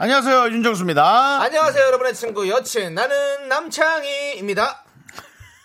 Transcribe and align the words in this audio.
안녕하세요 0.00 0.50
윤정수입니다. 0.52 1.40
안녕하세요, 1.42 1.86
여러분의 1.86 2.14
친구 2.14 2.48
여친 2.48 2.94
나는 2.94 3.48
남창희입니다. 3.48 4.84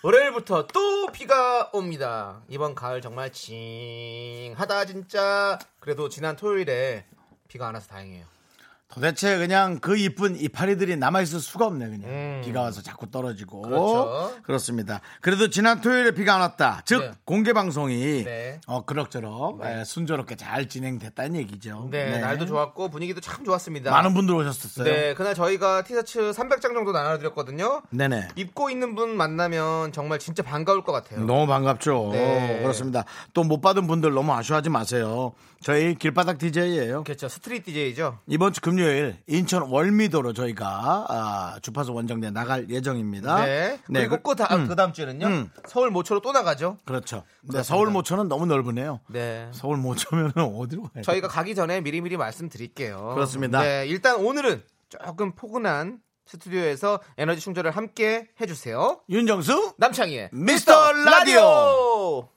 월요일부터 0.02 0.66
또 0.66 1.06
비가 1.12 1.70
옵니다. 1.72 2.42
이번 2.48 2.74
가을 2.74 3.00
정말 3.00 3.30
징하다 3.30 4.86
진짜. 4.86 5.56
그래도 5.78 6.08
지난 6.08 6.34
토요일에 6.34 7.06
비가 7.46 7.68
안 7.68 7.74
와서 7.74 7.86
다행이에요. 7.86 8.33
도대체 8.94 9.38
그냥 9.38 9.80
그 9.80 9.96
이쁜 9.96 10.38
이파리들이 10.38 10.96
남아있을 10.96 11.40
수가 11.40 11.66
없네 11.66 11.86
그냥 11.86 12.02
음. 12.04 12.42
비가 12.44 12.62
와서 12.62 12.80
자꾸 12.80 13.10
떨어지고 13.10 13.62
그렇죠. 13.62 14.58
습니다 14.58 15.00
그래도 15.20 15.48
지난 15.50 15.80
토요일에 15.80 16.12
비가 16.12 16.34
안 16.36 16.40
왔다 16.42 16.80
즉 16.84 17.00
네. 17.00 17.10
공개 17.24 17.52
방송이 17.52 18.22
네. 18.24 18.60
어 18.68 18.84
그럭저럭 18.84 19.60
예, 19.64 19.82
순조롭게 19.84 20.36
잘 20.36 20.68
진행됐다는 20.68 21.34
얘기죠 21.40 21.88
네, 21.90 22.18
날도 22.20 22.46
좋았고 22.46 22.88
분위기도 22.90 23.20
참 23.20 23.44
좋았습니다. 23.44 23.90
많은 23.90 24.14
분들 24.14 24.32
오셨었어요 24.34 24.84
네, 24.84 25.14
그날 25.14 25.34
저희가 25.34 25.82
티셔츠 25.82 26.30
300장 26.30 26.72
정도 26.74 26.92
나눠드렸거든요. 26.92 27.82
네네 27.90 28.28
입고 28.36 28.70
있는 28.70 28.94
분 28.94 29.16
만나면 29.16 29.90
정말 29.92 30.20
진짜 30.20 30.44
반가울 30.44 30.84
것 30.84 30.92
같아요. 30.92 31.24
너무 31.24 31.46
반갑죠 31.48 32.10
네. 32.12 32.60
그렇습니다 32.62 33.04
또 33.32 33.42
못 33.44 33.60
받은 33.60 33.86
분들 33.86 34.14
너무 34.14 34.32
아쉬워하지 34.32 34.70
마세요 34.70 35.32
저희 35.60 35.94
길바닥 35.96 36.38
DJ예요 36.38 37.04
그렇죠. 37.04 37.28
street 37.28 37.72
DJ죠. 37.72 38.18
이번 38.26 38.52
주 38.52 38.60
금요일 38.60 38.83
인천 39.26 39.62
월미도로 39.62 40.32
저희가 40.32 41.06
아, 41.08 41.58
주파수 41.62 41.92
원정대 41.92 42.30
나갈 42.30 42.68
예정입니다 42.70 43.44
네. 43.44 43.78
그리고 43.86 44.16
그- 44.16 44.30
그, 44.30 44.36
다, 44.36 44.66
그 44.66 44.76
다음 44.76 44.92
주에는요. 44.92 45.26
음. 45.26 45.50
서울 45.66 45.90
모처로 45.90 46.20
또 46.20 46.32
나가죠. 46.32 46.78
그렇죠 46.84 47.24
네. 47.42 47.62
서울 47.62 47.90
모처는 47.90 48.28
너무 48.28 48.46
넓으네요 48.46 49.00
네. 49.08 49.48
서울 49.52 49.76
모처면 49.78 50.32
어디로 50.36 50.82
가요? 50.92 51.02
저희가 51.02 51.28
가기 51.28 51.54
전에 51.54 51.80
미리미리 51.80 52.16
말씀드릴게요. 52.16 53.12
그렇습니다. 53.14 53.62
네, 53.62 53.86
일단 53.86 54.16
오늘은 54.16 54.62
조금 54.88 55.32
포근한 55.34 55.98
스튜디오에서 56.26 57.00
에너지 57.18 57.40
충전을 57.42 57.70
함께 57.70 58.28
해주세요. 58.40 59.00
윤정수 59.10 59.74
남창희의 59.76 60.30
미스터 60.32 60.92
라디오. 60.92 61.40
오늘도 61.42 62.28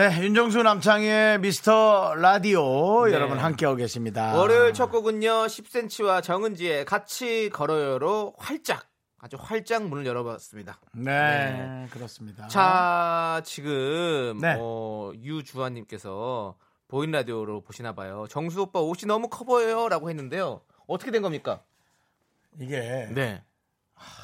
네 0.00 0.22
윤정수 0.22 0.62
남창의 0.62 1.40
미스터 1.40 2.14
라디오 2.14 3.04
네. 3.04 3.12
여러분 3.12 3.36
함께하고 3.36 3.76
계십니다 3.76 4.34
월요일 4.34 4.72
첫 4.72 4.90
곡은요 4.90 5.28
10cm와 5.44 6.22
정은지의 6.22 6.86
같이 6.86 7.50
걸어요로 7.52 8.32
활짝 8.38 8.88
아주 9.18 9.36
활짝 9.38 9.86
문을 9.88 10.06
열어봤습니다. 10.06 10.80
네, 10.94 11.86
그렇습니다 11.90 12.48
자 12.48 13.42
지금 13.44 14.38
네. 14.40 14.56
어, 14.58 15.12
유주환님께서 15.20 16.56
보인 16.88 17.10
라디오로 17.10 17.60
보시나 17.60 17.94
봐요. 17.94 18.24
정수 18.30 18.62
오빠 18.62 18.80
옷이 18.80 19.06
너무 19.06 19.28
커 19.28 19.44
보여요라고 19.44 20.08
했는데요. 20.08 20.62
어떻게 20.86 21.10
된 21.10 21.20
겁니까? 21.20 21.62
이게 22.58 23.06
네, 23.10 23.44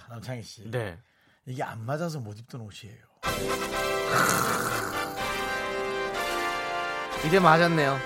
남창희 0.09 0.43
씨 0.43 0.71
네. 0.71 0.97
이게 1.45 1.63
안 1.63 1.85
맞아서 1.85 2.19
못 2.19 2.39
입던 2.39 2.63
옷이에요 2.63 2.97
이제 7.25 7.41
맞았네요. 7.41 7.99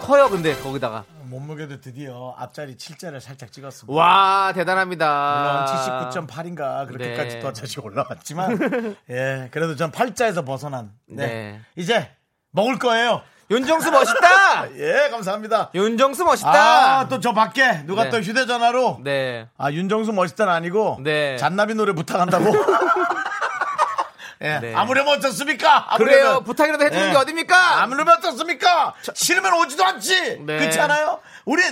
커요 0.00 0.28
근데 0.28 0.54
거기다가 0.56 1.04
몸무게도 1.24 1.80
드디어 1.80 2.34
앞자리 2.38 2.76
7자를 2.76 3.18
살짝 3.20 3.50
찍었습니다 3.50 3.98
와 3.98 4.52
대단합니다. 4.54 5.64
물론 5.66 6.26
79.8인가 6.26 6.86
그렇게까지 6.86 7.36
네. 7.36 7.40
또 7.40 7.52
다시 7.52 7.80
올라왔지만 7.80 8.96
예 9.10 9.48
그래도 9.50 9.74
전 9.74 9.90
8자에서 9.90 10.44
벗어난 10.46 10.92
네. 11.08 11.26
네. 11.26 11.60
이제 11.76 12.10
먹을 12.52 12.78
거예요 12.78 13.22
윤정수 13.50 13.90
멋있다. 13.90 14.70
예 14.78 15.08
감사합니다 15.10 15.70
윤정수 15.74 16.24
멋있다. 16.24 16.98
아 17.00 17.08
또 17.08 17.20
저 17.20 17.32
밖에 17.32 17.84
누가 17.86 18.04
네. 18.04 18.10
또 18.10 18.18
휴대전화로 18.20 19.00
네. 19.02 19.48
아 19.56 19.72
윤정수 19.72 20.12
멋있다는 20.12 20.52
아니고 20.52 20.98
네. 21.02 21.36
잔나비 21.38 21.74
노래 21.74 21.92
부탁한다고 21.92 22.44
예, 24.42 24.58
네. 24.60 24.74
아무려면 24.74 25.16
어떻습니까 25.18 25.94
아무려면. 25.94 26.22
그래요. 26.22 26.40
부탁이라도 26.44 26.84
해주는 26.84 27.06
예. 27.08 27.10
게 27.12 27.16
어딥니까? 27.16 27.82
아무려면 27.82 28.14
어떻습니까 28.18 28.94
싫으면 29.14 29.52
오지도 29.54 29.84
않지 29.84 30.38
네. 30.44 30.58
그렇지 30.58 30.78
않아요 30.80 31.20
우린 31.44 31.64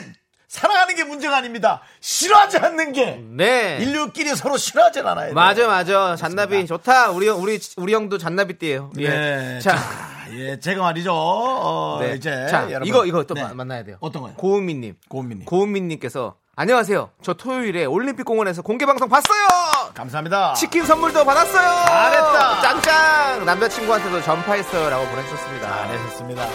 사랑하는 0.49 0.95
게 0.95 1.03
문제가 1.05 1.37
아닙니다 1.39 1.81
싫어하지 2.01 2.59
않는 2.59 2.93
게 2.93 3.21
네. 3.33 3.79
인류끼리 3.81 4.35
서로 4.37 4.57
싫어하지 4.57 5.01
않아요 5.01 5.35
맞아, 5.35 5.67
맞아. 5.67 6.15
잔나비 6.17 6.65
좋다. 6.67 7.11
우리 7.11 7.29
형, 7.29 7.43
우리 7.43 7.59
우리 7.77 7.93
형도 7.93 8.19
잔나비 8.19 8.57
띠예요. 8.59 8.93
예. 8.99 9.09
네. 9.09 9.59
자, 9.61 9.75
자, 9.75 10.27
예, 10.33 10.59
제가 10.61 10.81
말이죠. 10.83 11.13
어, 11.13 11.99
네. 12.01 12.15
이제 12.15 12.47
자, 12.49 12.63
여러분. 12.71 12.87
이거 12.87 13.05
이거 13.05 13.25
또 13.25 13.35
네. 13.35 13.43
마- 13.43 13.53
만나야 13.53 13.83
돼요. 13.83 13.97
어떤 14.01 14.23
거요? 14.23 14.35
고은미 14.35 14.75
님, 14.75 14.95
고은미 15.09 15.35
님. 15.35 15.45
고은미 15.45 15.81
님께서 15.83 16.37
안녕하세요. 16.57 17.11
저 17.23 17.35
토요일에 17.35 17.85
올림픽 17.85 18.23
공원에서 18.23 18.63
공개 18.63 18.87
방송 18.87 19.09
봤어요. 19.09 19.49
감사합니다. 19.95 20.55
치킨 20.55 20.85
선물도 20.85 21.25
받았어요. 21.25 21.85
잘했다. 21.87 22.61
짱짱. 22.63 23.45
남자친구한테도 23.45 24.23
전파했어요라고 24.23 25.07
보내주셨습니다. 25.07 25.69
잘하셨습니다. 25.69 26.49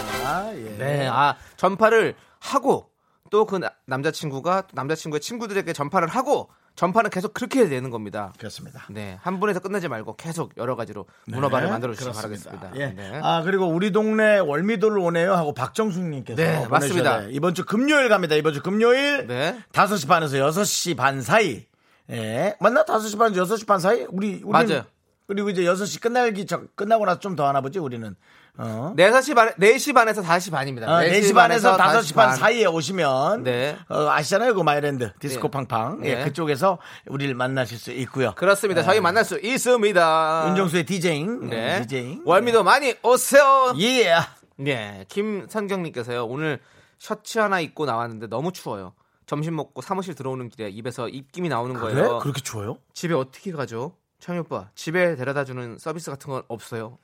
예. 0.56 0.76
네, 0.78 1.08
아 1.08 1.34
전파를 1.56 2.14
하고 2.38 2.90
또 3.30 3.46
그 3.46 3.60
남자친구가 3.86 4.62
또 4.62 4.68
남자친구의 4.74 5.20
친구들에게 5.20 5.72
전파를 5.72 6.08
하고 6.08 6.50
전파는 6.76 7.10
계속 7.10 7.32
그렇게 7.34 7.68
되는 7.68 7.90
겁니다. 7.90 8.32
그렇습니다. 8.38 8.84
네, 8.90 9.18
한 9.22 9.38
분에서 9.40 9.60
끝나지 9.60 9.86
말고 9.88 10.16
계속 10.16 10.52
여러 10.56 10.74
가지로 10.76 11.06
문어발을 11.26 11.66
네, 11.66 11.70
만들어 11.72 11.94
주시기. 11.94 12.12
바라겠습니다. 12.14 12.70
예. 12.76 12.86
네. 12.88 13.20
아 13.22 13.42
그리고 13.42 13.66
우리 13.66 13.92
동네 13.92 14.38
월미도를 14.38 14.98
오네요 14.98 15.34
하고 15.34 15.54
박정숙님께서 15.54 16.36
네, 16.42 16.66
맞습니다. 16.68 17.22
이번 17.30 17.54
주 17.54 17.64
금요일 17.64 18.08
갑니다. 18.08 18.34
이번 18.34 18.52
주 18.52 18.62
금요일 18.62 19.26
네. 19.28 19.58
5시 19.72 20.08
반에서 20.08 20.36
6시 20.36 20.96
반 20.96 21.22
사이. 21.22 21.69
예. 22.10 22.56
맞나? 22.60 22.84
5시 22.84 23.18
반에서 23.18 23.44
6시 23.44 23.66
반 23.66 23.78
사이? 23.78 24.06
우리 24.10 24.42
우리는 24.44 24.50
맞아요. 24.50 24.84
그리고 25.26 25.48
이제 25.48 25.62
6시 25.62 26.00
끝나기 26.02 26.44
전 26.46 26.68
끝나고 26.74 27.04
나서 27.06 27.20
좀 27.20 27.36
더 27.36 27.46
하나 27.46 27.60
보지 27.60 27.78
우리는. 27.78 28.16
어. 28.58 28.92
4시 28.96 29.34
반, 29.36 29.50
4시 29.50 29.94
반에서 29.94 30.22
5시 30.22 30.50
반입니다. 30.50 30.88
어, 30.92 30.98
4시 31.02 31.32
반에서 31.34 31.76
5시 31.76 32.14
반 32.16 32.30
5시 32.30 32.36
사이에 32.36 32.66
오시면 32.66 33.44
네. 33.44 33.76
어, 33.88 34.08
아시잖아요 34.10 34.54
그 34.54 34.60
마이랜드 34.62 35.12
디스코 35.20 35.46
네. 35.48 35.50
팡팡 35.52 36.00
예, 36.04 36.16
네. 36.16 36.24
그쪽에서 36.24 36.78
우리를 37.06 37.32
만나실 37.36 37.78
수 37.78 37.92
있고요 37.92 38.34
그렇습니다. 38.34 38.82
저희 38.82 39.00
만날 39.00 39.24
수 39.24 39.38
있습니다. 39.40 40.44
윤정수의 40.48 40.84
디제잉 40.84 41.48
네. 41.48 41.80
디제잉 41.82 42.22
월미도 42.24 42.64
많이 42.64 42.94
오세요. 43.04 43.72
예 43.78 44.14
네. 44.56 45.06
김선경님께서요. 45.08 46.26
오늘 46.26 46.58
셔츠 46.98 47.38
하나 47.38 47.60
입고 47.60 47.86
나왔는데 47.86 48.26
너무 48.26 48.52
추워요. 48.52 48.92
점심 49.30 49.54
먹고 49.54 49.80
사무실 49.80 50.16
들어오는 50.16 50.48
길에 50.48 50.68
입에서 50.70 51.08
입김이 51.08 51.48
나오는 51.48 51.76
그래 51.76 51.94
거예요. 51.94 52.18
그렇게 52.18 52.40
추워요 52.40 52.78
집에 52.94 53.14
어떻게 53.14 53.52
가죠? 53.52 53.94
창희 54.18 54.40
오빠 54.40 54.70
집에 54.74 55.14
데려다 55.14 55.44
주는 55.44 55.78
서비스 55.78 56.10
같은 56.10 56.32
건 56.32 56.42
없어요. 56.48 56.98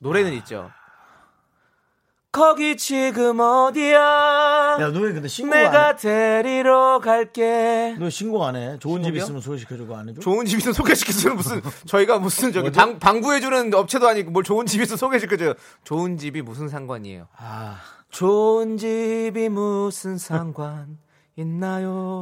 노래는 0.00 0.32
있죠. 0.38 0.72
거기 2.32 2.76
지금 2.76 3.38
어디야? 3.38 4.78
야너왜 4.80 5.12
근데 5.12 5.28
신고 5.28 5.54
내가 5.54 5.90
안해 5.90 5.98
데리러 5.98 6.98
갈게. 6.98 7.94
너 7.96 8.10
신고 8.10 8.44
안해 8.44 8.80
좋은 8.80 9.04
집 9.04 9.10
신고요? 9.10 9.22
있으면 9.22 9.40
소개시켜주고 9.40 9.96
안 9.96 10.08
해줘 10.08 10.20
좋은 10.20 10.46
집 10.46 10.58
있으면 10.58 10.72
소개시켜주는 10.74 11.36
무슨 11.36 11.62
저희가 11.86 12.18
무슨 12.18 12.52
저기 12.52 12.72
방, 12.72 12.98
방구해주는 12.98 13.72
업체도 13.72 14.08
아니고 14.08 14.32
뭘 14.32 14.42
좋은 14.42 14.66
집 14.66 14.82
있으면 14.82 14.96
소개시켜줘요. 14.96 15.54
좋은 15.84 16.16
집이 16.16 16.42
무슨 16.42 16.68
상관이에요? 16.68 17.28
아 17.36 17.80
좋은 18.10 18.78
집이 18.78 19.48
무슨 19.48 20.18
상관 20.18 20.98
있나요? 21.42 22.20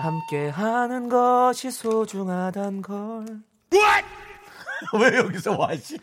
함께 0.00 0.48
하는 0.48 1.08
것이 1.10 1.70
소중하단 1.70 2.80
걸. 2.82 3.26
왜 5.00 5.16
여기서 5.18 5.56
와씨 5.56 5.98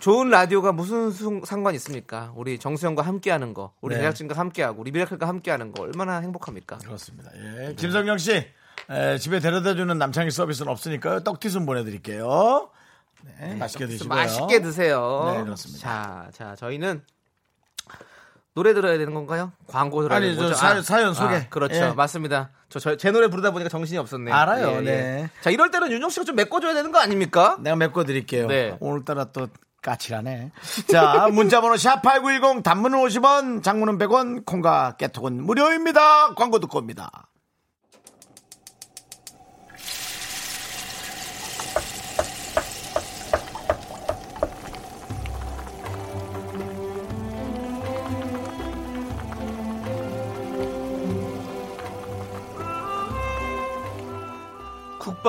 좋은 0.00 0.28
라디오가 0.30 0.72
무슨 0.72 1.10
수- 1.10 1.40
상관 1.44 1.74
있습니까? 1.76 2.32
우리 2.36 2.58
정수영과 2.58 3.02
함께하는 3.02 3.52
거, 3.54 3.72
우리 3.80 3.94
네. 3.94 4.00
제작진과 4.02 4.38
함께하고, 4.38 4.80
우리 4.80 4.92
미라클과 4.92 5.26
함께하는 5.26 5.72
거 5.72 5.82
얼마나 5.82 6.18
행복합니까? 6.20 6.78
그렇습니다. 6.78 7.30
예. 7.36 7.74
김성경 7.74 8.16
씨, 8.18 8.46
에, 8.90 9.18
집에 9.18 9.40
데려다 9.40 9.74
주는 9.74 9.98
남창희 9.98 10.30
서비스는 10.30 10.70
없으니까요. 10.72 11.22
떡튀순 11.24 11.66
보내드릴게요. 11.66 12.70
네, 13.40 13.54
맛있게 13.56 13.86
드시고요. 13.86 14.08
맛있게 14.08 14.62
드세요. 14.62 15.32
네, 15.36 15.42
그렇습니다. 15.44 15.80
자, 15.80 16.28
자, 16.32 16.56
저희는 16.56 17.02
노래 18.54 18.74
들어야 18.74 18.98
되는 18.98 19.14
건가요? 19.14 19.52
광고 19.66 20.02
들어야 20.02 20.16
아니, 20.18 20.26
되는 20.28 20.36
저 20.38 20.42
거죠? 20.48 20.54
사연- 20.56 20.82
사연 20.82 21.14
소개. 21.14 21.46
그렇죠. 21.50 21.74
예. 21.76 21.92
맞습니다. 21.92 22.50
저제 22.68 23.10
노래 23.12 23.28
부르다 23.28 23.52
보니까 23.52 23.68
정신이 23.68 23.98
없었네요. 23.98 24.34
알아요, 24.34 24.80
네. 24.80 25.28
자, 25.40 25.50
이럴 25.50 25.70
때는 25.70 25.90
윤정 25.92 26.10
씨가 26.10 26.24
좀 26.24 26.36
메꿔줘야 26.36 26.74
되는 26.74 26.90
거 26.92 26.98
아닙니까? 26.98 27.56
내가 27.60 27.76
메꿔 27.76 28.04
드릴게요. 28.04 28.46
네. 28.48 28.76
오늘따라 28.80 29.26
또 29.26 29.48
까칠하네. 29.82 30.52
자, 30.90 31.28
문자번호 31.32 31.74
샵8910 31.76 32.62
단문은 32.62 32.98
50원, 32.98 33.62
장문은 33.62 33.98
100원, 33.98 34.44
콩과 34.44 34.96
깨톡은 34.98 35.42
무료입니다. 35.42 36.34
광고 36.34 36.58
듣고 36.60 36.78
옵니다. 36.78 37.28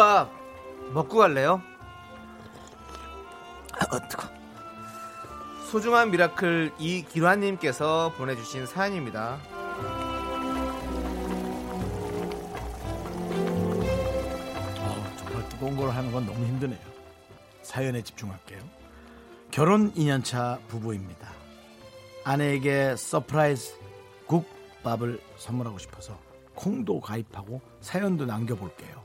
국밥 0.01 0.31
먹고 0.93 1.19
갈래요? 1.19 1.61
어, 3.91 4.07
뜨거. 4.09 4.27
소중한 5.69 6.09
miracle 6.09 6.71
이기환님께서 6.79 8.11
보내주신 8.17 8.65
사연입니다. 8.65 9.37
어, 14.79 15.13
정말 15.17 15.49
뜨거운 15.49 15.77
걸 15.77 15.91
하는 15.91 16.11
건 16.11 16.25
너무 16.25 16.43
힘드네요. 16.45 16.79
사연에 17.61 18.01
집중할게요. 18.01 18.59
결혼 19.51 19.93
2년차 19.93 20.65
부부입니다. 20.67 21.31
아내에게 22.23 22.95
surprise 22.95 23.75
국밥을 24.25 25.21
선물하고 25.37 25.77
싶어서 25.77 26.17
콩도 26.55 27.01
가입하고 27.01 27.61
사연도 27.81 28.25
남겨볼게요. 28.25 29.00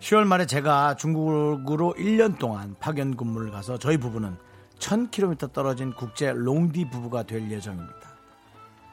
10월 0.00 0.24
말에 0.24 0.46
제가 0.46 0.94
중국으로 0.96 1.94
1년 1.98 2.38
동안 2.38 2.76
파견 2.78 3.16
근무를 3.16 3.50
가서 3.50 3.78
저희 3.78 3.96
부부는 3.96 4.36
1000km 4.78 5.52
떨어진 5.52 5.92
국제 5.92 6.32
롱디 6.32 6.88
부부가 6.90 7.24
될 7.24 7.50
예정입니다. 7.50 7.94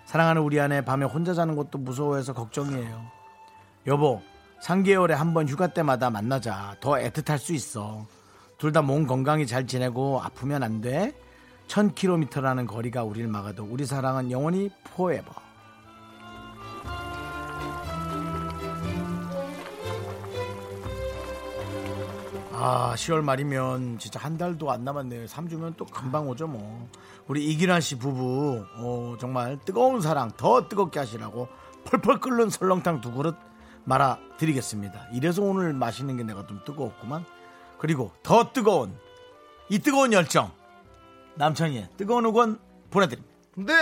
사랑하는 0.05 0.41
우리 0.41 0.59
아내 0.59 0.83
밤에 0.83 1.05
혼자 1.05 1.33
자는 1.33 1.55
것도 1.55 1.77
무서워해서 1.77 2.33
걱정이에요. 2.33 3.05
여보, 3.87 4.21
3개월에 4.63 5.11
한 5.11 5.33
번 5.33 5.47
휴가 5.47 5.67
때마다 5.67 6.09
만나자. 6.09 6.75
더 6.79 6.91
애틋할 6.93 7.37
수 7.37 7.53
있어. 7.53 8.05
둘 8.57 8.71
다 8.71 8.81
몸 8.81 9.05
건강히 9.05 9.45
잘 9.45 9.67
지내고 9.67 10.21
아프면 10.23 10.63
안 10.63 10.81
돼. 10.81 11.13
1000km라는 11.67 12.67
거리가 12.67 13.03
우리를 13.03 13.27
막아도 13.27 13.63
우리 13.69 13.85
사랑은 13.85 14.31
영원히 14.31 14.69
포에버. 14.85 15.44
아, 22.57 22.93
10월 22.95 23.21
말이면 23.21 23.99
진짜 23.99 24.17
한 24.19 24.37
달도 24.37 24.71
안 24.71 24.85
남았네요. 24.85 25.25
3주면 25.25 25.75
또 25.75 25.85
금방 25.85 26.29
오죠, 26.29 26.47
뭐. 26.47 26.89
우리 27.27 27.45
이기환 27.45 27.81
씨 27.81 27.97
부부, 27.97 28.65
어, 28.77 29.17
정말 29.19 29.59
뜨거운 29.65 29.99
사랑 29.99 30.31
더 30.37 30.69
뜨겁게 30.69 30.99
하시라고 30.99 31.49
펄펄 31.83 32.21
끓는 32.21 32.49
설렁탕 32.49 33.01
두 33.01 33.11
그릇 33.11 33.35
말아 33.83 34.19
드리겠습니다. 34.37 35.07
이래서 35.11 35.41
오늘 35.41 35.73
마시는 35.73 36.15
게 36.15 36.23
내가 36.23 36.47
좀 36.47 36.61
뜨거웠구만. 36.65 37.25
그리고 37.77 38.13
더 38.23 38.53
뜨거운, 38.53 38.97
이 39.69 39.79
뜨거운 39.79 40.13
열정. 40.13 40.51
남창희의 41.35 41.89
뜨거운 41.97 42.25
응원 42.25 42.57
보내드립니다. 42.89 43.35
네. 43.57 43.73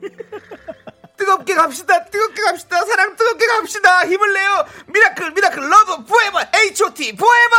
뜨겁게 1.26 1.54
갑시다. 1.54 2.04
뜨겁게 2.04 2.40
갑시다. 2.42 2.84
사랑 2.84 3.16
뜨겁게 3.16 3.46
갑시다. 3.48 4.06
힘을 4.06 4.32
내요. 4.32 4.64
miracle 4.86 5.32
miracle 5.32 5.68
love 5.68 6.04
forever 6.04 6.38
H.O.T. 6.54 7.16
forever. 7.16 7.56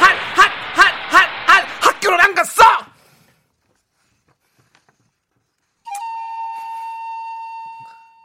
핫핫핫핫핫핫핫핫 0.00 1.66
학교를 1.82 2.18
안 2.22 2.34
갔어. 2.34 2.62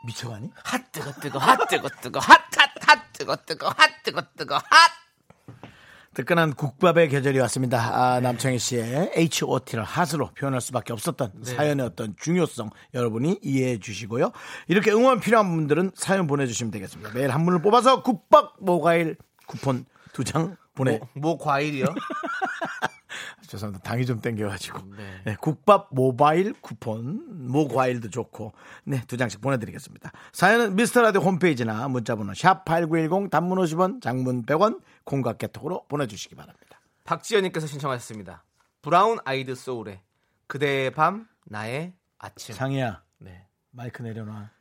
미쳐가니? 0.06 0.50
핫 0.64 0.92
뜨거 0.94 1.12
뜨거 1.12 1.40
핫 1.40 1.68
뜨거 1.68 1.90
뜨거 2.02 2.22
핫핫핫 2.22 3.12
뜨거 3.12 3.36
뜨거 3.36 3.68
핫 3.78 3.92
뜨거 4.04 4.22
뜨거 4.38 4.56
핫. 4.56 5.07
뜨끈한 6.18 6.56
국밥의 6.56 7.10
계절이 7.10 7.38
왔습니다. 7.42 7.78
아, 7.94 8.20
남창희 8.20 8.58
씨의 8.58 9.12
H.O.T를 9.16 9.84
핫으로 9.84 10.32
표현할 10.32 10.62
수밖에 10.62 10.92
없었던 10.92 11.44
사연의 11.44 11.86
어떤 11.86 12.16
중요성 12.20 12.72
여러분이 12.96 13.38
이해해 13.44 13.78
주시고요. 13.78 14.32
이렇게 14.68 14.92
응원 14.92 15.20
필요한 15.20 15.48
분들은 15.56 15.92
사연 15.94 16.26
보내주시면 16.26 16.72
되겠습니다. 16.72 17.12
매일 17.14 17.30
한 17.30 17.46
분을 17.46 17.62
뽑아서 17.62 18.02
국밥 18.02 18.56
모바일 18.60 19.16
쿠폰 19.46 19.86
두 20.14 20.24
장 20.24 20.58
보내. 20.74 20.98
뭐, 20.98 21.08
뭐 21.14 21.38
과일이요? 21.38 21.86
죄송합니다. 23.48 23.84
당이 23.84 24.06
좀 24.06 24.20
땡겨가지고. 24.22 24.96
네. 24.96 25.22
네, 25.26 25.36
국밥 25.40 25.90
모바일 25.92 26.54
쿠폰, 26.62 27.48
모 27.48 27.68
과일도 27.68 28.10
좋고, 28.10 28.54
네, 28.84 29.02
두 29.08 29.18
장씩 29.18 29.42
보내드리겠습니다. 29.42 30.12
사연은 30.34 30.76
미스터라디오 30.76 31.22
홈페이지나 31.22 31.88
문자번호 31.88 32.34
샵8910 32.34 33.32
단문 33.32 33.58
50원, 33.60 34.02
장문 34.02 34.46
100원, 34.46 34.82
콩과 35.06 35.34
깨톡으로 35.34 35.86
보내주시기 35.88 36.36
바랍니다. 36.36 36.80
박지연님께서 37.06 37.68
신청하셨습니다. 37.68 38.44
브라운 38.82 39.18
아이드 39.26 39.56
소울의 39.56 40.02
그대의 40.48 40.92
밤 40.92 41.28
나의 41.46 41.94
아침. 42.20 42.54
상희야, 42.56 43.02
네. 43.20 43.48
마이크 43.72 44.02
내려놔. 44.02 44.52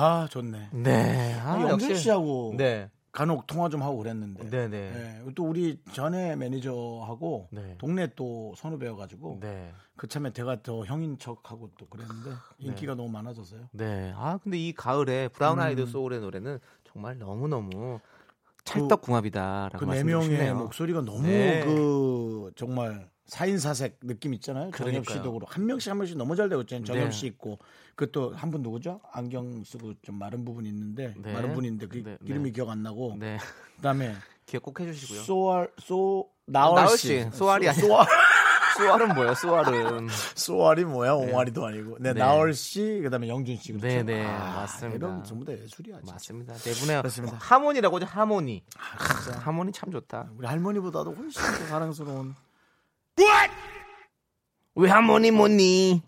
아, 0.00 0.28
좋네. 0.30 0.70
네. 0.74 1.40
아, 1.40 1.54
아, 1.54 1.68
영준. 1.68 1.96
씨하고 1.96 2.54
네. 2.56 2.88
간혹 3.10 3.48
통화 3.48 3.68
좀 3.68 3.82
하고 3.82 3.96
그랬는데. 3.98 4.48
네네. 4.48 4.68
네, 4.68 5.24
또 5.34 5.44
우리 5.44 5.80
전에 5.92 6.36
매니저하고 6.36 7.48
네. 7.50 7.74
동네 7.78 8.08
또 8.14 8.54
선후배여가지고 8.56 9.38
네. 9.40 9.72
그참에 9.96 10.32
제가 10.32 10.62
더 10.62 10.84
형인 10.84 11.18
척하고 11.18 11.72
또 11.76 11.88
그랬는데 11.88 12.30
인기가 12.58 12.94
너무 12.94 13.08
많아져서요. 13.08 13.70
네. 13.72 14.12
아, 14.14 14.38
근데 14.40 14.56
이 14.56 14.72
가을에 14.72 15.26
브라운 15.26 15.58
아이드 15.58 15.86
소울의 15.86 16.20
노래는 16.20 16.60
정말 16.84 17.18
너무 17.18 17.48
너무 17.48 17.98
찰떡궁합이다라고 18.64 19.78
그네 19.78 19.86
말씀드리고 19.86 20.20
명의 20.20 20.36
싶네요. 20.36 20.54
목소리가 20.58 21.00
너무 21.00 21.22
네. 21.22 21.64
그 21.64 22.52
정말 22.54 23.10
사인사색 23.28 24.00
느낌 24.02 24.34
있잖아요. 24.34 24.70
정엽. 24.72 25.06
씨도 25.08 25.32
그렇고 25.32 25.46
한 25.52 25.66
명씩 25.66 25.90
한 25.90 25.98
명씩 25.98 26.16
너무 26.16 26.34
잘 26.34 26.48
되고 26.48 26.62
있잖아요. 26.62 26.84
정엽 26.84 27.04
네. 27.04 27.10
씨 27.10 27.26
있고 27.26 27.58
그 27.94 28.10
또 28.10 28.32
한 28.34 28.50
분 28.50 28.62
누구죠? 28.62 29.00
안경 29.12 29.62
쓰고 29.64 29.94
좀 30.02 30.18
마른 30.18 30.44
부분 30.44 30.64
있는데 30.66 31.14
네. 31.18 31.32
마른 31.32 31.52
분인데 31.54 31.86
그 31.88 32.02
네, 32.04 32.16
이름이 32.24 32.44
네. 32.44 32.50
기억 32.52 32.70
안 32.70 32.82
나고 32.82 33.16
네. 33.18 33.38
그다음에 33.76 34.14
기억 34.46 34.62
꼭 34.62 34.80
해주시고요. 34.80 35.22
소알 35.22 35.70
소 35.78 36.28
나얼 36.46 36.88
씨, 36.96 36.96
씨. 37.22 37.28
소알이 37.32 37.68
아니라. 37.68 37.86
소알 37.86 38.06
수알은 38.78 39.14
뭐예요? 39.16 39.34
수알은. 39.34 40.08
소알이 40.36 40.84
뭐야? 40.84 41.12
옹알이도 41.14 41.66
아니고. 41.66 41.96
네, 41.98 42.12
네. 42.14 42.20
나얼 42.20 42.54
씨, 42.54 43.00
그다음에 43.02 43.26
영준 43.28 43.56
씨 43.56 43.72
그렇죠. 43.72 43.88
네, 43.88 44.02
네, 44.04 44.22
맞습니다. 44.24 44.96
이런 44.96 45.24
전부 45.24 45.44
다 45.44 45.52
예술이야. 45.52 45.96
진짜. 45.98 46.12
맞습니다. 46.12 46.54
네 46.54 46.72
분의 46.74 46.96
그렇습니다. 46.98 47.36
하모니라고 47.40 47.96
하죠. 47.96 48.06
하모니. 48.06 48.62
아, 48.78 49.38
하모니 49.40 49.72
참 49.72 49.90
좋다. 49.90 50.30
우리 50.38 50.46
할머니보다도 50.46 51.12
훨씬 51.12 51.42
더 51.42 51.66
사랑스러운. 51.66 52.36
왜 54.74 54.88
하모니 54.90 55.30
뭐니? 55.32 56.02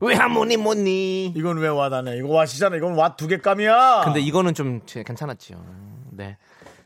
왜 0.00 0.14
하모니 0.14 0.56
뭐니? 0.58 1.26
이건 1.36 1.58
왜 1.58 1.68
와다네? 1.68 2.18
이거 2.18 2.28
와시잖아. 2.28 2.76
이건 2.76 2.94
와 2.94 3.16
두 3.16 3.28
개 3.28 3.38
감이야. 3.38 4.02
근데 4.04 4.20
이거는 4.20 4.52
좀 4.54 4.82
제- 4.86 5.02
괜찮았지요. 5.02 5.64
네. 6.12 6.36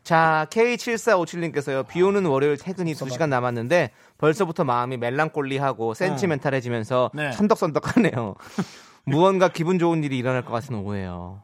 자, 0.03 0.47
K7457님께서요. 0.49 1.87
비 1.87 2.01
오는 2.01 2.25
월요일 2.25 2.57
퇴근이 2.57 2.93
2시간 2.93 3.27
남았는데 3.29 3.91
벌써부터 4.17 4.63
마음이 4.63 4.97
멜랑콜리하고 4.97 5.93
센티멘탈해지면서 5.93 7.11
네. 7.13 7.31
선덕선덕하네요. 7.33 8.35
무언가 9.05 9.49
기분 9.49 9.77
좋은 9.77 10.03
일이 10.03 10.17
일어날 10.17 10.43
것 10.45 10.51
같은 10.53 10.75
오후예요. 10.75 11.43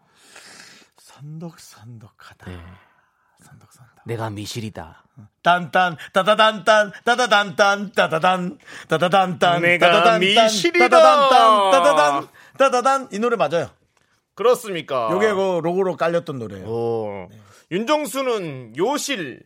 선덕선덕하다. 0.98 2.50
네. 2.50 2.58
선덕선덕. 3.44 3.96
내가 4.06 4.30
미실이다. 4.30 5.04
딴딴 5.44 5.98
따다단딴 6.14 6.92
따다단딴 7.06 7.92
따다단 7.94 8.58
따다단딴 8.88 9.62
내가 9.62 10.18
미실이다. 10.20 10.90
따다단딴 10.90 11.72
따다단 11.72 12.28
따다단 12.58 13.08
이 13.12 13.20
노래 13.20 13.36
맞아요. 13.38 13.70
그렇습니까? 14.36 15.10
요게 15.12 15.34
그 15.34 15.60
로고로 15.64 15.96
깔렸던 15.98 16.38
노래예요. 16.40 16.66
오. 16.68 17.30
윤정수는 17.72 18.76
요실. 18.78 19.42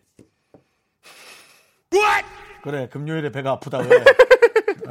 그래 2.63 2.87
금요일에 2.89 3.31
배가 3.31 3.51
아프다 3.51 3.79
왜? 3.79 3.87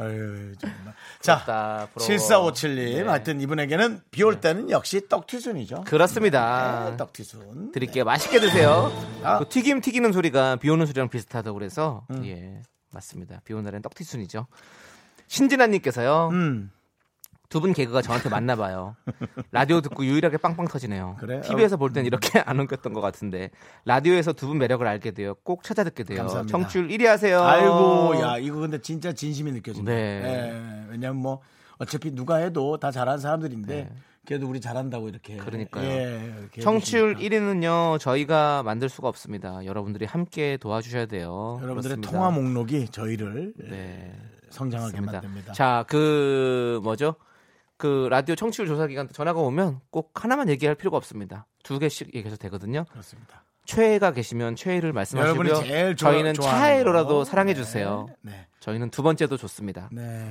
아유 0.01 0.53
정말. 0.59 0.93
자 1.21 1.35
부럽다, 1.43 1.87
부러워. 1.93 2.09
7457님 2.09 2.75
네. 2.75 3.01
하여튼 3.03 3.39
이분에게는 3.41 4.01
비 4.11 4.23
올 4.23 4.39
때는 4.41 4.69
역시 4.69 5.07
떡튀순이죠. 5.07 5.83
그렇습니다. 5.85 6.89
네, 6.91 6.97
떡튀순. 6.97 7.71
드릴게요. 7.71 8.03
맛있게 8.05 8.39
드세요. 8.39 8.91
아. 9.23 9.39
그 9.39 9.47
튀김 9.49 9.81
튀기는 9.81 10.11
소리가 10.11 10.55
비 10.57 10.69
오는 10.69 10.85
소리랑 10.85 11.09
비슷하다고 11.09 11.57
그래서 11.57 12.05
예 12.23 12.61
맞습니다. 12.91 13.41
비 13.45 13.53
오는 13.53 13.63
날엔 13.65 13.81
떡튀순이죠. 13.83 14.47
신진아님께서요. 15.27 16.29
음. 16.31 16.71
두 17.51 17.59
분 17.59 17.73
개그가 17.73 18.01
저한테 18.01 18.29
맞나 18.29 18.55
봐요. 18.55 18.95
라디오 19.51 19.81
듣고 19.81 20.05
유일하게 20.05 20.37
빵빵 20.37 20.67
터지네요. 20.69 21.17
그래? 21.19 21.41
TV에서 21.41 21.75
볼 21.77 21.91
땐 21.93 22.05
이렇게 22.05 22.39
안 22.45 22.59
웃겼던 22.59 22.93
것 22.93 23.01
같은데 23.01 23.51
라디오에서 23.85 24.33
두 24.33 24.47
분 24.47 24.57
매력을 24.57 24.85
알게 24.87 25.11
돼요. 25.11 25.35
꼭 25.43 25.63
찾아 25.63 25.83
듣게 25.83 26.03
돼요. 26.03 26.19
감사합니다. 26.19 26.57
청취율 26.57 26.87
1위 26.87 27.05
하세요. 27.05 27.41
아이고 27.43 28.19
야 28.21 28.37
이거 28.37 28.59
근데 28.59 28.79
진짜 28.81 29.11
진심이 29.13 29.51
느껴집니다. 29.51 29.91
네. 29.93 30.21
예, 30.23 30.89
왜냐면 30.89 31.17
뭐 31.21 31.41
어차피 31.77 32.11
누가 32.15 32.37
해도 32.37 32.77
다 32.77 32.89
잘하는 32.89 33.19
사람들인데 33.19 33.75
네. 33.75 33.89
그래도 34.25 34.47
우리 34.47 34.61
잘한다고 34.61 35.09
이렇게. 35.09 35.35
그러니까요. 35.35 35.83
예, 35.85 36.33
이렇게 36.39 36.61
청취율 36.61 37.15
해주시니까. 37.17 37.37
1위는요 37.37 37.99
저희가 37.99 38.63
만들 38.63 38.87
수가 38.87 39.07
없습니다. 39.09 39.65
여러분들이 39.65 40.05
함께 40.05 40.57
도와주셔야 40.57 41.07
돼요. 41.07 41.59
여러분들의 41.61 41.97
그렇습니다. 41.97 42.11
통화 42.11 42.29
목록이 42.31 42.87
저희를 42.89 43.53
네. 43.57 44.13
성장하게 44.51 44.91
그렇습니다. 44.91 45.13
만듭니다. 45.21 45.53
자, 45.53 45.85
그 45.87 46.79
뭐죠? 46.83 47.15
그 47.81 48.07
라디오 48.11 48.35
청취율 48.35 48.67
조사 48.67 48.85
기간 48.85 49.07
때 49.07 49.13
전화가 49.13 49.39
오면 49.39 49.81
꼭 49.89 50.11
하나만 50.23 50.49
얘기할 50.49 50.75
필요가 50.75 50.97
없습니다. 50.97 51.47
두 51.63 51.79
개씩 51.79 52.13
얘기해서 52.13 52.37
되거든요. 52.37 52.85
그렇습니다. 52.91 53.43
최애가 53.65 54.11
계시면 54.11 54.55
최애를 54.55 54.93
말씀하시고요. 54.93 55.49
여러분이 55.49 55.67
제일 55.67 55.95
좋아- 55.95 56.11
저희는 56.11 56.33
차애로라도 56.35 57.07
거. 57.19 57.23
사랑해 57.23 57.55
주세요. 57.55 58.05
네. 58.21 58.45
저희는 58.59 58.91
두 58.91 59.01
번째도 59.01 59.35
좋습니다. 59.37 59.89
네. 59.91 60.29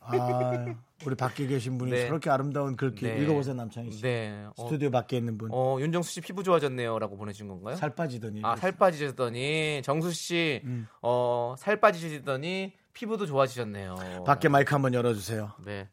아, 0.00 0.64
우리 1.06 1.14
밖에 1.14 1.46
계신 1.46 1.78
분이 1.78 1.92
네. 1.92 2.06
저렇게 2.08 2.30
아름다운 2.30 2.74
글귀 2.74 3.04
네. 3.04 3.18
읽어보세요 3.22 3.54
남창희 3.54 3.92
씨. 3.92 4.02
네. 4.02 4.46
어, 4.56 4.64
스튜디오 4.64 4.90
밖에 4.90 5.16
있는 5.18 5.38
분. 5.38 5.50
어, 5.52 5.76
윤정수 5.78 6.10
씨 6.10 6.20
피부 6.20 6.42
좋아졌네요라고 6.42 7.16
보내준 7.16 7.46
건가요? 7.46 7.76
살 7.76 7.94
빠지더니. 7.94 8.40
아, 8.42 8.56
살 8.56 8.72
빠지셨더니 8.72 9.82
정수 9.84 10.10
씨 10.12 10.62
음. 10.64 10.88
어, 11.02 11.54
살 11.58 11.78
빠지시더니 11.80 12.72
피부도 12.92 13.26
좋아지셨네요. 13.26 14.24
밖에 14.26 14.48
마이크 14.48 14.74
한번 14.74 14.94
열어주세요. 14.94 15.52
네. 15.64 15.88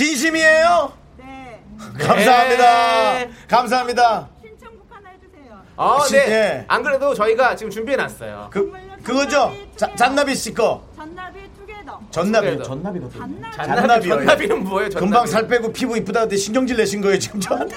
진심이에요. 0.00 0.92
네. 1.16 1.62
감사합니다. 1.98 3.14
네. 3.14 3.30
감사합니다. 3.48 4.28
신청곡 4.42 4.86
하나 4.90 5.08
해주세요. 5.08 5.62
아, 5.78 5.98
시- 6.06 6.12
네. 6.12 6.26
네. 6.26 6.64
안 6.68 6.82
그래도 6.82 7.14
저희가 7.14 7.56
지금 7.56 7.70
준비해 7.70 7.96
놨어요. 7.96 8.50
그 8.52 8.70
그거죠. 9.02 9.54
자, 9.74 9.94
잔나비 9.94 10.34
씨 10.34 10.52
거. 10.52 10.86
잔나비 10.94 11.50
투게더. 11.56 12.00
전나비. 12.10 12.62
전나비거든요. 12.62 13.20
잔나비. 13.20 13.56
잔나비요. 13.56 14.14
전나비는 14.18 14.64
뭐예요? 14.64 14.90
전나비. 14.90 15.06
금방 15.10 15.26
살 15.26 15.48
빼고 15.48 15.72
피부 15.72 15.96
이쁘다 15.96 16.20
근데 16.20 16.36
신경질 16.36 16.76
내신 16.76 17.00
거예요 17.00 17.18
지금 17.18 17.40
저한테. 17.40 17.74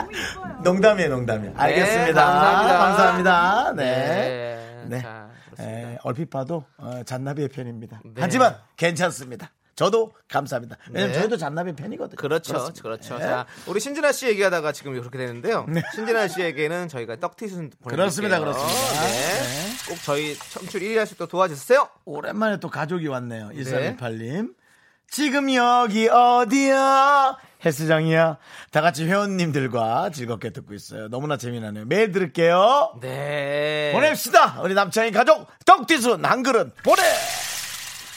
농담이에요, 0.64 1.10
농담이에요. 1.10 1.52
알겠습니다. 1.58 2.24
감사합니다. 2.24 2.78
감사합니다. 2.78 3.72
네. 3.76 3.84
네. 3.84 4.84
네. 4.96 5.02
자. 5.02 5.28
에, 5.60 5.98
얼핏 6.04 6.30
봐도 6.30 6.64
어, 6.78 7.02
잔나비의 7.04 7.48
편입니다. 7.48 8.00
네. 8.02 8.12
하지만 8.18 8.56
괜찮습니다. 8.78 9.50
저도 9.80 10.12
감사합니다. 10.28 10.76
왜냐면 10.90 11.14
네. 11.14 11.20
저희도 11.20 11.38
잔나비 11.38 11.74
팬이거든요. 11.74 12.16
그렇죠, 12.16 12.52
그렇습니다. 12.52 12.82
그렇죠. 12.82 13.16
네. 13.16 13.24
자, 13.24 13.46
우리 13.66 13.80
신진아 13.80 14.12
씨 14.12 14.26
얘기하다가 14.26 14.72
지금 14.72 14.94
이렇게 14.94 15.16
되는데요. 15.16 15.64
신진아 15.94 16.28
씨에게는 16.28 16.88
저희가 16.88 17.16
떡튀순 17.16 17.70
보내드릴게요. 17.80 17.96
그렇습니다, 17.96 18.40
그렇습니다. 18.40 19.00
네. 19.00 19.08
네. 19.08 19.70
꼭 19.88 19.98
저희 20.02 20.36
청취율 20.36 20.82
1위 20.82 20.96
할수 20.98 21.14
있도록 21.14 21.30
도와주세요. 21.30 21.88
오랜만에 22.04 22.58
또 22.58 22.68
가족이 22.68 23.08
왔네요. 23.08 23.52
네. 23.54 23.96
1328님. 23.96 24.52
지금 25.08 25.50
여기 25.54 26.08
어디야? 26.10 27.38
헬스장이야. 27.64 28.36
다 28.72 28.80
같이 28.82 29.06
회원님들과 29.06 30.10
즐겁게 30.10 30.50
듣고 30.50 30.74
있어요. 30.74 31.08
너무나 31.08 31.38
재미나네요. 31.38 31.86
매일 31.86 32.12
들을게요. 32.12 32.98
네. 33.00 33.92
보냅시다. 33.94 34.60
우리 34.60 34.74
남창희 34.74 35.10
가족 35.12 35.46
떡티순 35.64 36.26
한 36.26 36.42
그릇 36.42 36.74
보내. 36.82 37.02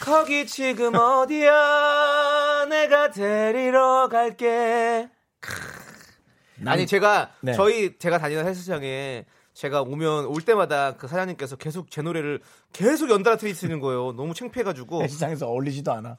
거기 0.04 0.46
지금 0.46 0.96
어디야? 0.96 2.66
내가 2.70 3.10
데리러 3.10 4.10
갈게. 4.12 5.08
아니 6.66 6.86
제가 6.86 7.32
네. 7.40 7.54
저희 7.54 7.98
제가 7.98 8.18
다니는 8.18 8.46
헬스장에 8.46 9.24
제가 9.54 9.82
오면 9.82 10.26
올 10.26 10.42
때마다 10.42 10.98
그 10.98 11.08
사장님께서 11.08 11.56
계속 11.56 11.90
제 11.90 12.02
노래를 12.02 12.42
계속 12.74 13.10
연달아 13.10 13.38
트리시는 13.38 13.80
거예요. 13.80 14.12
너무 14.12 14.34
창피해가지고 14.34 15.04
헬스장에서 15.04 15.48
어울리지도 15.48 15.94
않아. 15.94 16.18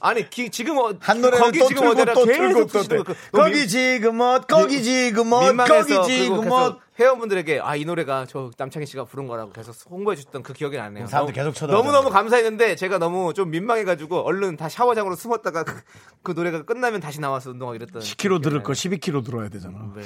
아니 0.00 0.28
기, 0.30 0.50
지금 0.50 0.78
어, 0.78 0.92
한 1.00 1.20
노래는 1.20 1.44
거기 1.44 1.58
또 1.58 1.68
지금 1.68 1.94
틀고 1.94 2.12
또 2.12 2.24
틀고 2.26 2.66
또 2.66 2.82
틀고. 2.82 3.04
거, 3.04 3.12
그, 3.14 3.30
거기 3.32 3.68
지금 3.68 4.20
어 4.20 4.40
거기 4.40 4.82
지금 4.82 5.32
어 5.32 5.40
거기 5.64 6.04
지금 6.06 6.50
어 6.50 6.78
회원분들에게 6.98 7.60
아 7.62 7.76
이 7.76 7.84
노래가 7.84 8.26
저 8.28 8.50
남창희 8.58 8.84
씨가 8.86 9.04
부른 9.04 9.26
거라고 9.26 9.52
계속 9.52 9.74
홍보해 9.90 10.16
주셨던 10.16 10.42
그 10.42 10.52
기억이 10.52 10.76
나네요. 10.76 11.06
사람들 11.06 11.32
너무- 11.34 11.44
계속 11.52 11.54
쳐다보잖아요. 11.58 11.76
너무 11.82 11.92
너무 11.92 12.10
감사했는데 12.14 12.76
제가 12.76 12.98
너무 12.98 13.32
좀 13.34 13.50
민망해가지고 13.50 14.18
얼른 14.20 14.56
다 14.56 14.68
샤워장으로 14.68 15.16
숨었다가 15.16 15.64
그, 15.64 15.80
그 16.22 16.32
노래가 16.32 16.62
끝나면 16.64 17.00
다시 17.00 17.20
나와서 17.20 17.50
운동하고 17.50 17.76
이랬던. 17.76 18.02
10kg 18.02 18.42
들을 18.42 18.62
거 18.62 18.72
기억이 18.74 18.98
12kg 18.98 19.24
들어야 19.24 19.48
되잖아. 19.48 19.78
네. 19.96 20.02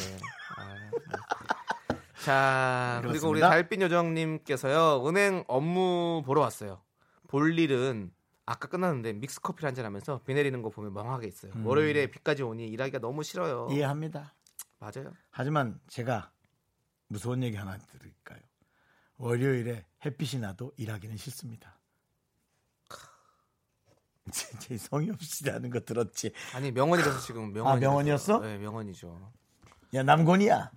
아, 0.56 0.64
네. 0.64 1.14
자 2.24 3.02
그리고 3.04 3.28
우리. 3.28 3.40
달빛 3.40 3.80
요정님께서요 3.82 5.02
은행 5.06 5.44
업무 5.48 6.22
보러 6.24 6.40
왔어요. 6.40 6.80
볼 7.28 7.58
일은 7.58 8.10
아까 8.46 8.68
끝났는데 8.68 9.14
믹스 9.14 9.40
커피를 9.40 9.68
한잔 9.68 9.84
하면서 9.86 10.20
비 10.24 10.34
내리는 10.34 10.60
거 10.60 10.68
보면 10.70 10.92
멍하게 10.92 11.26
있어요. 11.28 11.52
음. 11.56 11.66
월요일에 11.66 12.08
비까지 12.10 12.42
오니 12.42 12.66
일하기가 12.68 12.98
너무 12.98 13.22
싫어요. 13.22 13.68
이해합니다. 13.70 14.34
맞아요. 14.78 15.12
하지만 15.30 15.80
제가 15.88 16.30
무서운 17.08 17.42
얘기 17.42 17.56
하나 17.56 17.78
드릴까요? 17.78 18.38
월요일에 19.16 19.86
햇빛이 20.04 20.42
나도 20.42 20.72
일하기는 20.76 21.16
싫습니다. 21.16 21.78
이 24.70 24.76
성의 24.78 25.10
없이 25.10 25.48
하는 25.48 25.70
거 25.70 25.80
들었지. 25.80 26.32
아니 26.54 26.70
명언이라서 26.70 27.20
지금 27.20 27.52
명언. 27.52 27.72
아, 27.72 27.76
명언이었어? 27.76 28.40
네 28.40 28.58
명언이죠. 28.58 29.32
야 29.94 30.02
남곤이야. 30.02 30.70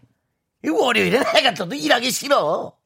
이 0.65 0.69
월요일에 0.69 1.19
해가 1.19 1.53
떠도 1.53 1.75
일하기 1.75 2.11
싫어. 2.11 2.77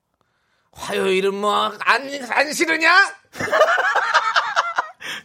화요일은 0.73 1.35
뭐 1.35 1.51
안 1.81 2.09
안 2.31 2.53
싫으냐? 2.53 2.89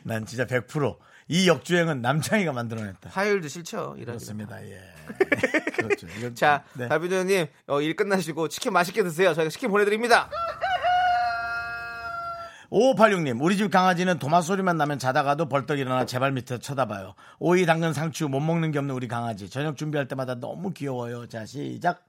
난 0.06 0.24
진짜 0.24 0.46
100%이 0.46 1.48
역주행은 1.48 2.00
남창희가 2.00 2.52
만들어냈다. 2.52 3.10
화요일도 3.10 3.48
싫죠. 3.48 3.94
일하기. 3.98 4.04
그렇습니다. 4.04 4.64
예. 4.64 4.80
그렇죠. 5.74 6.06
이건 6.18 6.34
자, 6.36 6.62
네. 6.74 6.88
달비조님 6.88 7.46
어, 7.66 7.80
일 7.80 7.96
끝나시고 7.96 8.48
치킨 8.48 8.72
맛있게 8.72 9.02
드세요. 9.02 9.34
저희가 9.34 9.50
치킨 9.50 9.68
보내드립니다. 9.70 10.30
5586님, 12.70 13.40
우리 13.42 13.56
집 13.56 13.70
강아지는 13.70 14.18
도마 14.18 14.42
소리만 14.42 14.76
나면 14.76 14.98
자다가도 14.98 15.48
벌떡 15.48 15.78
일어나 15.78 16.04
제발 16.04 16.32
밑에 16.32 16.58
쳐다봐요. 16.58 17.14
오이, 17.38 17.64
당근, 17.64 17.92
상추 17.92 18.28
못 18.28 18.40
먹는 18.40 18.72
게 18.72 18.78
없는 18.78 18.92
우리 18.94 19.06
강아지. 19.06 19.48
저녁 19.48 19.76
준비할 19.76 20.08
때마다 20.08 20.34
너무 20.34 20.72
귀여워요. 20.72 21.28
자, 21.28 21.46
시작. 21.46 22.04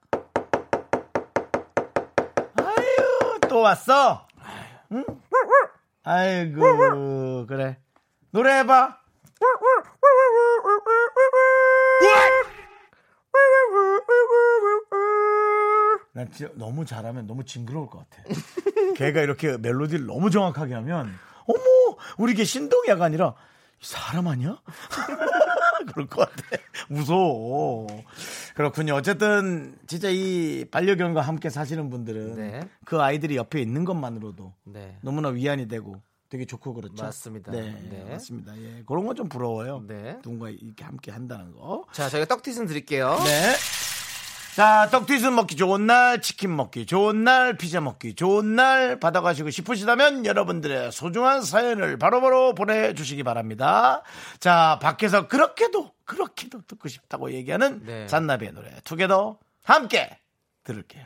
아유, 2.56 3.40
또 3.48 3.60
왔어? 3.60 4.28
응? 4.94 5.06
아이고, 6.04 7.46
그래. 7.48 7.78
노래해봐. 8.38 9.00
난 16.14 16.32
진짜 16.32 16.54
너무 16.56 16.86
잘하면 16.86 17.26
너무 17.26 17.44
징그러울 17.44 17.88
것 17.90 18.08
같아. 18.08 18.24
걔가 18.96 19.22
이렇게 19.22 19.58
멜로디를 19.58 20.06
너무 20.06 20.30
정확하게 20.30 20.76
하면 20.76 21.12
어머 21.48 21.98
우리 22.20 22.36
걔 22.36 22.44
신동이가 22.44 23.04
아니라 23.04 23.34
사람 23.82 24.28
아니야? 24.28 24.62
그럴 25.94 26.08
것 26.08 26.30
같아. 26.30 26.64
무서워. 26.90 27.88
그렇군요. 28.54 28.94
어쨌든 28.94 29.76
진짜 29.88 30.10
이 30.10 30.66
반려견과 30.70 31.22
함께 31.22 31.50
사시는 31.50 31.90
분들은 31.90 32.36
네. 32.36 32.70
그 32.86 33.02
아이들이 33.02 33.36
옆에 33.36 33.62
있는 33.62 33.84
것만으로도 33.84 34.54
네. 34.66 34.98
너무나 35.02 35.30
위안이 35.30 35.68
되고 35.68 36.02
되게 36.30 36.46
좋고 36.46 36.74
그렇죠. 36.74 37.04
맞습니다. 37.04 37.52
네, 37.52 37.62
네. 37.90 38.04
맞습니다. 38.10 38.58
예, 38.58 38.84
그런 38.86 39.06
건 39.06 39.16
좀 39.16 39.30
부러워요. 39.30 39.84
네. 39.88 40.18
누군가 40.22 40.50
이렇게 40.50 40.84
함께 40.84 41.12
한다는 41.12 41.52
거. 41.54 41.86
자, 41.92 42.10
저희가 42.10 42.28
떡티슨 42.28 42.68
드릴게요. 42.68 43.18
네. 43.24 43.56
자, 44.56 44.88
떡튀순 44.92 45.36
먹기 45.36 45.56
좋은 45.56 45.86
날, 45.86 46.20
치킨 46.22 46.56
먹기 46.56 46.88
좋은 46.88 47.24
날, 47.24 47.58
피자 47.58 47.80
먹기 47.80 48.16
좋은 48.16 48.56
날 48.56 49.00
받아가시고 49.00 49.52
싶으시다면 49.52 50.26
여러분들의 50.26 50.92
소중한 50.92 51.44
사연을 51.44 51.98
바로바로 52.00 52.56
보내주시기 52.56 53.22
바랍니다. 53.24 54.02
자, 54.40 54.80
밖에서 54.82 55.28
그렇게도, 55.28 55.92
그렇게도 56.06 56.62
듣고 56.68 56.90
싶다고 56.90 57.32
얘기하는 57.34 57.84
네. 57.86 58.08
잔나비의 58.08 58.54
노래 58.54 58.72
투게더 58.84 59.38
함께 59.64 60.18
들을게요. 60.64 61.06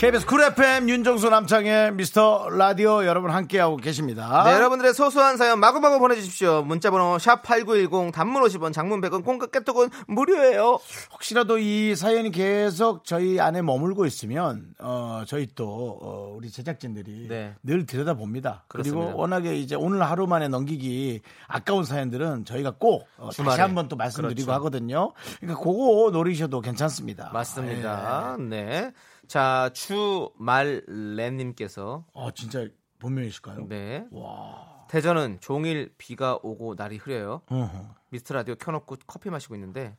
KBS 0.00 0.24
쿨 0.24 0.42
FM 0.42 0.88
윤정수 0.88 1.28
남창희의 1.28 1.92
미스터 1.92 2.48
라디오 2.48 3.04
여러분 3.04 3.30
함께하고 3.32 3.76
계십니다. 3.76 4.44
네, 4.44 4.54
여러분들의 4.54 4.94
소소한 4.94 5.36
사연 5.36 5.60
마구마구 5.60 5.98
보내주십시오. 5.98 6.62
문자번호 6.62 7.18
샵8910 7.18 8.10
단문 8.10 8.42
50원, 8.44 8.72
장문 8.72 9.02
100원, 9.02 9.22
콩깍 9.22 9.52
깨톡은 9.52 9.90
무료예요. 10.06 10.78
혹시라도 11.12 11.58
이 11.58 11.94
사연이 11.96 12.30
계속 12.30 13.04
저희 13.04 13.40
안에 13.40 13.60
머물고 13.60 14.06
있으면 14.06 14.72
어 14.78 15.24
저희 15.26 15.46
또 15.54 15.98
어, 16.00 16.34
우리 16.34 16.50
제작진들이 16.50 17.28
네. 17.28 17.52
늘 17.62 17.84
들여다 17.84 18.14
봅니다. 18.14 18.64
그리고 18.68 18.90
그렇습니다. 18.90 19.16
워낙에 19.16 19.54
이제 19.56 19.74
오늘 19.74 20.02
하루 20.02 20.26
만에 20.26 20.48
넘기기 20.48 21.20
아까운 21.46 21.84
사연들은 21.84 22.46
저희가 22.46 22.76
꼭 22.78 23.06
어, 23.18 23.28
다시. 23.32 23.60
한번 23.60 23.88
또 23.88 23.96
말씀드리고 23.96 24.46
그렇죠. 24.46 24.52
하거든요. 24.52 25.12
그러니까 25.40 25.62
그거 25.62 26.08
노리셔도 26.10 26.62
괜찮습니다. 26.62 27.28
맞습니다. 27.34 28.36
예. 28.38 28.42
네. 28.42 28.92
자, 29.30 29.70
주말렘님께서 29.74 32.04
어 32.12 32.30
진짜 32.32 32.66
본명이실까요? 32.98 33.68
네. 33.68 34.04
와. 34.10 34.86
대전은 34.88 35.38
종일 35.40 35.94
비가 35.98 36.36
오고 36.42 36.74
날이 36.74 36.96
흐려요. 36.96 37.42
어허. 37.46 37.94
미스터 38.08 38.34
라디오 38.34 38.56
켜놓고 38.56 38.96
커피 39.06 39.30
마시고 39.30 39.54
있는데 39.54 39.96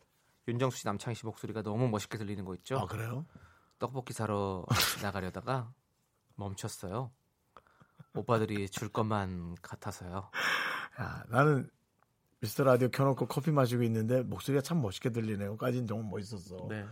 윤정수 0.49 0.79
씨, 0.79 0.85
남창희 0.85 1.15
씨 1.15 1.25
목소리가 1.25 1.61
너무 1.61 1.87
멋있게 1.87 2.17
들리는 2.17 2.43
거 2.43 2.53
있죠? 2.55 2.77
아 2.77 2.85
그래요? 2.87 3.25
떡볶이 3.79 4.11
사러 4.11 4.65
나가려다가 5.01 5.71
멈췄어요. 6.35 7.09
오빠들이 8.13 8.67
줄 8.67 8.89
것만 8.89 9.55
같아서요. 9.61 10.29
야, 10.99 11.23
나는 11.29 11.69
미스터 12.41 12.65
라디오 12.65 12.89
켜놓고 12.89 13.27
커피 13.27 13.51
마시고 13.51 13.83
있는데 13.83 14.23
목소리가 14.23 14.61
참 14.61 14.81
멋있게 14.81 15.11
들리네요.까지는 15.11 15.87
정말 15.87 16.09
멋있었어. 16.09 16.67
네. 16.67 16.85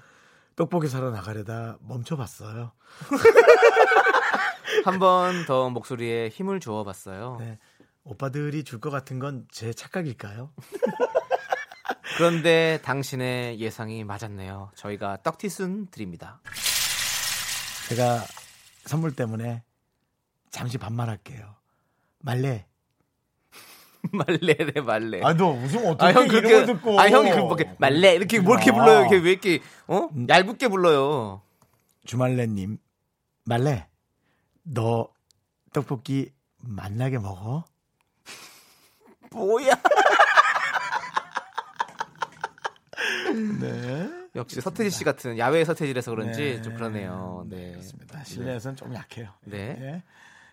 떡볶이 0.60 0.90
사러 0.90 1.10
나가려다 1.10 1.78
멈춰봤어요. 1.80 2.74
한 4.86 5.00
번 5.00 5.46
더 5.46 5.70
목소리에 5.70 6.28
힘을 6.30 6.60
주어봤어요. 6.60 7.38
네. 7.40 7.58
오빠들이 8.04 8.66
줄 8.66 8.82
것 8.82 8.90
같은 8.90 9.20
건 9.20 9.48
제 9.50 9.72
착각일까요? 9.72 10.52
그런데 12.18 12.80
당신의 12.84 13.62
예상이 13.62 14.04
맞았네요. 14.04 14.72
저희가 14.76 15.22
떡티순 15.24 15.88
드립니다. 15.92 16.42
제가 17.88 18.22
선물 18.86 19.16
때문에 19.16 19.64
잠시 20.52 20.78
반말할게요. 20.78 21.56
말래. 22.20 22.66
말레래 24.12 24.82
말레. 24.82 25.22
아, 25.24 25.34
너 25.34 25.50
웃으면 25.52 25.96
아, 26.00 26.12
형 26.12 26.28
그렇게 26.28 26.56
아, 26.98 27.10
형이 27.10 27.32
그렇게 27.32 27.72
말레 27.78 28.16
이렇게 28.16 28.40
뭐 28.40 28.56
이렇게 28.56 28.72
아. 28.72 28.74
불러요. 28.74 29.00
이렇게 29.02 29.18
왜 29.18 29.32
이렇게 29.32 29.60
어? 29.88 30.10
얇게 30.28 30.68
불러요. 30.70 31.42
주말래님, 32.06 32.78
말래. 33.46 33.88
너 34.64 35.10
떡볶이 35.74 36.32
맛나게 36.58 37.18
먹어? 37.20 37.66
뭐야? 39.32 39.74
네. 43.60 44.10
역시 44.36 44.62
서태지 44.62 44.90
씨 44.90 45.04
같은 45.04 45.38
야외 45.38 45.66
서태지라서 45.66 46.12
그런지 46.12 46.42
네. 46.42 46.62
좀 46.62 46.76
그러네요. 46.76 47.46
네. 47.50 47.72
그렇습니다. 47.72 48.24
실내에서는 48.24 48.76
좀 48.76 48.94
약해요. 48.94 49.30
네. 49.46 49.78
예. 49.80 50.04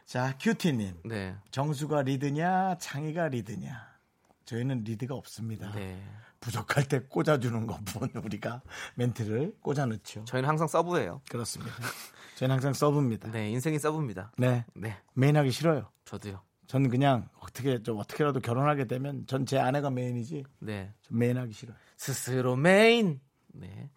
자, 0.07 0.37
큐티님. 0.39 1.01
네. 1.05 1.37
정수가 1.51 2.03
리드냐, 2.03 2.77
창희가 2.79 3.29
리드냐. 3.29 3.97
저희는 4.45 4.85
리드가 4.85 5.15
없습니다. 5.17 5.73
네. 5.73 6.01
부족할 6.39 6.87
때 6.87 7.01
꽂아주는 7.01 7.67
것뿐 7.67 8.11
우리가 8.23 8.63
멘트를 8.95 9.57
꽂아 9.61 9.87
넣죠. 9.87 10.25
저희는 10.27 10.49
항상 10.49 10.69
sub예요. 10.69 11.23
그렇습니다. 11.29 11.73
저희는 12.37 12.55
항상 12.55 12.73
sub입니다. 12.73 13.33
네, 13.33 13.51
인생이 13.51 13.79
sub입니다. 13.81 14.31
네. 14.39 14.65
네. 14.75 14.97
main하기 15.15 15.51
싫어요. 15.51 15.91
저도요. 16.05 16.41
저는 16.69 16.91
그냥 16.91 17.29
어떻게 17.41 17.83
좀 17.83 17.99
어떻게라도 17.99 18.41
결혼하게 18.41 18.87
되면 18.87 19.27
전 19.27 19.45
제 19.45 19.59
아내가 19.59 19.91
main이지. 19.91 20.45
네. 20.61 20.93
전 21.03 21.19
main하기 21.19 21.53
싫어요. 21.53 21.77
스스로 21.97 22.55
메인. 22.55 23.21
네. 23.49 23.91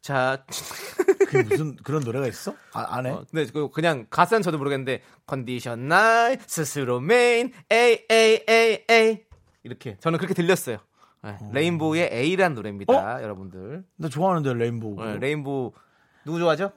자, 0.00 0.44
그게 1.34 1.48
무슨 1.48 1.76
그런 1.76 2.02
노래가 2.02 2.26
있어? 2.26 2.54
아, 2.72 2.86
아내? 2.96 3.10
어, 3.10 3.24
근데 3.30 3.50
그 3.52 3.70
그냥 3.70 4.06
가사는 4.10 4.42
저도 4.42 4.58
모르겠는데 4.58 5.02
컨디션 5.26 5.88
나이 5.88 6.36
스스로 6.46 7.00
main 7.00 7.52
A 7.70 8.06
A 8.10 8.44
A 8.48 8.84
A 8.88 9.20
이렇게 9.62 9.96
저는 9.98 10.18
그렇게 10.18 10.34
들렸어요. 10.34 10.78
네, 11.22 11.38
레인보우의 11.52 12.10
A란 12.12 12.54
노래입니다, 12.54 13.22
여러분들. 13.22 13.84
나 13.96 14.08
좋아하는데 14.08 14.52
레인보우. 14.52 15.02
네, 15.04 15.18
레인보우 15.18 15.72
누구 16.26 16.38
좋아하죠? 16.38 16.72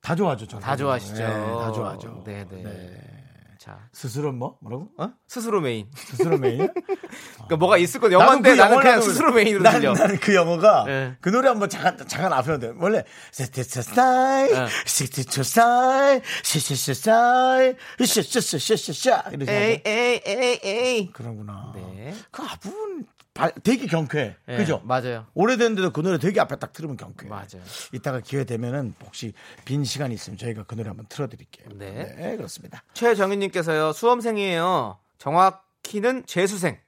다 0.00 0.14
좋아하죠. 0.14 0.46
저는. 0.46 0.62
다 0.62 0.76
좋아하시죠. 0.76 1.14
네, 1.14 1.26
다 1.26 1.72
좋아하죠. 1.72 2.22
네, 2.24 2.46
네. 2.48 3.25
자, 3.66 3.80
스스로 3.92 4.30
뭐 4.30 4.56
뭐라고? 4.60 4.90
어? 4.96 5.10
스스로 5.26 5.60
메인. 5.60 5.88
스스로 5.96 6.38
메인? 6.38 6.58
그러니까 7.34 7.56
뭐가 7.58 7.78
있을 7.78 7.98
거 7.98 8.12
영화인데 8.12 8.50
그 8.54 8.60
나는 8.60 8.78
그냥 8.78 9.00
스스로. 9.00 9.32
메인으로 9.32 9.60
난, 9.64 9.80
들려. 9.80 9.92
나는 9.92 10.20
그 10.20 10.36
영어가 10.36 10.84
네. 10.86 11.16
그 11.20 11.30
노래 11.30 11.48
한번 11.48 11.68
잠깐 11.68 11.98
잠깐 12.06 12.32
앞에 12.32 12.60
돼. 12.60 12.72
원래 12.78 13.02
세티스 13.32 13.82
스타일, 13.82 14.52
네. 14.52 14.66
시티투 14.86 15.42
스타일, 15.42 16.22
시시시 16.44 16.94
스타일, 16.94 17.76
시시시 17.98 18.40
시시시샤 18.40 19.24
이러지 19.32 19.50
에이 19.50 19.58
않아요? 19.58 19.80
에이 19.84 20.20
에이 20.24 20.60
에이. 20.62 21.10
그러구나. 21.12 21.72
네. 21.74 22.14
그 22.30 22.42
앞부분 22.44 23.04
발- 23.36 23.52
되게 23.62 23.86
경쾌해. 23.86 24.36
네, 24.46 24.56
그죠? 24.56 24.80
맞아요. 24.84 25.26
오래됐는데도 25.34 25.92
그 25.92 26.00
노래 26.00 26.18
되게 26.18 26.40
앞에 26.40 26.56
딱 26.56 26.72
들으면 26.72 26.96
경쾌해. 26.96 27.28
맞아요. 27.28 27.62
이따가 27.92 28.20
기회 28.20 28.44
되면은 28.44 28.94
혹시 29.04 29.32
빈 29.64 29.84
시간이 29.84 30.14
있으면 30.14 30.38
저희가 30.38 30.64
그 30.64 30.74
노래 30.74 30.88
한번 30.88 31.06
틀어드릴게요. 31.08 31.68
네. 31.78 32.36
그렇습니다. 32.36 32.82
최정윤님께서요 32.94 33.92
수험생이에요. 33.92 34.98
정확히는 35.18 36.26
재수생. 36.26 36.78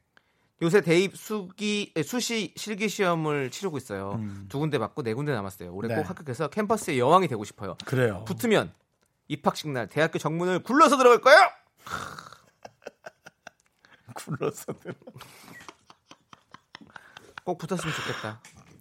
요새 0.60 0.80
대입 0.80 1.16
수기 1.16 1.92
에, 1.96 2.02
수시 2.02 2.52
실기 2.56 2.88
시험을 2.88 3.50
치르고 3.50 3.78
있어요. 3.78 4.20
두 4.48 4.58
군데 4.58 4.76
받고 4.78 5.04
네 5.04 5.14
군데 5.14 5.32
남았어요. 5.32 5.72
올해 5.72 5.88
네. 5.88 5.94
꼭 5.94 6.10
합격해서 6.10 6.48
캠퍼스의 6.48 6.98
여왕이 6.98 7.28
되고 7.28 7.44
싶어요. 7.44 7.76
그래요. 7.84 8.24
붙으면 8.26 8.72
입학식 9.28 9.68
날 9.70 9.86
대학교 9.86 10.18
정문을 10.18 10.64
굴러서 10.64 10.96
들어갈 10.96 11.20
거예요. 11.20 11.38
굴러서 14.14 14.72
들어. 14.80 14.94
꼭 17.48 17.56
붙었으면 17.56 17.94
좋겠다. 17.94 18.40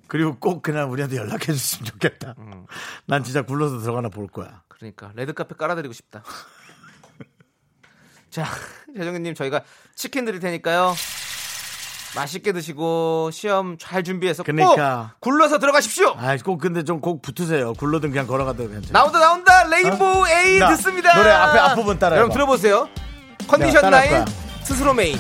그리고 0.10 0.38
꼭 0.39 0.62
그날 0.62 0.84
우리한테 0.89 1.15
연락해 1.15 1.45
줬으면 1.53 1.86
좋겠다. 1.86 2.36
음. 2.38 2.65
난 3.06 3.23
진짜 3.23 3.43
굴러서 3.43 3.80
들어가나 3.80 4.10
볼 4.10 4.27
거야. 4.27 4.62
그러니까 4.67 5.12
레드카페 5.15 5.56
깔아드리고 5.56 5.93
싶다. 5.93 6.21
자, 8.30 8.45
재정윤님 8.93 9.36
저희가 9.36 9.62
치킨 9.95 10.25
드릴 10.25 10.41
테니까요. 10.41 10.93
맛있게 12.17 12.51
드시고 12.51 13.30
시험 13.32 13.77
잘 13.77 14.03
준비해서 14.03 14.43
그러니까. 14.43 15.13
꼭 15.13 15.21
굴러서 15.21 15.60
들어가십시오. 15.60 16.13
아, 16.17 16.36
꼭 16.43 16.58
근데 16.58 16.84
좀 16.84 16.99
꼭 16.99 17.21
붙으세요. 17.21 17.71
굴러든 17.73 18.10
그냥 18.12 18.27
걸어가도 18.27 18.67
괜찮아요. 18.67 18.91
나온다 18.91 19.19
나온다 19.19 19.63
레인보우 19.69 20.27
에이 20.27 20.60
나, 20.60 20.69
듣습니다. 20.75 21.15
노래 21.15 21.30
앞에 21.32 21.58
앞부분 21.60 21.97
따라해봐. 21.99 22.17
여러분 22.17 22.34
들어보세요. 22.34 22.89
컨디션 23.47 23.89
나인. 23.89 24.25
스스로 24.63 24.93
메인. 24.93 25.17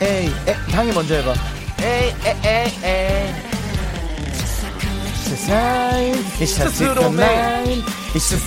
에이, 0.00 0.28
에, 0.46 0.54
당이 0.72 0.92
먼저 0.92 1.14
해봐. 1.14 1.53
에이 1.84 2.14
에이 2.24 2.34
에이 2.44 2.72
에이. 2.82 3.34
스스로 6.70 7.10
메인. 7.10 7.82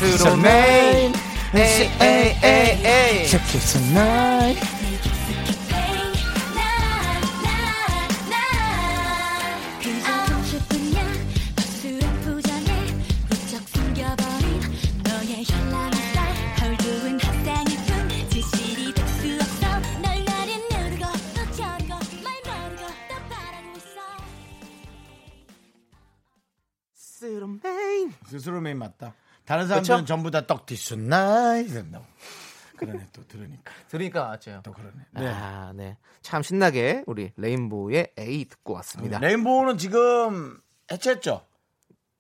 스스로 0.10 0.36
메인. 0.38 1.14
에이 1.56 1.90
에이 2.02 2.36
에이 2.44 2.86
에이. 2.86 3.28
스스로 27.38 27.48
메인. 27.48 28.14
스스로 28.26 28.62
메인 28.62 28.80
맞다. 28.80 29.14
다른 29.46 29.68
사람들은 29.68 29.98
그쵸? 29.98 30.06
전부 30.06 30.32
다 30.32 30.46
떡티스나이 30.48 31.66
이런다고. 31.66 32.06
그러네 32.78 33.08
또 33.14 33.26
들으니까 33.28 33.72
들으니까 33.88 34.28
맞죠. 34.28 34.62
또 34.64 34.72
그러네. 34.72 34.94
네. 35.12 35.28
아, 35.28 35.72
네. 35.76 35.98
참 36.22 36.44
신나게 36.44 37.04
우리 37.08 37.32
레인보우의 37.38 38.14
A 38.20 38.46
듣고 38.46 38.74
왔습니다. 38.74 39.20
레인보우는 39.20 39.78
지금 39.78 40.60
해체했죠. 40.92 41.44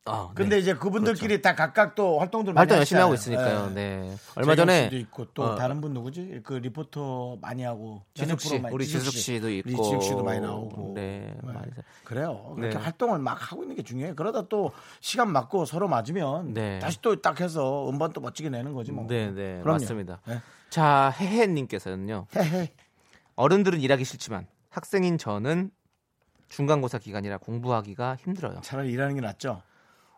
아, 0.08 0.28
네. 0.30 0.34
근데 0.36 0.58
이제 0.60 0.74
그분들끼리 0.74 1.42
다 1.42 1.56
각각 1.56 1.96
또 1.96 2.20
활동들 2.20 2.54
많이 2.54 2.62
활동 2.64 2.78
열심히 2.78 3.02
하고. 3.02 3.14
있으니까요. 3.14 3.68
네. 3.70 3.74
네. 4.08 4.16
얼마 4.36 4.56
전에 4.56 4.90
있고 4.94 5.26
또 5.34 5.44
어, 5.44 5.56
다른 5.56 5.82
분 5.82 5.94
누구지? 5.94 6.42
그 6.44 6.54
리포터 6.54 7.38
많이 7.42 7.64
하고 7.64 8.04
지숙 8.14 8.40
씨, 8.42 8.60
많이- 8.60 8.74
우리 8.74 8.86
지숙 8.88 9.12
씨도 9.14 9.50
있고, 9.50 9.84
지숙 9.84 10.02
씨도 10.04 10.24
많이 10.24 10.40
나오고. 10.40 10.94
네, 10.96 11.36
사- 11.46 11.62
그래요. 12.04 12.54
그렇게 12.56 12.76
네. 12.78 12.82
활동을 12.84 13.20
막 13.20 13.52
하고 13.52 13.64
있는 13.64 13.76
게 13.76 13.84
중요해요. 13.84 14.16
그러다 14.16 14.48
또 14.48 14.72
시간 15.02 15.32
맞고 15.32 15.66
서로 15.66 15.88
맞으면 15.88 16.54
네. 16.54 16.80
다시 16.80 17.02
또 17.02 17.16
딱 17.22 17.42
해서 17.42 17.90
음반 17.90 18.14
또 18.14 18.22
멋지게 18.22 18.50
내는 18.50 18.74
거지 18.74 18.92
뭐. 18.92 19.06
네, 19.08 19.32
네, 19.32 19.60
그럼요. 19.62 19.80
맞습니다. 19.82 20.20
네. 20.28 20.40
자, 20.70 21.14
해해 21.20 21.48
님께서는요. 21.48 22.28
헤헤. 22.36 22.72
어른들은 23.36 23.82
일하기 23.82 24.04
싫지만 24.04 24.48
학생인 24.70 25.18
저는 25.18 25.72
중간고사 26.50 27.00
기간이라 27.00 27.38
공부하기가 27.40 28.16
힘들어요. 28.24 28.62
차라리 28.62 28.92
일하는 28.92 29.16
게 29.16 29.22
낫죠. 29.22 29.62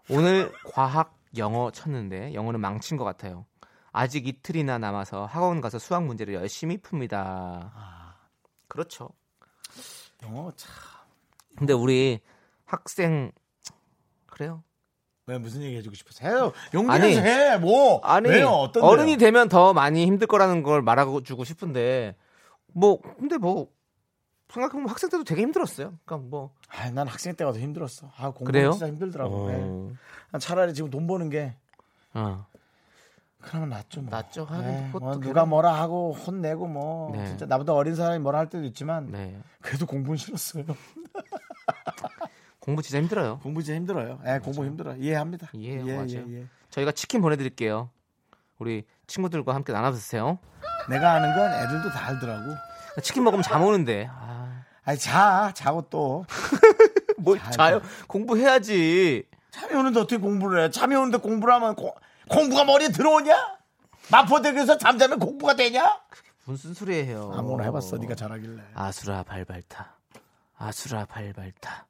오늘 0.10 0.52
과학 0.66 1.18
영어 1.38 1.72
쳤는데 1.72 2.34
영어는 2.34 2.60
망친 2.60 2.98
것 2.98 3.04
같아요. 3.04 3.46
아직 3.92 4.28
이틀이나 4.28 4.78
남아서 4.78 5.26
학원 5.26 5.62
가서 5.62 5.80
수학 5.80 6.06
문제를 6.06 6.34
열심히 6.34 6.78
풉니다. 6.78 7.14
아. 7.14 8.16
그렇죠. 8.68 9.10
영어 10.24 10.52
참. 10.56 10.72
근데 11.58 11.74
우리 11.74 12.20
학생 12.66 13.32
그래요? 14.28 14.64
왜 15.26 15.38
무슨 15.38 15.62
얘기 15.62 15.76
해주고 15.78 15.96
싶어서 15.96 16.28
해요. 16.28 16.52
용기 16.74 16.92
아니, 16.92 17.10
내서 17.10 17.22
해. 17.22 17.58
뭐. 17.58 18.00
아니 18.04 18.30
왜요? 18.30 18.48
어떤 18.50 18.84
어른이 18.84 19.18
되면 19.18 19.48
더 19.50 19.74
많이 19.74 20.06
힘들 20.06 20.28
거라는 20.28 20.64
걸 20.64 20.82
말하고 20.82 21.22
주고 21.22 21.44
싶은데 21.44 22.16
뭐 22.74 23.00
근데 23.20 23.38
뭐 23.38 23.68
생각해보면 24.50 24.90
학생 24.90 25.10
때도 25.10 25.24
되게 25.24 25.42
힘들었어요. 25.44 25.94
그러니까 26.06 26.30
뭐 26.30 26.52
아, 26.70 26.90
난 26.92 27.08
학생 27.08 27.36
때가 27.36 27.52
더 27.52 27.60
힘들었어. 27.60 28.10
아, 28.18 28.32
공부 28.32 28.46
그래요? 28.46 28.72
진짜 28.72 28.88
힘들더라고. 28.88 29.48
네. 29.50 29.56
어, 29.62 29.92
난 30.32 30.40
차라리 30.40 30.74
지금 30.74 30.90
돈 30.90 31.08
버는 31.08 31.30
게 31.30 31.56
어. 32.14 32.46
그러면 33.42 33.70
낫죠. 33.70 34.02
뭐. 34.02 34.10
낫죠. 34.10 34.48
네, 34.52 34.90
뭐. 34.92 35.18
누가 35.20 35.46
뭐라 35.46 35.74
하고 35.74 36.14
혼내고 36.14 36.68
뭐 36.68 37.16
네. 37.16 37.26
진짜 37.28 37.46
나보다 37.46 37.74
어린 37.74 37.96
사람이 37.96 38.20
뭐라 38.20 38.40
할 38.40 38.50
때도 38.50 38.66
있지만 38.66 39.12
네 39.12 39.40
그래도 39.62 39.86
공부는 39.86 40.18
싫었어요. 40.18 40.66
공부 42.60 42.82
진짜 42.82 43.00
힘들어요. 43.02 43.40
공부 43.40 43.64
진짜 43.64 43.78
힘들어요. 43.78 44.20
예, 44.28 44.40
공부 44.40 44.66
힘들어. 44.66 44.96
이해합니다. 44.96 45.48
이해해요, 45.54 45.88
예, 45.88 45.96
맞아요. 45.96 46.26
예, 46.30 46.40
예. 46.42 46.46
저희가 46.70 46.92
치킨 46.92 47.22
보내드릴게요. 47.22 47.90
우리 48.60 48.86
친구들과 49.08 49.56
함께 49.56 49.72
나눠 49.74 49.92
드세요. 49.92 50.38
내가 50.90 51.14
아는 51.14 51.34
건 51.36 51.52
애들도 51.52 51.90
다 51.90 52.08
알더라고. 52.08 52.52
치킨 53.02 53.24
먹으면 53.24 53.44
잠 53.44 53.64
오는데. 53.64 54.08
아, 54.12 54.39
아니 54.90 54.98
자 54.98 55.52
자고 55.54 55.84
또 55.92 56.26
뭘잘 57.20 57.52
자요? 57.52 57.82
공부해야지. 58.08 59.24
잠이 59.52 59.76
오는데 59.76 60.00
어떻게 60.00 60.18
공부를 60.18 60.64
해? 60.64 60.72
잠이 60.72 60.96
오는데 60.96 61.20
공부를 61.20 61.54
하면 61.54 61.76
고- 61.76 61.94
공부가 62.28 62.64
머리에 62.64 62.88
들어오냐? 62.90 63.36
마포대교에서 64.10 64.80
잠자면 64.80 65.20
공부가 65.20 65.56
되냐? 65.56 66.00
무슨 66.46 66.74
소리예요? 66.74 67.32
아무나 67.38 67.66
해봤어. 67.66 67.98
네가 67.98 68.16
잘하길래. 68.16 68.64
아수라 68.74 69.22
발발타. 69.22 69.96
아수라 70.58 71.06
발발타. 71.06 71.86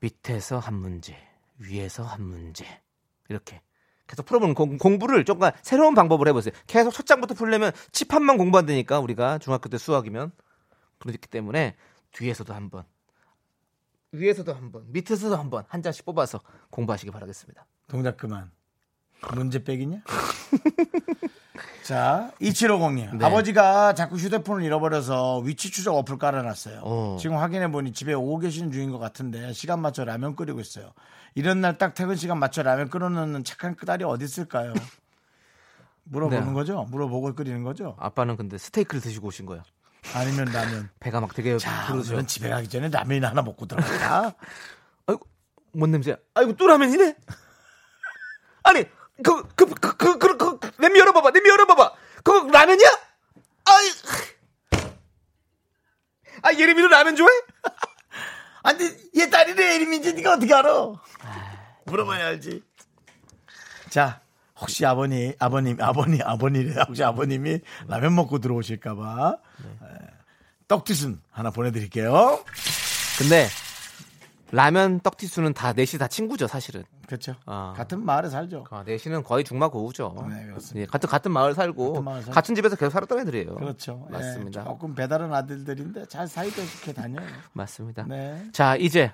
밑에서 0.00 0.58
한 0.58 0.72
문제, 0.76 1.14
위에서 1.58 2.04
한 2.04 2.22
문제. 2.22 2.64
이렇게 3.28 3.60
계속 4.06 4.24
풀어보는 4.24 4.54
공, 4.54 4.78
공부를 4.78 5.26
조금 5.26 5.50
새로운 5.60 5.94
방법을 5.94 6.26
해보세요. 6.28 6.54
계속 6.66 6.92
첫 6.92 7.04
장부터 7.04 7.34
풀려면 7.34 7.72
칠판만 7.92 8.38
공부한다니까 8.38 8.98
우리가 9.00 9.36
중학교 9.36 9.68
때 9.68 9.76
수학이면 9.76 10.32
그렇기 10.98 11.28
때문에 11.28 11.76
뒤에서도 12.12 12.52
한 12.54 12.70
번, 12.70 12.84
위에서도 14.12 14.52
한 14.54 14.72
번, 14.72 14.84
밑에서도 14.92 15.36
한번 15.36 15.64
한 15.68 15.82
장씩 15.82 16.04
뽑아서 16.04 16.40
공부하시기 16.70 17.10
바라겠습니다. 17.10 17.66
동작 17.88 18.16
그만. 18.16 18.50
문제 19.34 19.62
빼기냐? 19.64 20.02
자, 21.82 22.32
2750님. 22.40 23.16
네. 23.16 23.24
아버지가 23.24 23.94
자꾸 23.94 24.16
휴대폰을 24.16 24.64
잃어버려서 24.64 25.38
위치 25.40 25.70
추적 25.70 25.94
어플 25.96 26.18
깔아놨어요. 26.18 26.80
어. 26.82 27.16
지금 27.20 27.36
확인해보니 27.36 27.92
집에 27.92 28.12
오고 28.12 28.40
계시는 28.40 28.72
중인 28.72 28.90
것 28.90 28.98
같은데 28.98 29.52
시간 29.52 29.80
맞춰 29.80 30.04
라면 30.04 30.34
끓이고 30.36 30.58
있어요. 30.60 30.92
이런 31.34 31.60
날 31.60 31.78
딱 31.78 31.94
퇴근 31.94 32.16
시간 32.16 32.38
맞춰 32.38 32.62
라면 32.62 32.88
끓여놓는 32.90 33.44
착한 33.44 33.76
끄달이 33.76 34.04
어디 34.04 34.24
있을까요? 34.24 34.72
물어보는 36.04 36.48
네. 36.48 36.52
거죠? 36.54 36.84
물어보고 36.90 37.34
끓이는 37.34 37.62
거죠? 37.62 37.94
아빠는 37.98 38.36
근데 38.36 38.58
스테이크를 38.58 39.00
드시고 39.00 39.28
오신 39.28 39.46
거예요. 39.46 39.62
아니면 40.14 40.46
라면. 40.52 40.90
배가 41.00 41.20
막 41.20 41.34
되게 41.34 41.56
자, 41.58 41.86
부르죠. 41.88 42.12
오늘은 42.12 42.26
집에 42.26 42.48
가기 42.48 42.68
전에 42.68 42.88
라면이나 42.88 43.30
하나 43.30 43.42
먹고 43.42 43.66
들어가자. 43.66 44.34
아이고 45.06 45.26
뭔 45.72 45.90
냄새야? 45.90 46.16
아이고 46.34 46.54
또 46.56 46.66
라면이네. 46.66 47.16
아니 48.64 48.84
그 49.22 49.42
그 49.56 49.66
그 49.66 49.96
그 49.96 50.18
그 50.18 50.36
그, 50.36 50.58
그, 50.58 50.70
냄비 50.80 50.98
열어봐봐. 50.98 51.30
냄비 51.30 51.48
열어봐봐. 51.48 51.94
그거 52.24 52.50
라면이야? 52.50 52.88
아이. 53.64 53.90
아 56.42 56.52
예림이는 56.52 56.88
라면 56.90 57.16
좋아해? 57.16 57.32
아니, 58.62 58.84
얘 59.16 59.30
딸이래, 59.30 59.76
이름인지 59.76 60.12
네가 60.14 60.32
어떻게 60.34 60.52
알아? 60.52 60.92
물어봐야 61.86 62.26
알지. 62.26 62.62
자, 63.90 64.20
혹시 64.60 64.86
아버님, 64.86 65.32
아버님, 65.38 65.76
아버님, 65.80 66.20
아버님이래. 66.24 66.82
혹시 66.88 67.04
아버님이 67.04 67.60
라면 67.88 68.14
먹고 68.14 68.38
들어오실까봐. 68.38 69.36
떡튀순 70.68 71.20
하나 71.30 71.50
보내드릴게요. 71.50 72.40
근데 73.18 73.46
라면 74.52 75.00
떡티수는 75.00 75.54
다 75.54 75.72
넷이 75.72 75.98
다 75.98 76.08
친구죠 76.08 76.46
사실은. 76.46 76.84
그렇죠. 77.06 77.34
아. 77.46 77.72
같은 77.76 78.04
마을에 78.04 78.28
살죠. 78.28 78.64
아, 78.70 78.82
넷이는 78.84 79.22
거의 79.22 79.44
중마 79.44 79.68
고우죠. 79.68 80.26
네, 80.28 80.46
그렇습니다. 80.46 80.80
예, 80.80 80.86
같은 80.86 81.08
같은 81.08 81.30
마을 81.30 81.54
살고 81.54 81.92
같은 81.92 82.04
마을 82.04 82.20
살고. 82.22 82.32
같은 82.34 82.54
집에서 82.54 82.74
계속 82.76 82.90
살았던 82.90 83.20
애들이에요. 83.20 83.54
그렇죠. 83.54 84.06
예, 84.08 84.12
맞습니다. 84.12 84.64
조금 84.64 84.94
배다른 84.94 85.32
아들들인데 85.32 86.06
잘 86.06 86.26
사이도 86.26 86.64
좋게 86.64 86.94
다녀요. 86.94 87.24
맞습니다. 87.52 88.04
네. 88.08 88.44
자 88.52 88.74
이제 88.76 89.12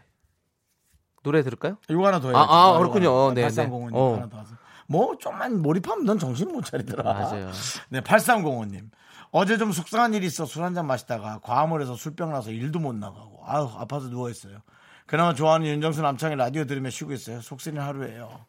노래 1.23 1.43
들을까요? 1.43 1.77
이거 1.91 2.07
하나 2.07 2.19
더 2.21 2.29
해요. 2.29 2.37
아, 2.37 2.75
아, 2.75 2.79
그렇군요. 2.79 3.33
네, 3.35 3.43
네. 3.43 3.49
8305님 3.49 3.95
어. 3.95 4.15
하나 4.17 4.29
더 4.29 4.39
하세요. 4.39 4.57
뭐 4.89 5.17
좀만 5.19 5.61
몰입하면 5.63 6.05
넌 6.05 6.19
정신 6.19 6.49
못 6.53 6.65
차리더라. 6.65 7.03
맞아요. 7.13 7.51
네, 7.89 8.01
8305님. 8.01 8.91
어제 9.31 9.57
좀 9.57 9.73
속상한 9.73 10.13
일이 10.15 10.27
있어 10.27 10.45
술 10.45 10.63
한 10.63 10.75
잔 10.75 10.87
마시다가 10.87 11.41
과음을 11.43 11.81
해서 11.81 11.95
술병 11.97 12.33
나서 12.33 12.51
일도 12.51 12.79
못 12.81 12.95
나가고 12.95 13.43
아유 13.47 13.71
아파서 13.77 14.09
누워 14.11 14.29
있어요. 14.31 14.59
그나마 15.07 15.35
좋아하는 15.35 15.67
윤정수 15.67 16.01
남창의 16.03 16.37
라디오 16.37 16.65
들으며 16.65 16.91
쉬고 16.91 17.13
있어요. 17.13 17.41
속쓰는 17.41 17.81
하루예요. 17.83 18.47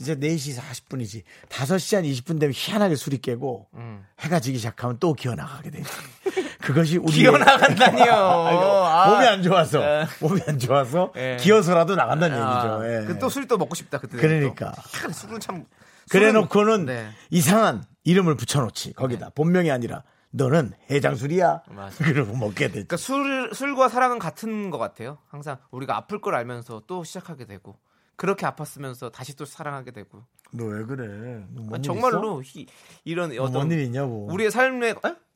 이제 0.00 0.14
4시 0.16 0.56
40분이지. 0.58 1.22
5시 1.48 1.96
한 1.96 2.04
20분 2.04 2.40
되면 2.40 2.52
희한하게 2.54 2.94
술이 2.96 3.18
깨고 3.18 3.68
음. 3.74 4.04
해가 4.20 4.40
지기 4.40 4.58
시작하면 4.58 4.98
또 5.00 5.12
기어나가게 5.14 5.70
되지. 5.70 5.88
그것이 6.62 6.96
우리 6.98 7.12
기어 7.12 7.32
나간다니요. 7.32 8.04
아이고, 8.46 8.62
아. 8.62 9.10
몸이 9.10 9.26
안 9.26 9.42
좋아서 9.42 9.78
네. 9.80 10.06
몸이 10.20 10.40
안 10.46 10.58
좋아서 10.58 11.12
예. 11.16 11.36
기어서라도 11.40 11.94
나간다는 11.96 12.40
아, 12.40 12.78
얘기죠. 12.80 12.92
예. 13.02 13.06
그 13.06 13.18
또 13.18 13.28
술이 13.28 13.46
또 13.46 13.58
먹고 13.58 13.74
싶다 13.74 13.98
그때. 13.98 14.16
그러니까. 14.16 14.72
또. 15.04 15.12
술은 15.12 15.40
참. 15.40 15.64
그래 16.10 16.30
술은- 16.30 16.32
놓고는 16.42 16.86
네. 16.86 17.08
이상한 17.30 17.84
이름을 18.04 18.36
붙여놓지. 18.36 18.94
거기다. 18.94 19.30
본명이 19.34 19.70
아니라 19.70 20.02
너는 20.30 20.72
해장술이야. 20.90 21.62
맞아. 21.70 22.02
그러고 22.04 22.34
먹게 22.36 22.66
되지. 22.68 22.72
그러니까 22.86 22.96
술 22.96 23.50
술과 23.54 23.88
사랑은 23.88 24.18
같은 24.18 24.70
것 24.70 24.78
같아요. 24.78 25.18
항상 25.28 25.58
우리가 25.70 25.96
아플 25.96 26.20
걸 26.20 26.34
알면서 26.34 26.82
또 26.86 27.04
시작하게 27.04 27.44
되고 27.46 27.76
그렇게 28.16 28.46
아팠으면서 28.46 29.10
다시 29.12 29.36
또 29.36 29.44
사랑하게 29.44 29.90
되고 29.92 30.22
너 30.52 30.64
왜 30.64 30.84
그래? 30.84 31.06
너뭔 31.54 31.74
아, 31.74 31.76
일 31.76 31.82
정말로 31.82 32.42
히- 32.42 32.66
이런? 33.04 33.30
어떤 33.38 33.52
뭔일 33.52 33.80
있냐고. 33.80 34.26
우리의 34.32 34.50
삶에 34.50 34.90
에? 34.90 34.94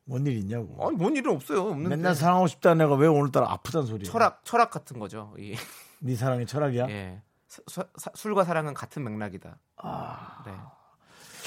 뭔 0.08 0.24
일 0.26 0.36
있냐고. 0.38 0.76
아니 0.86 0.96
뭔 0.96 1.16
일은 1.16 1.32
없어요. 1.32 1.62
없는데 1.68 1.96
맨날 1.96 2.14
사랑하고 2.14 2.46
싶다는 2.46 2.86
애가 2.86 2.94
왜 2.94 3.06
오늘따라 3.08 3.50
아프단 3.52 3.84
소리야? 3.86 4.10
철학 4.10 4.40
철학 4.44 4.70
같은 4.70 4.98
거죠. 4.98 5.34
이, 5.38 5.54
네 6.00 6.14
사랑이 6.14 6.46
철학이야? 6.46 6.88
예. 6.88 7.20
사- 7.48 7.62
사- 7.66 7.88
사- 7.96 8.10
술과 8.14 8.44
사랑은 8.44 8.72
같은 8.74 9.02
맥락이다. 9.04 9.58
아. 9.78 10.42
네. 10.46 10.52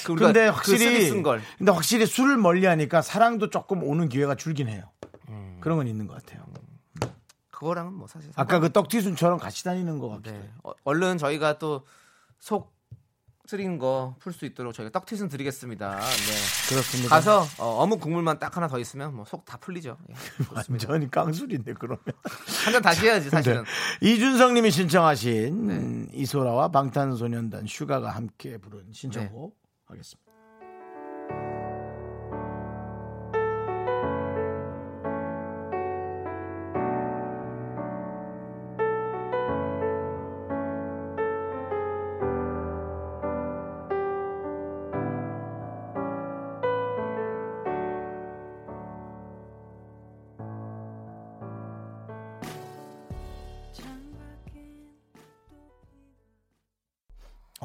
그 0.05 0.15
근데 0.15 0.45
그 0.49 0.55
확실히 0.55 1.07
쓴 1.07 1.23
걸. 1.23 1.41
근데 1.57 1.71
확실히 1.71 2.05
술을 2.05 2.37
멀리하니까 2.37 3.01
사랑도 3.01 3.49
조금 3.49 3.83
오는 3.83 4.07
기회가 4.09 4.35
줄긴 4.35 4.67
해요. 4.69 4.83
음. 5.29 5.57
그런 5.61 5.77
건 5.77 5.87
있는 5.87 6.07
것 6.07 6.13
같아요. 6.23 6.45
그거랑은 7.51 7.93
뭐 7.93 8.07
사실 8.07 8.31
아까 8.35 8.59
그 8.59 8.71
떡튀순처럼 8.71 9.37
같이 9.37 9.63
다니는 9.65 9.99
것 9.99 10.07
같기도 10.09 10.31
네. 10.31 10.49
어, 10.63 10.71
얼른 10.85 11.17
저희가 11.17 11.57
또 11.59 11.83
속 12.39 12.73
쓰린 13.49 13.79
거 13.79 14.15
풀 14.19 14.31
수 14.31 14.45
있도록 14.45 14.73
저희가 14.75 14.91
떡튀순 14.91 15.27
드리겠습니다. 15.27 15.89
네. 15.99 16.69
그렇습니다. 16.69 17.09
가서 17.09 17.47
어, 17.57 17.87
묵 17.87 17.99
국물만 17.99 18.37
딱 18.37 18.55
하나 18.55 18.67
더 18.67 18.77
있으면 18.77 19.15
뭐 19.15 19.25
속 19.25 19.43
다 19.43 19.57
풀리죠. 19.57 19.97
예. 20.09 20.13
완전히 20.53 21.09
깡술인데 21.09 21.73
그러면. 21.73 21.99
한 22.63 22.73
잔 22.73 22.81
다시 22.83 23.07
해야지 23.07 23.29
사실은. 23.31 23.63
네. 24.01 24.07
이준성님이 24.07 24.69
신청하신 24.69 25.69
음, 25.71 26.07
이소라와 26.13 26.67
방탄소년단 26.69 27.65
슈가가 27.65 28.11
함께 28.11 28.57
부른 28.59 28.91
신청곡 28.93 29.57
하겠습니다. 29.87 30.28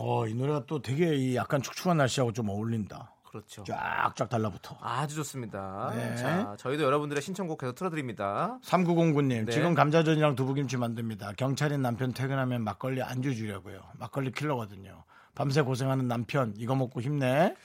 어, 0.07 0.27
이 0.27 0.35
노래가 0.35 0.65
또 0.67 0.83
되게 0.83 1.15
이 1.17 1.35
약간 1.35 1.63
축축한 1.63 1.97
날씨하고 1.97 2.33
좀 2.33 2.51
어울린다. 2.51 3.11
그렇죠. 3.25 3.65
쫙쫙 3.65 4.29
달라붙어. 4.29 4.77
아주 4.81 5.17
좋습니다. 5.17 5.93
네. 5.95 6.15
자, 6.15 6.55
저희도 6.59 6.85
여러분들의 6.85 7.23
신청곡 7.23 7.59
계속 7.59 7.75
틀어드립니다. 7.75 8.59
3909님, 8.63 9.47
네. 9.47 9.51
지금 9.51 9.75
감자전이랑 9.75 10.37
두부김치 10.37 10.77
만듭니다. 10.77 11.33
경찰인 11.33 11.81
남편 11.81 12.13
퇴근하면 12.13 12.63
막걸리 12.63 13.03
안주 13.03 13.35
주려고요. 13.35 13.81
막걸리 13.99 14.31
킬러거든요. 14.31 15.05
밤새 15.35 15.63
고생하는 15.63 16.07
남편, 16.07 16.53
이거 16.59 16.77
먹고 16.77 17.01
힘내. 17.01 17.57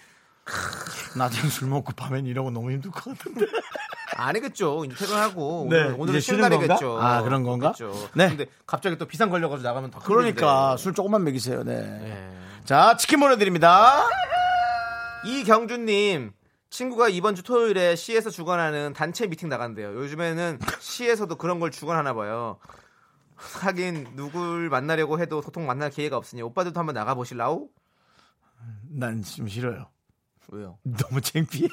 낮엔 1.17 1.49
술 1.51 1.67
먹고 1.67 1.91
밤엔 1.91 2.25
이러고 2.25 2.51
너무 2.51 2.71
힘들 2.71 2.89
것 2.89 3.03
같은데. 3.03 3.45
아니겠죠. 4.27 4.85
이제 4.85 4.95
퇴근하고 4.95 5.67
네, 5.69 5.83
오늘, 5.83 5.95
오늘은 5.97 6.19
쉬는 6.19 6.41
날이겠죠. 6.41 6.99
아, 7.01 7.21
그런 7.23 7.43
건가? 7.43 7.71
그렇겠죠. 7.73 8.09
네. 8.15 8.29
근데 8.29 8.45
갑자기 8.65 8.97
또 8.97 9.05
비상 9.05 9.29
걸려가지고 9.29 9.67
나가면 9.67 9.91
더 9.91 9.99
그러니까. 9.99 10.77
술 10.77 10.93
조금만 10.93 11.23
먹이세요. 11.23 11.63
네. 11.63 11.73
예. 12.03 12.63
자, 12.65 12.95
치킨 12.97 13.19
보내드립니다. 13.19 14.03
이경준님 15.25 16.31
친구가 16.69 17.09
이번 17.09 17.35
주 17.35 17.43
토요일에 17.43 17.95
시에서 17.95 18.29
주관하는 18.29 18.93
단체 18.93 19.27
미팅 19.27 19.49
나간대요. 19.49 19.95
요즘에는 19.95 20.59
시에서도 20.79 21.35
그런 21.35 21.59
걸 21.59 21.71
주관하나 21.71 22.13
봐요. 22.13 22.57
하긴 23.35 24.07
누굴 24.15 24.69
만나려고 24.69 25.19
해도 25.19 25.41
도통 25.41 25.65
만날 25.65 25.89
기회가 25.89 26.17
없으니 26.17 26.41
오빠들도 26.41 26.79
한번 26.79 26.93
나가 26.93 27.15
보실라우? 27.15 27.69
난좀 28.89 29.47
싫어요. 29.47 29.87
왜요? 30.51 30.77
너무 30.83 31.21
창피해. 31.21 31.69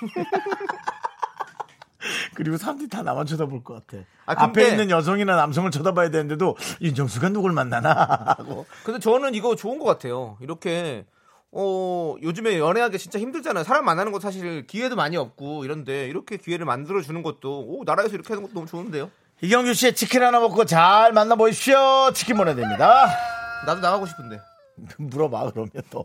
그리고 2.36 2.56
사람들이 2.56 2.88
다 2.88 3.02
나만 3.02 3.26
쳐다볼 3.26 3.64
것 3.64 3.74
같아. 3.86 4.02
아, 4.26 4.34
근데- 4.34 4.60
앞에 4.62 4.68
있는 4.70 4.90
여성이나 4.90 5.36
남성을 5.36 5.70
쳐다봐야 5.70 6.10
되는데도 6.10 6.56
윤정수가 6.80 7.30
누굴 7.30 7.52
만나나 7.52 7.90
하고. 8.38 8.66
근데 8.84 9.00
저는 9.00 9.34
이거 9.34 9.56
좋은 9.56 9.78
것 9.78 9.84
같아요. 9.86 10.36
이렇게 10.40 11.06
어 11.52 12.14
요즘에 12.22 12.58
연애하기 12.58 12.98
진짜 12.98 13.18
힘들잖아요. 13.18 13.64
사람 13.64 13.84
만나는 13.84 14.12
거 14.12 14.20
사실 14.20 14.66
기회도 14.66 14.96
많이 14.96 15.16
없고 15.16 15.64
이런데 15.64 16.06
이렇게 16.08 16.36
기회를 16.36 16.66
만들어 16.66 17.00
주는 17.00 17.22
것도 17.22 17.60
오 17.66 17.84
나라에서 17.84 18.14
이렇게 18.14 18.28
하는 18.28 18.42
것도 18.42 18.52
너무 18.54 18.66
좋은데요. 18.66 19.10
이경규 19.42 19.74
씨의 19.74 19.94
치킨 19.94 20.22
하나 20.22 20.40
먹고 20.40 20.64
잘 20.64 21.12
만나 21.12 21.34
보십시오. 21.36 22.10
치킨 22.14 22.36
보내드립니다. 22.36 23.06
나도 23.66 23.80
나가고 23.80 24.06
싶은데 24.06 24.38
물어봐, 24.98 25.50
그러면 25.52 25.70
또. 25.90 26.04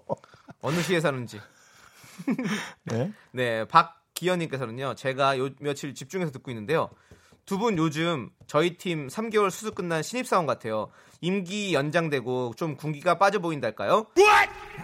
어느 0.61 0.79
시에 0.81 0.99
사는지. 1.01 1.39
네? 2.85 3.11
네, 3.31 3.65
박 3.65 4.00
기현님께서는요, 4.25 4.93
제가 4.95 5.37
요 5.39 5.49
며칠 5.59 5.93
집중해서 5.95 6.31
듣고 6.31 6.51
있는데요. 6.51 6.89
두 7.45 7.57
분 7.57 7.77
요즘 7.77 8.29
저희 8.47 8.77
팀 8.77 9.07
3개월 9.07 9.49
수습 9.49 9.73
끝난 9.75 10.03
신입사원 10.03 10.45
같아요. 10.45 10.91
임기 11.21 11.73
연장되고 11.73 12.53
좀 12.55 12.77
군기가 12.77 13.17
빠져 13.17 13.39
보인달까요? 13.39 14.05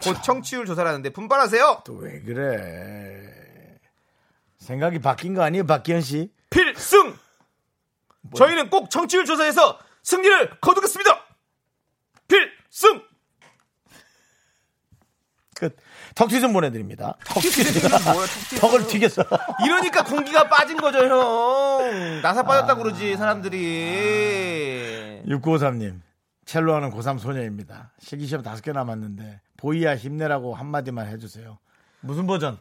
곧 0.03 0.23
청취율 0.23 0.65
조사라는데 0.65 1.11
분발하세요! 1.11 1.83
또 1.85 1.93
왜 1.99 2.19
그래. 2.21 3.77
생각이 4.57 4.99
바뀐 4.99 5.33
거 5.35 5.43
아니에요, 5.43 5.65
박기현 5.65 6.01
씨? 6.01 6.31
필승! 6.49 7.15
저희는 8.35 8.69
꼭 8.69 8.89
청취율 8.89 9.25
조사에서 9.25 9.79
승리를 10.03 10.59
거두겠습니다! 10.59 11.25
필승! 12.27 13.01
끝. 15.59 15.75
턱튀순 16.15 16.53
보내드립니다. 16.53 17.15
턱튀순. 17.25 17.89
뭐야, 17.89 18.25
턱튀순. 18.25 18.59
턱을 18.59 18.87
튀겼어. 18.87 19.23
이러니까 19.65 20.03
공기가 20.03 20.47
빠진 20.47 20.77
거죠, 20.77 20.99
형. 20.99 22.21
나사 22.21 22.43
빠졌다 22.43 22.75
고 22.75 22.83
그러지, 22.83 23.17
사람들이. 23.17 23.63
6953님. 25.27 26.01
첼로 26.45 26.75
하는 26.75 26.91
고3 26.91 27.19
소녀입니다. 27.19 27.91
실기시험 27.99 28.43
다섯 28.43 28.61
개 28.61 28.71
남았는데, 28.71 29.41
보이야 29.57 29.95
힘내라고 29.95 30.55
한마디만 30.55 31.07
해주세요. 31.07 31.57
무슨 32.01 32.25
버전? 32.27 32.57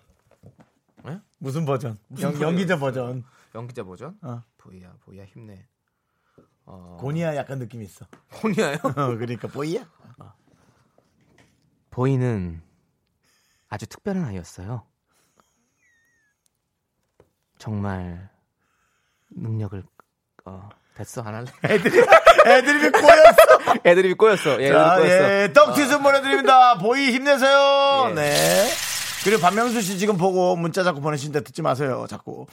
네? 1.04 1.20
무슨 1.38 1.64
버전? 1.64 1.98
연, 2.20 2.32
버전? 2.32 2.42
연기자 2.42 2.78
버전. 2.78 3.24
연기자 3.54 3.84
버전? 3.84 4.16
어. 4.22 4.42
보이야, 4.58 4.92
보이야, 5.04 5.24
힘내. 5.24 5.66
어, 6.64 6.96
고니야 7.00 7.36
약간 7.36 7.60
느낌 7.60 7.80
있어. 7.82 8.06
혼이야요? 8.42 8.78
어, 8.82 9.16
그러니까 9.16 9.46
보이야? 9.48 9.86
보이는 11.90 12.60
아주 13.68 13.86
특별한 13.86 14.24
아이였어요. 14.24 14.82
정말 17.58 18.28
능력을 19.30 19.82
어, 20.44 20.68
됐어 20.96 21.22
안 21.22 21.34
할래? 21.34 21.46
애드립이 21.64 22.90
꼬였어. 22.90 23.74
애드립이 23.84 24.14
꼬였어. 24.14 24.62
예, 24.62 24.68
자, 24.72 24.96
애드립 24.98 25.08
꼬였어. 25.08 25.32
예, 25.42 25.52
떡튀순 25.52 26.02
보내드립니다. 26.02 26.78
보이 26.78 27.10
힘내세요. 27.10 28.06
예. 28.10 28.14
네. 28.14 28.68
그리고 29.24 29.40
박명수 29.42 29.80
씨 29.80 29.98
지금 29.98 30.16
보고 30.16 30.54
문자 30.54 30.84
자꾸 30.84 31.00
보내시는데 31.00 31.40
듣지 31.40 31.60
마세요. 31.60 32.06
자꾸. 32.08 32.46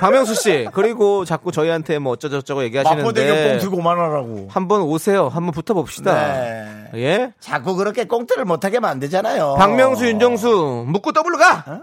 박명수 0.00 0.34
씨 0.34 0.68
그리고 0.74 1.24
자꾸 1.24 1.50
저희한테 1.50 1.98
뭐 1.98 2.12
어쩌저쩌고 2.12 2.60
마포대교 2.60 2.66
얘기하시는데 3.06 3.50
꽁트 3.52 3.70
고만하라고. 3.70 4.48
한번 4.50 4.82
오세요. 4.82 5.28
한번 5.28 5.52
붙어봅시다. 5.52 6.12
네. 6.42 6.79
예? 6.94 7.32
자꾸 7.40 7.76
그렇게 7.76 8.04
꽁트를 8.04 8.44
못하게 8.44 8.80
만드잖아요. 8.80 9.56
박명수, 9.58 10.06
윤정수, 10.06 10.84
묻고 10.88 11.12
더블로 11.12 11.38
가! 11.38 11.64
어? 11.66 11.80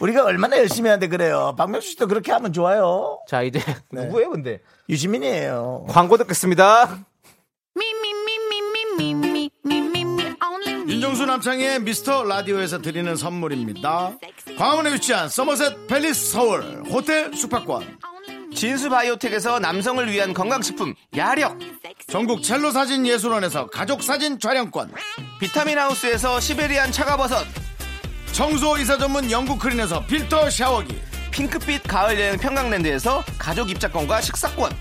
우리가 0.00 0.24
얼마나 0.24 0.58
열심히 0.58 0.88
하는데 0.88 1.06
그래요. 1.08 1.54
박명수 1.58 1.88
씨도 1.90 2.06
그렇게 2.06 2.32
하면 2.32 2.52
좋아요. 2.52 3.18
자, 3.28 3.42
이제 3.42 3.60
네. 3.90 4.04
누구예요, 4.04 4.30
근데? 4.30 4.60
유시민이에요. 4.88 5.86
광고 5.88 6.16
듣겠습니다. 6.18 6.98
윤정수 10.88 11.26
남창희의 11.26 11.80
미스터 11.80 12.24
라디오에서 12.24 12.80
드리는 12.80 13.14
선물입니다. 13.14 14.12
광화문에 14.56 14.94
위치한 14.94 15.28
서머셋 15.28 15.86
팰리스 15.86 16.32
서울 16.32 16.82
호텔 16.90 17.34
숙박권. 17.34 17.98
Only 18.48 18.52
me. 18.52 18.56
진수 18.56 18.90
바이오텍에서 18.90 19.58
남성을 19.60 20.10
위한 20.10 20.32
건강식품 20.32 20.94
야력. 21.16 21.58
전국 22.10 22.42
첼로 22.42 22.70
사진 22.70 23.06
예술원에서 23.06 23.66
가족 23.66 24.02
사진 24.02 24.38
촬영권. 24.38 24.92
비타민 25.40 25.78
하우스에서 25.78 26.40
시베리안 26.40 26.92
차가버섯. 26.92 27.46
청소 28.32 28.78
이사 28.78 28.96
전문 28.96 29.30
영국 29.30 29.58
크린에서 29.58 30.06
필터 30.06 30.50
샤워기. 30.50 31.00
핑크빛 31.30 31.82
가을 31.84 32.18
여행 32.18 32.38
평강랜드에서 32.38 33.22
가족 33.38 33.70
입장권과 33.70 34.20
식사권. 34.20 34.72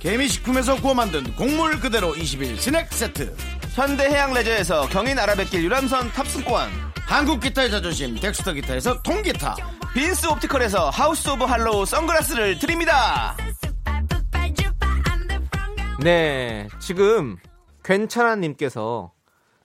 개미식품에서 0.00 0.76
구워 0.76 0.94
만든 0.94 1.22
곡물 1.36 1.78
그대로 1.78 2.14
21 2.16 2.56
스낵 2.58 2.92
세트. 2.92 3.36
현대해양 3.74 4.34
레저에서 4.34 4.88
경인 4.88 5.18
아라뱃길 5.18 5.62
유람선 5.64 6.12
탑승권. 6.12 6.92
한국 7.06 7.40
기타의 7.40 7.70
자존심 7.70 8.18
덱스터 8.18 8.52
기타에서 8.54 9.02
통기타 9.02 9.56
빈스 9.94 10.26
옵티컬에서 10.26 10.90
하우스 10.90 11.28
오브 11.28 11.44
할로우 11.44 11.84
선글라스를 11.84 12.58
드립니다. 12.58 13.36
네, 16.02 16.66
지금 16.80 17.36
괜찮아님께서 17.84 19.12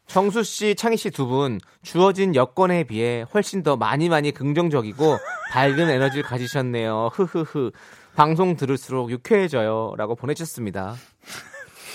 정수 0.06 0.44
씨, 0.44 0.76
창희 0.76 0.98
씨 0.98 1.10
두 1.12 1.28
분 1.28 1.60
주어진 1.82 2.36
여건에 2.36 2.84
비해 2.84 3.26
훨씬 3.34 3.64
더 3.64 3.78
많이 3.78 4.10
많이 4.10 4.32
긍정적이고 4.32 5.18
밝은 5.52 5.90
에너지를 5.90 6.24
가지셨네요. 6.24 7.10
흐흐흐. 7.14 7.72
방송 8.16 8.56
들을수록 8.56 9.12
유쾌해져요라고 9.12 10.16
보내주셨습니다. 10.16 10.96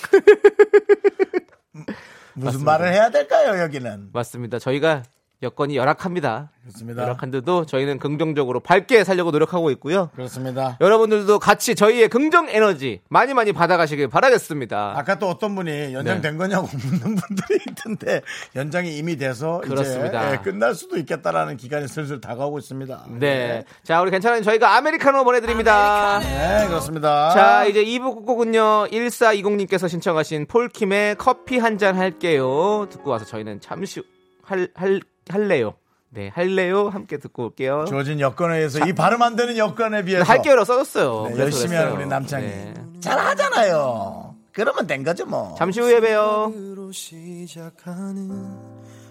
무슨 2.35 2.65
말을 2.65 2.93
해야 2.93 3.11
될까요 3.11 3.61
여기는 3.61 4.11
맞습니다. 4.13 4.59
저희가 4.59 5.03
여건이 5.43 5.77
열악합니다. 5.77 6.51
그렇습니다 6.63 7.03
열악한데도 7.03 7.67
저희는 7.67 7.99
긍정적으로 7.99 8.61
밝게 8.61 9.03
살려고 9.03 9.33
노력하고 9.33 9.71
있고요. 9.73 10.11
그렇습니다 10.15 10.77
여러분들도 10.81 11.41
같이 11.41 11.75
저희의 11.75 12.09
긍정 12.09 12.49
에너지 12.49 13.01
많이 13.09 13.35
많이 13.35 13.53
받아가시길 13.53 14.07
바라겠습니다. 14.09 14.95
아까 14.97 15.19
또 15.19 15.29
어떤 15.29 15.57
분이 15.57 15.93
연장된 15.93 16.39
거냐고 16.39 16.69
묻는 16.73 17.17
분들이 17.17 17.59
있던데 17.69 18.21
연장이 18.55 18.97
이미 18.97 19.17
돼서 19.17 19.61
그렇습니다. 19.65 20.29
이제 20.29 20.33
예, 20.35 20.43
끝날 20.45 20.75
수도 20.77 20.97
있겠다라는 20.99 21.57
기간이 21.57 21.89
슬슬 21.89 22.21
다가오고 22.21 22.59
있습니다. 22.61 23.07
네. 23.19 23.65
자, 23.83 24.01
우리 24.01 24.13
괜찮은 24.13 24.45
저희가 24.45 24.77
아메리카노 24.77 25.25
보내드립니다. 25.25 26.21
네, 26.21 26.67
그렇습니다. 26.69 27.31
자, 27.31 27.65
이제 27.65 27.85
2부 27.85 28.25
곡은요, 28.25 28.87
1420님께서 28.93 29.89
신청하신 29.89 30.47
폴킴의 30.47 31.17
커피 31.17 31.59
한 31.59 31.73
잔 31.79 31.97
할게요. 31.97 32.87
듣고 32.91 33.11
와서 33.11 33.25
저희는 33.25 33.61
잠시 33.61 33.99
후 34.01 34.07
할, 34.45 34.69
할, 34.75 35.01
할래요. 35.33 35.75
네, 36.11 36.29
할래요. 36.35 36.89
함께 36.91 37.17
듣고 37.17 37.45
올게요. 37.45 37.87
주어진 37.89 38.21
여건에 38.21 38.57
의해서 38.59 38.87
이 38.87 38.93
발음 38.93 39.23
안 39.23 39.35
되는 39.35 39.57
여건에 39.57 40.05
비해서 40.05 40.25
할게요로 40.25 40.65
써줬어요. 40.65 41.29
네, 41.35 41.39
열심히. 41.41 41.75
하는 41.75 41.93
우리 41.93 42.07
남창이 42.07 42.47
네. 42.47 42.75
잘하잖아요. 43.01 44.35
그러면 44.53 44.87
된 44.87 45.03
거죠 45.03 45.25
뭐. 45.25 45.55
잠시 45.57 45.81
후에 45.81 46.01
봬요. 46.01 46.53
으로 46.55 46.93
시작하는 46.93 48.31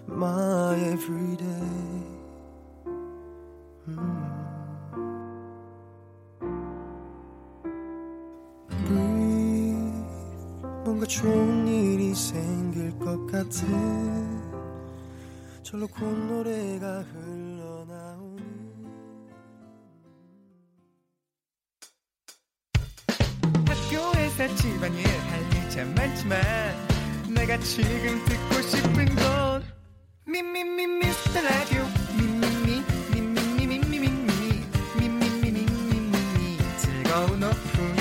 my 0.08 0.78
everyday 0.92 2.02
음. 3.88 4.28
Breathe. 8.86 10.02
뭔가 10.84 11.06
좋은 11.06 11.66
일이 11.66 12.14
생길 12.14 12.96
것 13.00 13.26
같은 13.26 14.40
절로 15.62 15.86
콧노래가 15.86 17.02
흘러나오는 17.02 18.42
학교에서 23.66 24.54
집안일 24.56 25.06
할일참 25.06 25.94
많지만 25.94 26.40
내가 27.32 27.56
지금 27.58 28.24
듣고 28.24 28.60
싶은 28.62 29.04
건 29.14 29.62
미미미 30.26 30.86
미스터 30.86 31.40
라디오 31.40 31.84
미미미 32.16 32.82
미미미 33.14 33.78
미미미 33.78 34.64
미미미 34.98 35.40
미미미 35.50 36.58
즐거운 36.78 37.42
오후 37.44 37.91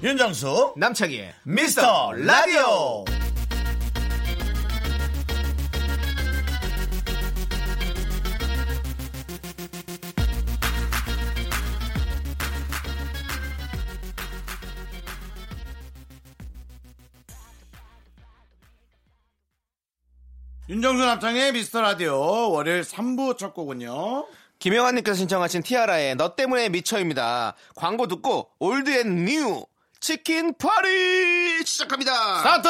윤정수 0.00 0.74
남창희의 0.76 1.34
미스터 1.42 2.12
라디오. 2.12 3.04
윤정수 20.68 21.04
남창희의 21.04 21.52
미스터 21.52 21.80
라디오 21.80 22.52
월요일 22.52 22.82
3부 22.82 23.36
첫 23.36 23.52
곡은요. 23.52 24.28
김영환님께서 24.60 25.16
신청하신 25.16 25.64
티아라의 25.64 26.14
너 26.14 26.36
때문에 26.36 26.68
미쳐입니다. 26.68 27.56
광고 27.74 28.06
듣고 28.06 28.50
Old 28.60 28.90
and 28.90 29.24
New 29.24 29.66
치킨 30.00 30.54
파리 30.56 31.64
시작합니다. 31.64 32.38
스타트! 32.38 32.68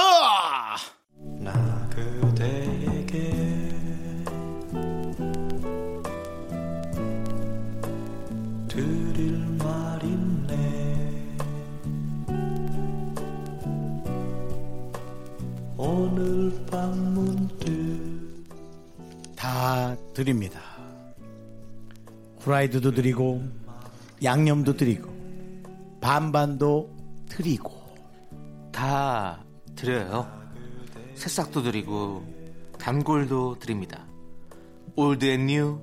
나 1.40 1.88
그대에게 1.90 3.30
드릴 8.66 9.36
말 9.58 10.02
있네 10.02 11.36
오늘 15.76 16.66
밤 16.70 16.96
문득 17.12 18.44
다 19.36 19.94
드립니다. 20.14 20.60
후라이드도 22.40 22.92
드리고 22.92 23.42
양념도 24.22 24.76
드리고 24.76 25.10
반반도 26.00 26.97
드리고 27.28 27.72
다 28.72 29.44
드려요. 29.76 30.26
새싹도 31.14 31.62
드리고 31.62 32.24
단골도 32.78 33.58
드립니다. 33.58 34.04
Old 34.96 35.24
and 35.24 35.46
New 35.46 35.80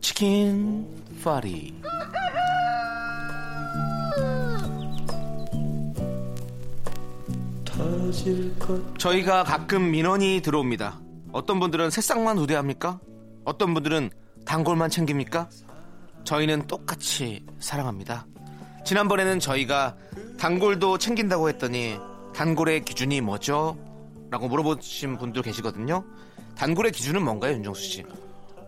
치킨 0.00 0.86
파티. 1.22 1.80
저희가 8.98 9.44
가끔 9.44 9.90
민원이 9.90 10.40
들어옵니다. 10.42 11.00
어떤 11.32 11.60
분들은 11.60 11.90
새싹만 11.90 12.38
우대합니까? 12.38 12.98
어떤 13.44 13.74
분들은 13.74 14.10
단골만 14.44 14.90
챙깁니까? 14.90 15.48
저희는 16.24 16.66
똑같이 16.66 17.44
사랑합니다. 17.60 18.26
지난번에는 18.84 19.38
저희가 19.40 19.96
단골도 20.38 20.98
챙긴다고 20.98 21.48
했더니 21.48 21.96
단골의 22.34 22.84
기준이 22.84 23.20
뭐죠? 23.20 23.78
라고 24.30 24.48
물어보신 24.48 25.18
분들 25.18 25.42
계시거든요. 25.42 26.04
단골의 26.56 26.92
기준은 26.92 27.22
뭔가요, 27.22 27.54
윤정수 27.54 27.82
씨? 27.82 28.04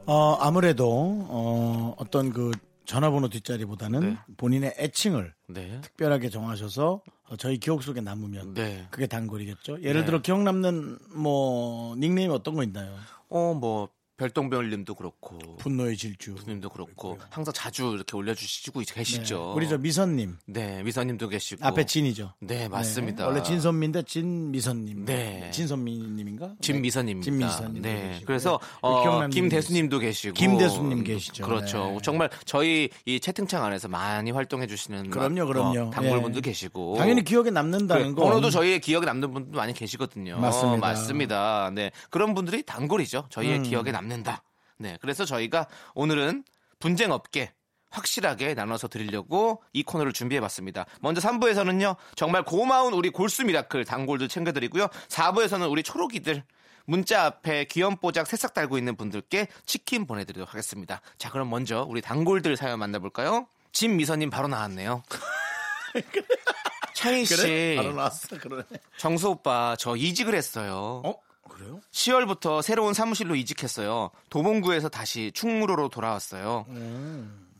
어, 0.06 0.36
아무래도 0.40 0.88
어, 1.28 1.94
어떤 1.98 2.32
그 2.32 2.50
전화번호 2.86 3.28
뒷자리보다는 3.28 4.00
네. 4.00 4.16
본인의 4.38 4.74
애칭을 4.78 5.34
네. 5.48 5.78
특별하게 5.82 6.30
정하셔서 6.30 7.02
어, 7.28 7.36
저희 7.36 7.58
기억 7.58 7.82
속에 7.82 8.00
남으면 8.00 8.54
네. 8.54 8.86
그게 8.90 9.06
단골이겠죠. 9.06 9.82
예를 9.82 10.00
네. 10.00 10.06
들어 10.06 10.22
기억 10.22 10.42
남는 10.42 10.98
뭐 11.14 11.94
닉네임 11.96 12.30
어떤 12.30 12.54
거 12.54 12.62
있나요? 12.62 12.94
어, 13.28 13.52
뭐, 13.52 13.90
별똥별님도 14.18 14.94
그렇고, 14.96 15.38
분노의 15.58 15.96
질주. 15.96 16.34
님도 16.46 16.70
그렇고, 16.70 17.18
항상 17.30 17.54
자주 17.54 17.92
이렇게 17.94 18.16
올려주시고 18.16 18.82
네. 18.82 18.94
계시죠. 18.94 19.52
우리 19.56 19.68
저 19.68 19.78
미선님 19.78 20.36
네, 20.46 20.82
미선님도 20.82 21.28
계시고. 21.28 21.64
앞에 21.64 21.86
진이죠. 21.86 22.34
네, 22.40 22.68
맞습니다. 22.68 23.22
네, 23.22 23.28
원래 23.28 23.42
진선미인데 23.42 24.02
진미선님. 24.02 25.04
네. 25.04 25.48
진선미님인가? 25.52 26.54
진미선입니다. 26.60 27.24
진미선님. 27.24 27.82
네. 27.82 28.20
그래서 28.26 28.58
어, 28.80 29.02
기억나는 29.02 29.30
김대수님도 29.30 30.00
계시고 30.00 30.34
김대수님 30.34 31.04
계시죠. 31.04 31.44
그렇죠. 31.44 31.86
네. 31.92 31.98
정말 32.02 32.28
저희 32.44 32.90
이 33.06 33.20
채팅창 33.20 33.64
안에서 33.64 33.86
많이 33.86 34.32
활동해 34.32 34.66
주시는 34.66 35.10
그럼요, 35.10 35.46
그럼요. 35.46 35.80
어, 35.80 35.90
단골분도 35.90 36.38
예. 36.38 36.40
계시고 36.40 36.96
당연히 36.98 37.22
기억에 37.22 37.50
남는다는 37.50 38.02
그래, 38.02 38.14
거. 38.14 38.24
번호도 38.24 38.50
저희의 38.50 38.80
기억에 38.80 39.06
남는 39.06 39.32
분도 39.32 39.56
많이 39.56 39.72
계시거든요. 39.72 40.40
맞습니다. 40.40 40.74
어, 40.74 40.76
맞습니다. 40.76 41.70
네. 41.72 41.92
그런 42.10 42.34
분들이 42.34 42.64
단골이죠. 42.64 43.26
저희의 43.30 43.58
음. 43.58 43.62
기억에 43.62 43.92
남 43.92 44.07
는다. 44.08 44.42
네. 44.78 44.96
그래서 45.00 45.24
저희가 45.24 45.66
오늘은 45.94 46.44
분쟁 46.78 47.12
없게 47.12 47.52
확실하게 47.90 48.54
나눠서 48.54 48.88
드리려고 48.88 49.62
이 49.72 49.82
코너를 49.82 50.12
준비해 50.12 50.40
봤습니다. 50.40 50.84
먼저 51.00 51.20
3부에서는요. 51.20 51.96
정말 52.16 52.42
고마운 52.44 52.92
우리 52.92 53.10
골수 53.10 53.44
미라클 53.44 53.84
단골들 53.84 54.28
챙겨 54.28 54.52
드리고요. 54.52 54.88
4부에서는 55.08 55.70
우리 55.70 55.82
초록이들 55.82 56.44
문자 56.84 57.24
앞에 57.24 57.64
귀염뽀작 57.64 58.26
새싹 58.26 58.54
달고 58.54 58.78
있는 58.78 58.96
분들께 58.96 59.48
치킨 59.66 60.06
보내드리도록 60.06 60.50
하겠습니다. 60.50 61.00
자, 61.18 61.30
그럼 61.30 61.50
먼저 61.50 61.84
우리 61.88 62.00
단골들 62.00 62.56
사연 62.56 62.78
만나볼까요? 62.78 63.46
진미선님 63.72 64.30
바로 64.30 64.48
나왔네요. 64.48 65.02
창희 66.94 67.26
씨, 67.26 67.36
그래? 67.36 67.76
바로 67.76 67.92
나왔어. 67.92 68.38
그러네. 68.38 68.64
정수 68.96 69.28
오빠 69.30 69.76
저 69.78 69.96
이직을 69.96 70.34
했어요. 70.34 71.02
어? 71.04 71.14
그래요? 71.48 71.80
10월부터 71.92 72.62
새로운 72.62 72.94
사무실로 72.94 73.34
이직했어요. 73.34 74.10
도봉구에서 74.30 74.88
다시 74.88 75.32
충무로로 75.34 75.88
돌아왔어요. 75.88 76.66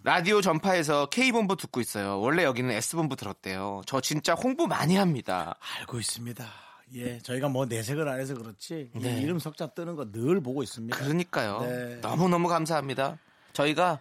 라디오 0.05 0.41
전파에서 0.41 1.07
K본부 1.07 1.57
듣고 1.57 1.81
있어요. 1.81 2.21
원래 2.21 2.45
여기는 2.45 2.71
S본부 2.71 3.17
들었대요. 3.17 3.83
저 3.87 4.01
진짜 4.01 4.35
홍보 4.35 4.67
많이 4.67 4.97
합니다. 4.97 5.57
알고 5.79 5.99
있습니다. 5.99 6.47
예, 6.95 7.19
저희가 7.19 7.49
뭐 7.49 7.67
내색을 7.67 8.09
안 8.09 8.19
해서 8.19 8.35
그렇지 8.35 8.91
이 8.95 8.99
네. 8.99 9.21
이름 9.21 9.39
석자 9.39 9.67
뜨는 9.69 9.95
거 9.97 10.11
늘 10.11 10.41
보고 10.41 10.63
있습니다. 10.63 10.97
그러니까요. 10.97 11.61
네. 11.61 12.01
너무 12.01 12.29
너무 12.31 12.49
감사합니다. 12.49 13.19
저희가 13.53 14.01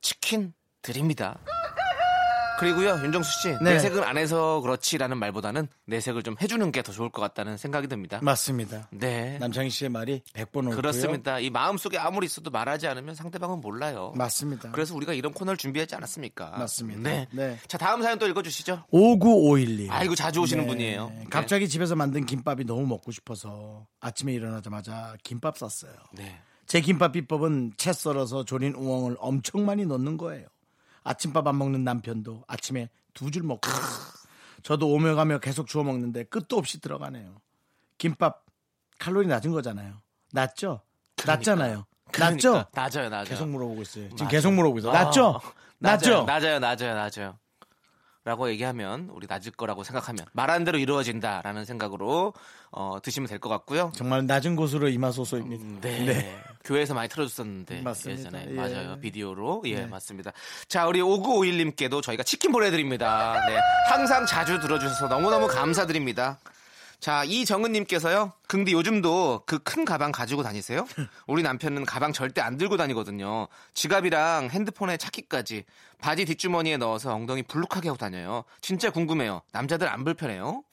치킨 0.00 0.52
드립니다. 0.82 1.38
그리고요, 2.58 2.90
윤정수 3.04 3.40
씨, 3.42 3.48
네. 3.62 3.74
내색을 3.74 4.02
안 4.04 4.18
해서 4.18 4.60
그렇지라는 4.60 5.16
말보다는 5.18 5.68
내색을 5.86 6.22
좀 6.24 6.34
해주는 6.42 6.72
게 6.72 6.82
더 6.82 6.92
좋을 6.92 7.10
것 7.10 7.20
같다는 7.20 7.56
생각이 7.56 7.86
듭니다. 7.88 8.20
맞습니다. 8.22 8.88
네. 8.90 9.36
남창희 9.38 9.68
씨의 9.68 9.90
말이 9.90 10.22
100번 10.32 10.58
옳고요. 10.58 10.76
그렇습니다. 10.76 11.38
이 11.38 11.50
마음속에 11.50 11.98
아무리 11.98 12.26
있어도 12.26 12.50
말하지 12.50 12.86
않으면 12.86 13.14
상대방은 13.14 13.60
몰라요. 13.60 14.12
맞습니다. 14.16 14.70
그래서 14.72 14.94
우리가 14.94 15.12
이런 15.12 15.32
코너를 15.32 15.56
준비하지 15.58 15.94
않았습니까? 15.96 16.50
맞습니다. 16.50 17.00
네. 17.00 17.26
네. 17.32 17.58
자, 17.66 17.76
다음 17.78 18.00
사연 18.02 18.18
또 18.18 18.26
읽어주시죠. 18.26 18.84
5951님. 18.92 19.90
아이고, 19.90 20.14
자주 20.14 20.40
오시는 20.40 20.66
분이에요. 20.66 21.08
네. 21.14 21.24
갑자기 21.30 21.68
집에서 21.68 21.94
만든 21.94 22.24
김밥이 22.26 22.64
너무 22.64 22.86
먹고 22.86 23.12
싶어서 23.12 23.86
아침에 24.00 24.32
일어나자마자 24.32 25.14
김밥 25.22 25.58
쌌어요. 25.58 25.94
네. 26.12 26.40
제 26.66 26.80
김밥 26.80 27.12
비법은 27.12 27.72
채 27.76 27.92
썰어서 27.92 28.44
조린 28.44 28.74
우엉을 28.74 29.16
엄청 29.20 29.64
많이 29.66 29.84
넣는 29.84 30.16
거예요. 30.16 30.46
아침밥 31.08 31.46
안 31.46 31.56
먹는 31.58 31.84
남편도 31.84 32.44
아침에 32.46 32.88
두 33.14 33.30
줄 33.30 33.42
먹고 33.42 33.68
저도 34.62 34.88
오며 34.92 35.14
가며 35.14 35.38
계속 35.38 35.66
주워 35.66 35.84
먹는데 35.84 36.24
끝도 36.24 36.56
없이 36.58 36.80
들어가네요. 36.80 37.40
김밥 37.96 38.44
칼로리 38.98 39.26
낮은 39.28 39.52
거잖아요. 39.52 39.94
낮죠? 40.32 40.82
낮잖아요. 41.26 41.86
낮죠? 42.18 42.50
그러니까. 42.52 42.70
낮아요, 42.74 43.08
낮아요. 43.08 43.24
계속 43.24 43.48
물어보고 43.48 43.82
있어요. 43.82 44.04
지금 44.04 44.16
맞아요. 44.18 44.30
계속 44.30 44.52
물어보고 44.52 44.78
있어요. 44.80 44.92
아, 44.92 45.04
낮죠? 45.04 45.40
낮죠? 45.78 46.24
낮아요, 46.24 46.58
낮아요, 46.58 46.94
낮아요. 46.94 47.38
라고 48.24 48.50
얘기하면 48.50 49.08
우리 49.12 49.26
낮을 49.26 49.52
거라고 49.52 49.84
생각하면 49.84 50.26
말한 50.32 50.64
대로 50.64 50.76
이루어진다라는 50.78 51.64
생각으로 51.64 52.34
어, 52.70 52.98
드시면 53.02 53.28
될 53.28 53.38
것 53.38 53.48
같고요. 53.48 53.90
정말 53.94 54.26
낮은 54.26 54.54
곳으로 54.56 54.88
임하소서입니다. 54.88 55.88
네. 55.88 56.38
교회에서 56.64 56.92
많이 56.92 57.08
틀어줬었는데 57.08 57.80
맞습니다. 57.82 58.20
예전에 58.28 58.46
예. 58.50 58.54
맞아요 58.54 59.00
비디오로 59.00 59.62
예 59.66 59.76
네. 59.76 59.86
맞습니다. 59.86 60.32
자 60.68 60.86
우리 60.86 61.00
5951님께도 61.00 62.02
저희가 62.02 62.22
치킨 62.24 62.52
보내드립니다. 62.52 63.40
네. 63.46 63.58
항상 63.88 64.26
자주 64.26 64.58
들어주셔서 64.60 65.08
너무너무 65.08 65.46
감사드립니다. 65.46 66.38
자 67.00 67.22
이정은님께서요. 67.24 68.32
근데 68.48 68.72
요즘도 68.72 69.42
그 69.46 69.58
큰 69.60 69.84
가방 69.84 70.10
가지고 70.12 70.42
다니세요? 70.42 70.86
우리 71.28 71.42
남편은 71.42 71.84
가방 71.84 72.12
절대 72.12 72.40
안 72.40 72.56
들고 72.56 72.76
다니거든요. 72.76 73.46
지갑이랑 73.74 74.48
핸드폰에 74.50 74.96
차키까지 74.96 75.64
바지 75.98 76.24
뒷주머니에 76.24 76.76
넣어서 76.78 77.14
엉덩이 77.14 77.42
불룩하게 77.44 77.88
하고 77.88 77.98
다녀요. 77.98 78.44
진짜 78.60 78.90
궁금해요. 78.90 79.42
남자들 79.52 79.88
안 79.88 80.04
불편해요? 80.04 80.64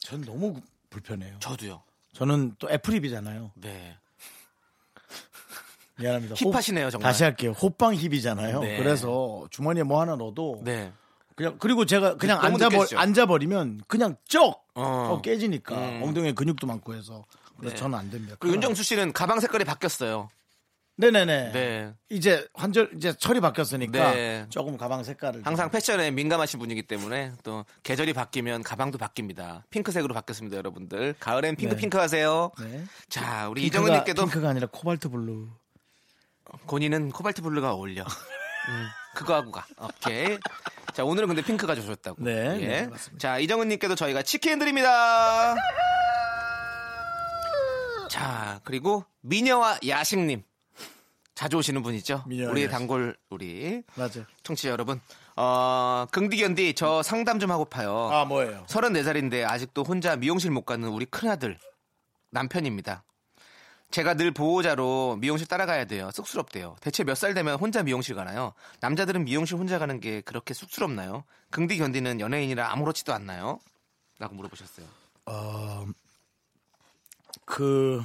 전 0.00 0.20
너무 0.22 0.60
불편해요. 0.90 1.38
저도요. 1.38 1.82
저는 2.12 2.56
또 2.58 2.68
애플입이잖아요. 2.70 3.52
네. 3.54 3.96
미안합니다. 5.96 6.34
힙하시네요, 6.34 6.86
호- 6.86 6.90
정말. 6.90 7.10
다시 7.12 7.22
할게요. 7.22 7.52
호빵 7.52 7.94
힙이잖아요. 7.94 8.60
네. 8.60 8.76
그래서 8.78 9.46
주머니에 9.50 9.82
뭐 9.84 10.00
하나 10.00 10.16
넣어도 10.16 10.60
네. 10.64 10.92
그냥 11.42 11.56
그리고 11.58 11.84
제가 11.84 12.16
그냥 12.16 12.40
너무 12.40 12.54
앉아버? 12.62 12.86
앉아버리면 12.96 13.82
그냥 13.88 14.16
쩍 14.28 14.64
어. 14.74 14.82
하고 15.06 15.22
깨지니까 15.22 15.74
음. 15.76 16.02
엉덩이에 16.04 16.32
근육도 16.32 16.66
많고 16.68 16.94
해서 16.94 17.24
그래서 17.58 17.74
네. 17.74 17.80
저는 17.80 17.98
안 17.98 18.10
됩니다. 18.10 18.36
그리고 18.38 18.54
윤정수 18.54 18.82
씨는 18.84 19.12
가방 19.12 19.40
색깔이 19.40 19.64
바뀌었어요. 19.64 20.28
네네네. 20.98 21.52
네. 21.52 21.94
이제 22.10 22.46
환절 22.54 22.90
이제 22.96 23.12
철이 23.14 23.40
바뀌었으니까 23.40 24.12
네. 24.12 24.46
조금 24.50 24.76
가방 24.76 25.02
색깔을 25.02 25.40
항상 25.44 25.70
패션에 25.70 26.10
민감하신 26.12 26.60
분이기 26.60 26.82
때문에 26.82 27.32
또 27.42 27.64
계절이 27.82 28.12
바뀌면 28.12 28.62
가방도 28.62 28.98
바뀝니다. 28.98 29.62
핑크색으로 29.70 30.14
바뀌었습니다, 30.14 30.56
여러분들. 30.58 31.14
가을엔 31.18 31.56
핑크 31.56 31.74
네. 31.74 31.80
핑크 31.80 31.98
하세요. 31.98 32.52
네. 32.60 32.84
자, 33.08 33.48
우리 33.48 33.62
핑크가- 33.62 33.66
이정은님께도 33.66 34.22
핑크가 34.26 34.50
아니라 34.50 34.68
코발트 34.70 35.08
블루. 35.08 35.48
고니는 36.66 37.10
코발트 37.10 37.40
블루가 37.42 37.72
어울려. 37.72 38.02
음, 38.02 38.86
그거 39.14 39.34
하고 39.34 39.50
가. 39.50 39.66
오케이. 39.80 40.38
자, 40.92 41.04
오늘은 41.04 41.28
근데 41.28 41.42
핑크가 41.42 41.74
좋으셨다고. 41.74 42.22
네, 42.22 42.58
예. 42.60 42.66
네, 42.66 42.86
맞습니다. 42.86 43.18
자, 43.18 43.38
이정은님께도 43.38 43.94
저희가 43.94 44.22
치킨 44.22 44.58
드립니다. 44.58 45.54
자, 48.10 48.60
그리고 48.64 49.04
미녀와 49.22 49.78
야식님. 49.86 50.42
자주 51.34 51.56
오시는 51.56 51.82
분이죠. 51.82 52.24
우리. 52.26 52.68
단골, 52.68 53.16
우리 53.30 53.82
맞아. 53.94 54.26
청취자 54.42 54.68
여러분. 54.68 55.00
어, 55.34 56.06
긍디견디 56.12 56.74
저 56.74 57.02
상담 57.02 57.38
좀 57.38 57.50
하고 57.50 57.64
파요. 57.64 58.10
아 58.12 58.26
뭐예요? 58.26 58.64
34살인데 58.68 59.44
아직도 59.48 59.82
혼자 59.82 60.14
미용실 60.14 60.50
못 60.50 60.66
가는 60.66 60.86
우리 60.88 61.06
큰아들 61.06 61.58
남편입니다. 62.30 63.02
제가 63.92 64.14
늘 64.14 64.30
보호자로 64.32 65.16
미용실 65.20 65.46
따라가야 65.46 65.84
돼요. 65.84 66.10
쑥스럽대요. 66.12 66.76
대체 66.80 67.04
몇 67.04 67.14
살 67.14 67.34
되면 67.34 67.56
혼자 67.56 67.82
미용실 67.82 68.14
가나요? 68.16 68.54
남자들은 68.80 69.24
미용실 69.24 69.56
혼자 69.56 69.78
가는 69.78 70.00
게 70.00 70.22
그렇게 70.22 70.54
쑥스럽나요? 70.54 71.24
긍디 71.50 71.76
견디는 71.78 72.18
연예인이라 72.18 72.72
아무렇지도 72.72 73.12
않나요? 73.12 73.60
라고 74.18 74.34
물어보셨어요. 74.34 74.86
그좀 77.44 78.04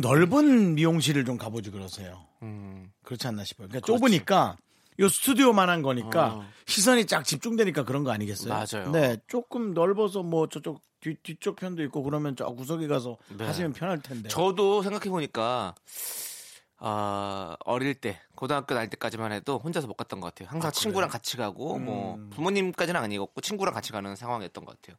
넓은 0.00 0.74
미용실을 0.74 1.24
좀 1.24 1.38
가보지 1.38 1.70
그러세요. 1.70 2.24
음, 2.42 2.92
그렇지 3.04 3.26
않나 3.26 3.44
싶어요. 3.44 3.68
그러니까 3.68 3.86
좁으니까 3.86 4.56
요 5.00 5.08
스튜디오만 5.08 5.68
한 5.70 5.80
거니까 5.82 6.34
어. 6.34 6.46
시선이 6.66 7.06
쫙 7.06 7.22
집중되니까 7.24 7.84
그런 7.84 8.04
거 8.04 8.10
아니겠어요? 8.10 8.52
맞아요. 8.52 8.90
네, 8.90 9.16
조금 9.26 9.72
넓어서 9.72 10.22
뭐 10.22 10.48
저쪽 10.48 10.82
뒤, 11.00 11.16
뒤쪽 11.22 11.56
편도 11.56 11.82
있고 11.84 12.02
그러면 12.02 12.36
저 12.36 12.46
구석에 12.46 12.86
가서 12.86 13.16
네. 13.28 13.44
하시면 13.44 13.72
편할 13.72 14.00
텐데. 14.00 14.28
저도 14.28 14.82
생각해 14.82 15.08
보니까, 15.10 15.74
아, 16.78 17.56
어릴 17.64 17.94
때, 17.94 18.20
고등학교 18.34 18.74
다닐 18.74 18.90
때까지만 18.90 19.32
해도 19.32 19.58
혼자서 19.58 19.86
못 19.86 19.94
갔던 19.94 20.20
것 20.20 20.34
같아요. 20.34 20.48
항상 20.50 20.70
친구랑 20.72 21.08
같이 21.08 21.36
가고, 21.36 21.78
뭐, 21.78 22.16
음. 22.16 22.30
부모님까지는 22.30 23.00
아니었고, 23.00 23.40
친구랑 23.40 23.74
같이 23.74 23.92
가는 23.92 24.14
상황이었던 24.16 24.64
것 24.64 24.80
같아요. 24.80 24.96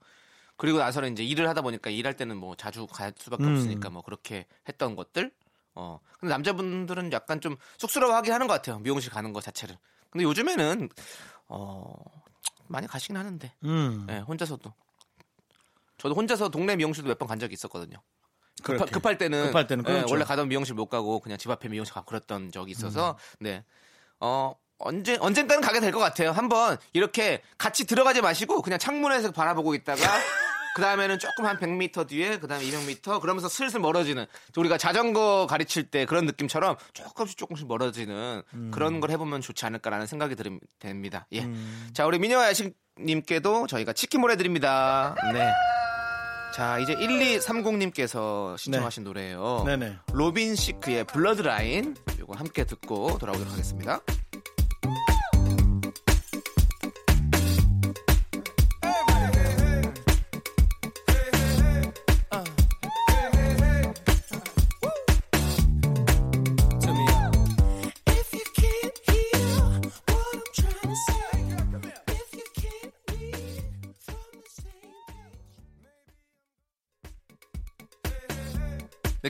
그리고 0.59 0.77
나서는 0.79 1.13
이제 1.13 1.23
일을 1.23 1.47
하다 1.47 1.61
보니까 1.61 1.89
일할 1.89 2.17
때는 2.17 2.35
뭐 2.35 2.53
자주 2.53 2.85
갈 2.85 3.13
수밖에 3.17 3.45
음. 3.45 3.53
없으니까 3.53 3.89
뭐 3.89 4.01
그렇게 4.01 4.45
했던 4.67 4.97
것들. 4.97 5.31
어. 5.73 6.01
근데 6.19 6.33
남자분들은 6.33 7.13
약간 7.13 7.39
좀 7.39 7.55
쑥스러워 7.77 8.13
하긴 8.15 8.33
하는 8.33 8.45
것 8.45 8.55
같아요. 8.55 8.77
미용실 8.79 9.09
가는 9.09 9.31
것 9.31 9.41
자체를. 9.41 9.77
근데 10.09 10.25
요즘에는, 10.25 10.89
어, 11.47 11.93
많이 12.67 12.87
가시긴 12.87 13.15
하는데. 13.15 13.53
음. 13.63 14.05
예, 14.09 14.17
혼자서도. 14.17 14.73
저도 15.99 16.15
혼자서 16.15 16.49
동네 16.49 16.75
미용실도 16.75 17.07
몇 17.09 17.17
번 17.19 17.27
간 17.27 17.39
적이 17.39 17.53
있었거든요. 17.53 17.97
급하. 18.63 18.85
급할 18.85 19.17
때는, 19.17 19.45
급할 19.47 19.67
때는 19.67 19.85
예, 19.87 19.93
그렇죠. 19.93 20.13
원래 20.13 20.25
가던 20.25 20.47
미용실 20.49 20.75
못 20.75 20.87
가고 20.87 21.19
그냥 21.19 21.37
집 21.37 21.49
앞에 21.51 21.69
미용실 21.69 21.93
가고 21.93 22.05
그랬던 22.07 22.51
적이 22.51 22.71
있어서 22.71 23.11
음. 23.39 23.43
네. 23.45 23.63
어, 24.19 24.53
언제 24.79 25.17
언젠가는 25.19 25.61
가게 25.61 25.79
될 25.79 25.91
것 25.91 25.99
같아요. 25.99 26.31
한번 26.31 26.77
이렇게 26.93 27.41
같이 27.57 27.85
들어가지 27.85 28.21
마시고 28.21 28.61
그냥 28.61 28.79
창문에서 28.79 29.31
바라보고 29.31 29.75
있다가 29.75 30.01
그 30.79 30.81
다음에는 30.81 31.19
조금 31.19 31.45
한 31.45 31.57
100m 31.57 32.07
뒤에 32.07 32.39
그 32.39 32.47
다음에 32.47 32.63
200m 32.63 33.19
그러면서 33.19 33.49
슬슬 33.49 33.81
멀어지는 33.81 34.25
우리가 34.55 34.77
자전거 34.77 35.45
가르칠 35.45 35.83
때 35.91 36.05
그런 36.05 36.25
느낌처럼 36.25 36.77
조금씩 36.93 37.37
조금씩 37.37 37.67
멀어지는 37.67 38.43
음. 38.53 38.71
그런 38.73 39.01
걸 39.01 39.11
해보면 39.11 39.41
좋지 39.41 39.65
않을까라는 39.65 40.07
생각이 40.07 40.35
들, 40.35 40.57
됩니다. 40.79 41.27
예. 41.33 41.41
음. 41.41 41.89
자 41.91 42.05
우리 42.05 42.17
미녀 42.17 42.41
야식님께도 42.41 43.67
저희가 43.67 43.91
치킨 43.91 44.21
보내드립니다. 44.21 45.15
네. 45.33 45.51
자 46.55 46.79
이제 46.79 46.95
1230님께서 46.95 48.57
신청하신 48.57 49.03
노래예요. 49.03 49.63
네네. 49.65 49.97
로빈 50.13 50.55
시크의 50.55 51.03
Blurred 51.03 51.58
Lines 51.58 51.97
이거 52.17 52.35
함께 52.37 52.63
듣고 52.63 53.17
돌아오도록 53.17 53.51
하겠습니다. 53.51 53.99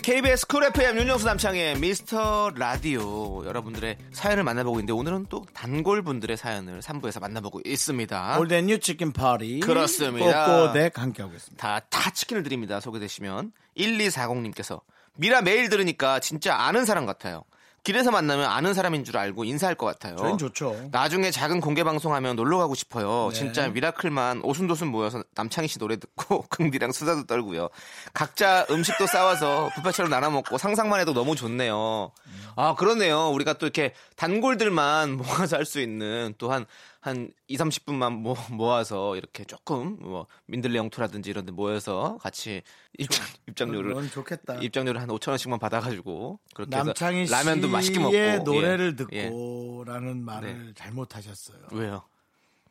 KBS 0.10 0.48
Cool 0.48 0.64
FM 0.64 0.98
윤정수 0.98 1.24
남창희의 1.28 1.78
미스터 1.78 2.52
라디오 2.56 3.46
여러분들의 3.46 3.96
사연을 4.12 4.44
만나보고 4.44 4.80
있는데 4.80 4.92
오늘은 4.92 5.28
또 5.30 5.46
단골분들의 5.54 6.36
사연을 6.36 6.80
3부에서 6.80 7.22
만나보고 7.22 7.62
있습니다. 7.64 8.40
Old 8.40 8.53
and 8.53 8.66
New 8.66 8.80
치킨 8.80 9.14
파티. 9.14 9.60
그렇습니다. 9.60 10.48
꼬꼬댁 10.48 10.98
함께하고 10.98 11.36
있습니다. 11.36 11.62
다, 11.62 11.86
다 11.92 12.10
치킨을 12.10 12.42
드립니다. 12.42 12.80
소개되시면 12.80 13.52
1240님께서 13.78 14.82
미라 15.16 15.44
매일 15.44 15.70
들으니까 15.70 16.20
진짜 16.20 16.56
아는 16.56 16.86
사람 16.86 17.06
같아요. 17.06 17.44
길에서 17.84 18.12
만나면 18.12 18.46
아는 18.46 18.74
사람인 18.74 19.04
줄 19.04 19.18
알고 19.18 19.44
인사할 19.46 19.76
것 19.76 19.86
같아요. 19.86 20.18
저희는 20.18 20.38
좋죠. 20.38 20.90
나중에 20.92 21.32
작은 21.32 21.62
공개 21.62 21.84
방송하면 21.84 22.36
놀러 22.36 22.58
가고 22.58 22.76
싶어요. 22.76 23.30
네. 23.32 23.36
진짜 23.40 23.68
미라클만 23.70 24.42
오순도순 24.44 24.88
모여서 24.90 25.24
남창희 25.36 25.68
씨 25.68 25.80
노래 25.80 25.96
듣고 25.98 26.44
긍디랑 26.50 26.92
수다도 26.92 27.26
떨고요. 27.26 27.70
각자 28.14 28.66
음식도 28.70 29.08
싸와서 29.08 29.70
뷔페처럼 29.76 30.12
나눠 30.12 30.30
먹고 30.30 30.58
상상만 30.58 31.00
해도 31.00 31.14
너무 31.14 31.36
좋네요. 31.36 32.12
아 32.56 32.76
그러네요. 32.76 33.30
우리가 33.30 33.54
또 33.54 33.66
이렇게 33.66 33.94
단골들만 34.18 35.12
모아서 35.18 35.56
할 35.58 35.66
수 35.70 35.80
있는 35.80 36.34
또한 36.40 36.66
한 37.10 37.32
2, 37.48 37.58
30분만 37.58 38.14
모, 38.14 38.36
모아서 38.52 39.16
이렇게 39.18 39.44
조금 39.44 39.98
뭐 40.00 40.28
민들레 40.46 40.78
영토라든지 40.78 41.30
이런 41.30 41.46
데 41.46 41.52
모여서 41.52 42.18
같이 42.22 42.62
입장, 42.98 43.26
입장료를 43.48 44.10
좋겠다. 44.10 44.56
입장료를 44.56 45.02
한 45.02 45.10
5천 45.10 45.30
원씩만 45.30 45.60
받아 45.60 45.80
가지고 45.80 46.40
그렇게 46.54 46.76
해서 46.76 46.86
남창희 46.86 47.26
씨의 47.28 47.38
라면도 47.40 47.68
맛있게 47.68 48.00
먹고 48.00 48.44
노래를 48.44 48.96
예. 49.12 49.18
예. 49.18 49.24
듣고라는 49.30 50.24
말을 50.24 50.66
네. 50.68 50.74
잘못하셨어요. 50.76 51.58
왜요? 51.72 52.04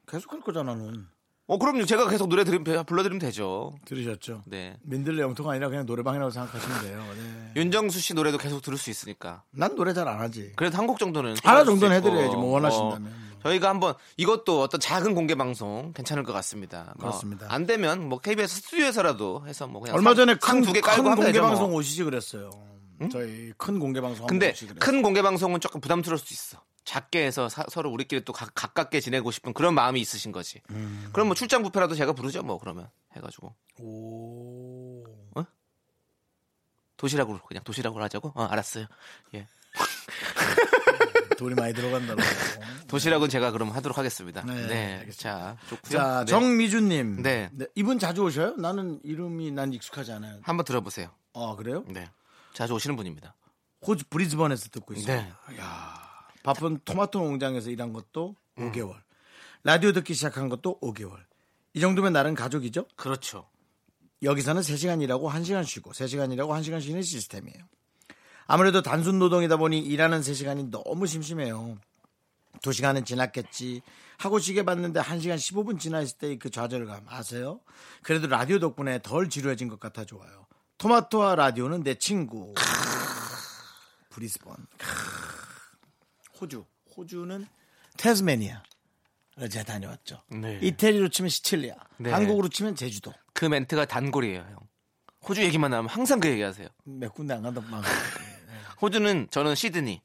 계속 0.06 0.32
할 0.32 0.40
거잖아 0.40 0.74
는. 0.74 1.06
어, 1.50 1.56
그럼요. 1.58 1.86
제가 1.86 2.08
계속 2.10 2.28
노래 2.28 2.44
들으면, 2.44 2.84
불러드리면 2.84 3.18
되죠. 3.20 3.74
들으셨죠? 3.86 4.42
네. 4.46 4.76
민들레 4.82 5.22
영토가 5.22 5.52
아니라 5.52 5.70
그냥 5.70 5.86
노래방이라고 5.86 6.30
생각하시면 6.30 6.82
돼요. 6.82 7.02
네. 7.16 7.52
윤정수 7.56 8.00
씨 8.00 8.12
노래도 8.12 8.36
계속 8.36 8.60
들을 8.60 8.76
수 8.76 8.90
있으니까. 8.90 9.44
난 9.50 9.74
노래 9.74 9.94
잘 9.94 10.06
안 10.08 10.20
하지. 10.20 10.52
그래도 10.56 10.76
한 10.76 10.86
곡 10.86 10.98
정도는. 10.98 11.36
하나 11.42 11.64
정도는. 11.64 11.96
해드려야지, 11.96 12.36
뭐 12.36 12.52
원하신다면. 12.52 13.10
어, 13.10 13.27
저희가 13.42 13.68
한번 13.68 13.94
이것도 14.16 14.60
어떤 14.62 14.80
작은 14.80 15.14
공개 15.14 15.34
방송 15.34 15.92
괜찮을 15.92 16.22
것 16.24 16.32
같습니다. 16.32 16.94
뭐 16.98 17.08
그렇습니다. 17.10 17.46
안 17.50 17.66
되면 17.66 18.08
뭐 18.08 18.18
KBS 18.20 18.56
스튜디오에서라도 18.62 19.44
해서 19.46 19.66
뭐 19.66 19.80
그냥 19.80 19.96
얼마 19.96 20.14
전에 20.14 20.34
큰, 20.36 20.60
두개 20.62 20.80
큰 20.80 20.88
깔고 20.90 21.10
하면 21.10 21.24
공개 21.24 21.38
뭐. 21.40 21.48
방송 21.48 21.74
오시지 21.74 22.04
그랬어요. 22.04 22.50
저희 23.12 23.52
큰 23.56 23.78
공개 23.78 24.00
방송 24.00 24.26
근데. 24.26 24.52
큰 24.80 25.02
공개 25.02 25.22
방송은 25.22 25.60
조금 25.60 25.80
부담스러울 25.80 26.18
수 26.18 26.34
있어. 26.34 26.60
작게 26.84 27.24
해서 27.26 27.48
사- 27.48 27.66
서로 27.68 27.90
우리끼리 27.90 28.24
또 28.24 28.32
가, 28.32 28.46
가깝게 28.54 29.00
지내고 29.00 29.30
싶은 29.30 29.52
그런 29.52 29.74
마음이 29.74 30.00
있으신 30.00 30.32
거지. 30.32 30.62
음. 30.70 31.10
그럼 31.12 31.28
뭐 31.28 31.34
출장 31.36 31.62
뷔페라도 31.62 31.94
제가 31.94 32.12
부르죠, 32.14 32.42
뭐 32.42 32.58
그러면 32.58 32.88
해가지고 33.14 33.54
오. 33.80 35.04
도시락으로 36.96 37.38
그냥 37.46 37.62
도시락으로 37.62 38.02
하자고. 38.04 38.32
어, 38.34 38.42
알았어요. 38.44 38.86
예. 39.34 39.46
돈이 41.38 41.54
많이 41.54 41.72
들어간다고. 41.72 42.20
도시락은 42.88 43.28
제가 43.28 43.52
그럼 43.52 43.70
하도록 43.70 43.96
하겠습니다. 43.96 44.42
네, 44.44 44.66
네. 44.66 45.08
자, 45.16 45.56
좋고요. 45.68 45.90
자, 45.90 46.24
네. 46.24 46.30
정미주님. 46.30 47.22
네. 47.22 47.48
이분 47.76 48.00
자주 48.00 48.22
오셔요? 48.24 48.56
나는 48.56 48.98
이름이 49.04 49.52
난 49.52 49.72
익숙하지 49.72 50.12
않아요. 50.12 50.40
한번 50.42 50.64
들어보세요. 50.64 51.10
아, 51.34 51.54
그래요? 51.56 51.84
네. 51.86 52.10
자주 52.54 52.74
오시는 52.74 52.96
분입니다. 52.96 53.36
호주 53.86 54.06
브리즈번에서 54.10 54.68
듣고 54.70 54.94
있어요. 54.94 55.16
네. 55.16 55.32
바쁜 56.42 56.80
토마토 56.84 57.20
농장에서 57.20 57.70
일한 57.70 57.92
것도 57.92 58.34
음. 58.58 58.72
5개월. 58.72 58.96
라디오 59.62 59.92
듣기 59.92 60.14
시작한 60.14 60.48
것도 60.48 60.80
5개월. 60.80 61.18
이 61.72 61.80
정도면 61.80 62.12
나름 62.12 62.34
가족이죠? 62.34 62.86
그렇죠. 62.96 63.48
여기서는 64.24 64.62
3시간 64.62 65.00
일하고 65.02 65.30
1시간 65.30 65.64
쉬고 65.64 65.92
3시간 65.92 66.32
일하고 66.32 66.52
1시간 66.54 66.80
쉬는 66.80 67.02
시스템이에요. 67.02 67.64
아무래도 68.48 68.80
단순 68.80 69.18
노동이다 69.18 69.58
보니 69.58 69.78
일하는 69.78 70.20
3시간이 70.20 70.70
너무 70.70 71.06
심심해요. 71.06 71.76
2시간은 72.62 73.04
지났겠지 73.04 73.82
하고 74.16 74.38
시계 74.38 74.64
봤는데 74.64 75.00
1시간 75.00 75.36
15분 75.36 75.78
지나 75.78 76.00
있을 76.00 76.16
때의 76.16 76.38
그 76.38 76.50
좌절감 76.50 77.04
아세요? 77.08 77.60
그래도 78.02 78.26
라디오 78.26 78.58
덕분에 78.58 79.00
덜 79.02 79.28
지루해진 79.28 79.68
것 79.68 79.78
같아 79.78 80.04
좋아요. 80.04 80.46
토마토와 80.78 81.34
라디오는 81.34 81.82
내 81.82 81.94
친구. 81.96 82.54
브리스번. 84.08 84.56
호주. 86.40 86.64
호주는 86.96 87.46
테스메니아. 87.98 88.62
제가 89.50 89.64
다녀왔죠. 89.64 90.22
네. 90.30 90.58
이태리로 90.62 91.10
치면 91.10 91.28
시칠리아. 91.28 91.74
네. 91.98 92.10
한국으로 92.10 92.48
치면 92.48 92.74
제주도. 92.76 93.12
그 93.34 93.44
멘트가 93.44 93.84
단골이에요, 93.84 94.40
형. 94.40 94.56
호주 95.28 95.42
얘기만 95.42 95.70
나오면 95.70 95.90
항상 95.90 96.18
그 96.18 96.28
얘기하세요. 96.28 96.66
몇 96.84 97.12
군데 97.12 97.34
안 97.34 97.42
간다 97.42 97.60
막. 97.60 97.84
호주는 98.80 99.28
저는 99.30 99.54
시드니. 99.54 100.00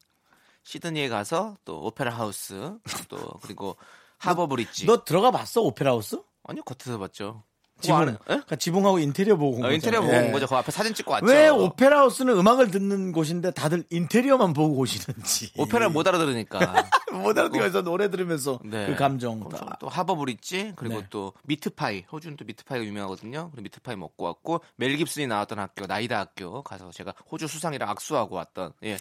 시드니에 0.64 1.10
가서 1.10 1.58
또 1.66 1.84
오페라 1.84 2.12
하우스 2.12 2.78
또 3.10 3.18
그리고 3.42 3.76
하버 4.18 4.48
브릿지. 4.48 4.86
너 4.86 5.04
들어가 5.04 5.32
봤어 5.32 5.62
오페라 5.62 5.92
하우스? 5.92 6.22
아니요, 6.44 6.64
겉에서 6.64 6.98
봤죠. 6.98 7.44
지붕. 7.84 7.98
안에- 8.02 8.10
예? 8.14 8.18
그러니까 8.26 8.56
지붕하고 8.56 9.00
인테리어 9.00 9.36
보고 9.36 9.58
온 9.58 9.66
어, 9.66 9.72
인테리어. 9.72 10.02
보고 10.02 10.12
온 10.14 10.26
예. 10.28 10.32
거죠. 10.32 10.48
그 10.48 10.56
앞에 10.56 10.72
사진 10.72 10.94
찍고 10.94 11.12
왔죠. 11.12 11.26
왜 11.28 11.50
오페라 11.50 12.00
하우스는 12.00 12.38
음악을 12.38 12.72
듣는 12.72 13.12
곳인데 13.12 13.52
다들 13.52 13.84
인테리어만 13.90 14.54
보고 14.54 14.78
오시는지. 14.78 15.52
오페라 15.58 15.90
못 15.90 16.08
알아들으니까. 16.08 16.60
못 17.14 17.38
알아듣어서 17.38 17.84
노래 17.84 18.10
들으면서 18.10 18.60
네. 18.66 18.88
그 18.88 18.96
감정. 18.96 19.48
또 19.80 19.88
하버 19.88 20.16
브릿지 20.16 20.74
그리고 20.76 21.02
네. 21.02 21.08
또 21.10 21.34
미트파이. 21.44 22.06
호주는 22.12 22.38
또 22.38 22.46
미트파이가 22.46 22.84
유명하거든요. 22.86 23.50
그리고 23.52 23.62
미트파이 23.64 23.96
먹고 23.96 24.26
왔고 24.26 24.62
멜 24.78 24.96
깁슨이 24.96 25.28
나왔던 25.28 25.60
학교 25.60 25.86
나이다 25.86 26.18
학교 26.20 26.64
가서 26.64 26.90
제가 26.92 27.14
호주 27.32 27.48
수상이랑 27.48 27.90
악수하고 27.90 28.36
왔던 28.36 28.74
예. 28.86 28.98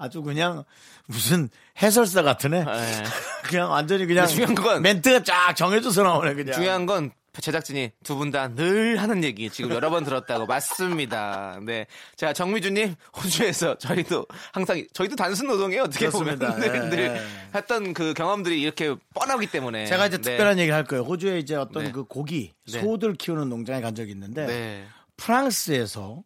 아주 0.00 0.22
그냥 0.22 0.62
무슨 1.06 1.48
해설사 1.82 2.22
같으네. 2.22 2.58
예. 2.60 2.64
그냥 3.48 3.70
완전히 3.72 4.06
그냥 4.06 4.28
중요한 4.28 4.54
건- 4.54 4.82
멘트가 4.82 5.24
쫙 5.24 5.54
정해져서 5.56 6.04
나오네 6.04 6.34
그냥. 6.34 6.54
중요한 6.54 6.86
건 6.86 7.10
제작진이 7.40 7.90
두 8.04 8.16
분 8.16 8.30
다 8.30 8.48
늘 8.48 8.96
하는 9.00 9.22
얘기 9.24 9.48
지금 9.50 9.70
여러 9.72 9.90
번 9.90 10.04
들었다고 10.04 10.46
맞습니다. 10.46 11.60
네. 11.64 11.86
자, 12.16 12.32
정미주님 12.32 12.94
호주에서 13.16 13.78
저희도 13.78 14.26
항상 14.52 14.84
저희도 14.92 15.16
단순 15.16 15.46
노동이에요. 15.48 15.82
어떻게 15.84 16.06
그렇습니다. 16.08 16.52
보면 16.54 16.60
늘, 16.60 16.74
예, 16.74 16.88
늘 16.90 16.98
예. 17.16 17.20
했던 17.54 17.94
그 17.94 18.14
경험들이 18.14 18.60
이렇게 18.60 18.94
뻔하기 19.14 19.46
때문에 19.48 19.86
제가 19.86 20.06
이제 20.06 20.16
네. 20.18 20.22
특별한 20.22 20.58
얘기를 20.58 20.74
할 20.74 20.84
거예요. 20.84 21.04
호주에 21.04 21.38
이제 21.38 21.54
어떤 21.54 21.84
네. 21.84 21.92
그 21.92 22.04
고기 22.04 22.52
네. 22.72 22.80
소들 22.80 23.14
키우는 23.14 23.48
농장에 23.48 23.80
간 23.80 23.94
적이 23.94 24.12
있는데 24.12 24.46
네. 24.46 24.84
프랑스에서 25.16 26.22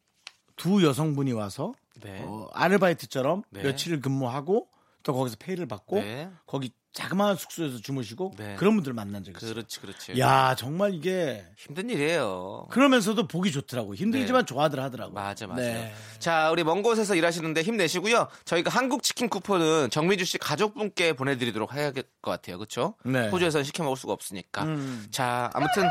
두 0.57 0.85
여성분이 0.85 1.33
와서 1.33 1.73
네. 2.01 2.21
어, 2.25 2.49
아르바이트처럼 2.53 3.43
네. 3.51 3.63
며칠 3.63 4.01
근무하고 4.01 4.69
또 5.03 5.13
거기서 5.15 5.37
페이를 5.39 5.67
받고 5.67 5.97
네. 5.97 6.31
거기 6.47 6.71
자그마한 6.93 7.36
숙소에서 7.36 7.78
주무시고 7.78 8.34
네. 8.36 8.57
그런 8.57 8.74
분들 8.74 8.93
만난 8.93 9.24
적이 9.24 9.38
있어요. 9.38 9.55
그렇지, 9.55 9.80
그렇지. 9.80 10.18
야 10.18 10.55
정말 10.57 10.93
이게 10.95 11.45
힘든 11.57 11.88
일이에요. 11.88 12.66
그러면서도 12.70 13.26
보기 13.28 13.51
좋더라고. 13.51 13.95
힘들지만 13.95 14.43
네. 14.43 14.47
좋아들 14.47 14.78
하더라고. 14.80 15.12
맞아, 15.14 15.47
맞아. 15.47 15.62
네. 15.62 15.95
자, 16.18 16.51
우리 16.51 16.64
먼 16.64 16.82
곳에서 16.82 17.14
일하시는데 17.14 17.62
힘내시고요. 17.62 18.28
저희가 18.45 18.70
한국 18.70 19.03
치킨 19.03 19.28
쿠폰은 19.30 19.88
정미주 19.90 20.24
씨 20.26 20.36
가족분께 20.38 21.14
보내드리도록 21.14 21.72
해야 21.74 21.90
될 21.93 22.05
것 22.22 22.30
같아요. 22.30 22.57
그렇죠? 22.59 22.95
네. 23.05 23.28
호주에서는 23.30 23.64
시켜 23.64 23.82
먹을 23.82 23.97
수가 23.97 24.12
없으니까. 24.12 24.62
음. 24.62 25.07
자, 25.11 25.51
아무튼 25.55 25.82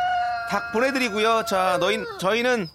다 0.50 0.72
보내드리고요. 0.72 1.44
자, 1.46 1.78
너희 1.82 2.00
저희는 2.20 2.68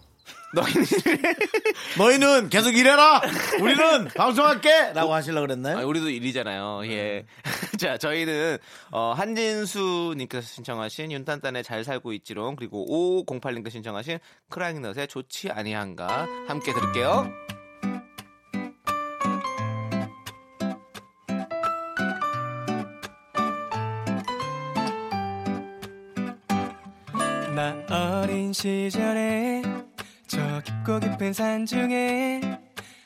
너희는 0.57 0.85
너희는 1.99 2.49
계속 2.49 2.75
일해라. 2.75 3.21
우리는 3.61 4.09
방송할게라고 4.17 5.13
하시려 5.13 5.41
고 5.41 5.47
그랬나요? 5.47 5.79
아, 5.79 5.85
우리도 5.85 6.09
일이잖아요. 6.09 6.81
예. 6.87 7.27
자, 7.79 7.99
저희는 7.99 8.59
어, 8.91 9.13
한진수 9.15 10.15
님께서 10.17 10.47
신청하신 10.47 11.13
윤탄단의 11.13 11.63
잘 11.63 11.85
살고 11.85 12.13
있지롱 12.15 12.57
그리고 12.57 12.87
5508 12.89 13.55
님께서 13.55 13.75
신청하신 13.75 14.19
크라잉넛의 14.49 15.09
좋지 15.09 15.51
아니한가 15.51 16.27
함께 16.49 16.73
들을게요. 16.73 17.31
나 27.55 28.23
어린 28.23 28.53
시절에 28.53 29.76
저 30.57 30.63
깊고 30.63 31.01
깊은 31.01 31.35
산 31.35 31.67
중에 31.67 32.41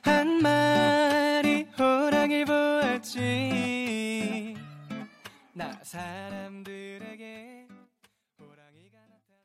한 0.02 0.40
마리 0.40 1.64
호랑이를 1.76 2.44
보았지 2.44 4.54
나 5.54 5.72
사람들에게 5.82 7.66
호랑이가 8.38 8.98
나타나 9.00 9.40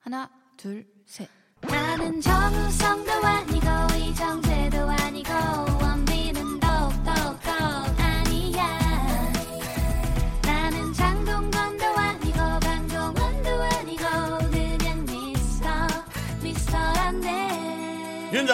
하나, 0.00 0.28
둘, 0.56 0.84
셋. 1.06 1.28
나는 1.60 2.20
정우성도 2.20 3.12
아니고 3.12 3.66
이정재도 3.96 4.90
아니고 4.90 5.77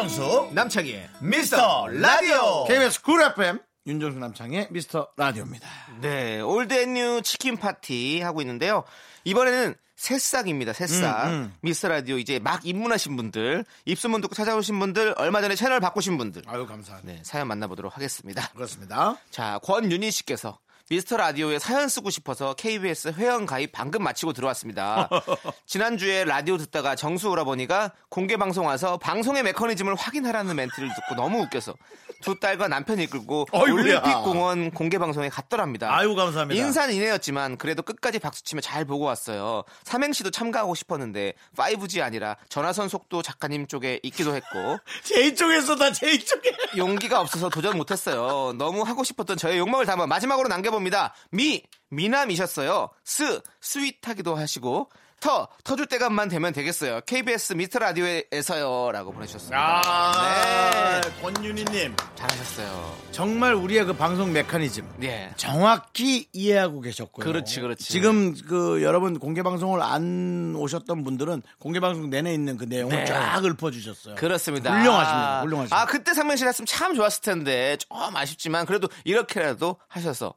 윤정수 0.04 0.50
남창희의 0.52 1.08
미스터 1.20 1.86
라디오 1.86 2.64
KBS 2.64 3.00
쿨 3.00 3.22
FM 3.22 3.58
윤정수 3.86 4.18
남창의 4.18 4.68
미스터 4.70 5.08
라디오입니다. 5.16 5.66
네, 6.02 6.40
Old 6.40 6.68
and 6.68 6.95
New 6.95 7.22
치킨 7.22 7.56
파티 7.56 8.20
하고 8.20 8.42
있는데요. 8.42 8.84
이번에는 9.24 9.74
새싹입니다. 9.96 10.74
새싹. 10.74 11.28
음, 11.28 11.32
음. 11.32 11.54
미스터 11.62 11.88
라디오 11.88 12.18
이제 12.18 12.38
막 12.38 12.66
입문하신 12.66 13.16
분들, 13.16 13.64
입소문 13.86 14.20
듣고 14.20 14.34
찾아오신 14.34 14.78
분들, 14.78 15.14
얼마 15.16 15.40
전에 15.40 15.54
채널 15.54 15.80
바꾸신 15.80 16.18
분들. 16.18 16.42
아유 16.48 16.66
감사합니다. 16.66 17.10
네, 17.10 17.22
사연 17.24 17.48
만나보도록 17.48 17.96
하겠습니다. 17.96 18.48
그렇습니다. 18.48 19.16
자, 19.30 19.58
권윤희 19.62 20.10
씨께서 20.10 20.58
미스터 20.90 21.16
라디오에 21.16 21.58
사연 21.58 21.88
쓰고 21.88 22.10
싶어서 22.10 22.52
KBS 22.52 23.14
회원 23.16 23.46
가입 23.46 23.72
방금 23.72 24.02
마치고 24.02 24.34
들어왔습니다. 24.34 25.08
지난주에 25.64 26.24
라디오 26.24 26.58
듣다가 26.58 26.94
정수 26.94 27.30
오라버니가 27.30 27.92
공개 28.10 28.36
방송 28.36 28.66
와서 28.66 28.98
방송의 28.98 29.44
메커니즘을 29.44 29.94
확인하라는 29.94 30.54
멘트를 30.54 30.90
듣고 30.94 31.14
너무 31.14 31.40
웃겨서 31.40 31.74
두 32.20 32.38
딸과 32.38 32.68
남편 32.68 33.02
이끌고 33.04 33.46
어이구야. 33.50 33.72
올림픽 33.72 34.12
공원 34.24 34.70
공개 34.72 34.98
방송에 34.98 35.30
갔더랍니다. 35.30 35.94
아유 35.94 36.14
감사합니다. 36.14 36.62
인산인해였지만 36.62 37.56
그래도 37.56 37.82
끝까지 37.82 38.18
박수치며 38.18 38.60
잘 38.60 38.84
보고 38.84 39.04
왔어요. 39.04 39.64
삼행시도 39.84 40.32
참가하고 40.32 40.74
싶었는데 40.74 41.32
5G 41.56 42.02
아니라 42.02 42.36
전화선 42.50 42.90
속도 42.90 43.22
작가님 43.22 43.68
쪽에 43.68 44.00
있기도 44.02 44.34
했고 44.36 44.78
제 45.02 45.32
쪽에서 45.34 45.76
다제 45.76 46.18
쪽에. 46.18 46.54
용기가 46.76 47.20
없어서 47.20 47.48
도전 47.48 47.78
못했어요. 47.78 48.52
너무 48.58 48.82
하고 48.82 49.02
싶었던 49.02 49.38
저의 49.38 49.58
욕망을 49.58 49.86
담아 49.86 50.06
마지막으로 50.06 50.48
남겨 50.48 50.73
봅니다. 50.74 51.14
미 51.30 51.62
미남이셨어요. 51.90 52.90
스 53.04 53.40
sweet하기도 53.60 54.34
하시고 54.34 54.90
터 55.24 55.48
터줏대감만 55.64 56.28
되면 56.28 56.52
되겠어요. 56.52 57.00
KBS 57.06 57.54
미스터 57.54 57.78
라디오에서요 57.78 58.92
라고 58.92 59.10
보내주셨습니다. 59.12 59.56
아, 59.58 61.00
네. 61.00 61.22
권윤희님 61.22 61.96
잘하셨어요. 62.14 62.96
정말 63.10 63.54
우리의 63.54 63.86
그 63.86 63.94
방송 63.94 64.34
메커니즘 64.34 64.86
네. 64.98 65.32
정확히 65.38 66.28
이해하고 66.34 66.82
계셨고요. 66.82 67.24
그렇지, 67.24 67.60
그렇지. 67.60 67.90
지금 67.90 68.34
그 68.34 68.82
여러분 68.82 69.18
공개 69.18 69.42
방송을 69.42 69.80
안 69.80 70.54
오셨던 70.56 71.04
분들은 71.04 71.42
공개 71.58 71.80
방송 71.80 72.10
내내 72.10 72.34
있는 72.34 72.58
그 72.58 72.64
내용을 72.64 72.94
네. 72.94 73.04
쫙 73.06 73.42
읊어주셨어요. 73.42 74.16
그렇습니다. 74.16 74.78
훌륭하십니다. 74.78 75.38
아, 75.38 75.40
훌륭하십니다. 75.40 75.80
아, 75.80 75.86
그때 75.86 76.12
삼행시 76.12 76.44
했으면 76.44 76.66
참 76.66 76.94
좋았을 76.94 77.22
텐데 77.22 77.78
좀 77.78 78.14
아쉽지만 78.14 78.66
그래도 78.66 78.88
이렇게라도 79.04 79.78
하셔서 79.88 80.34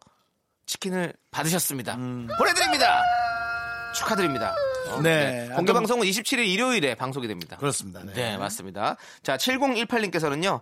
치킨을 0.67 1.13
받으셨습니다. 1.31 1.95
음. 1.95 2.27
보내드립니다. 2.37 3.01
축하드립니다. 3.95 4.55
어, 4.89 5.01
네. 5.01 5.49
공개 5.55 5.71
아까 5.71 5.79
방송은 5.79 6.05
27일 6.05 6.47
일요일에 6.47 6.95
방송이 6.95 7.27
됩니다. 7.27 7.57
그렇습니다. 7.57 8.03
네. 8.03 8.13
네, 8.13 8.37
맞습니다. 8.37 8.97
자, 9.23 9.37
7018님께서는요. 9.37 10.61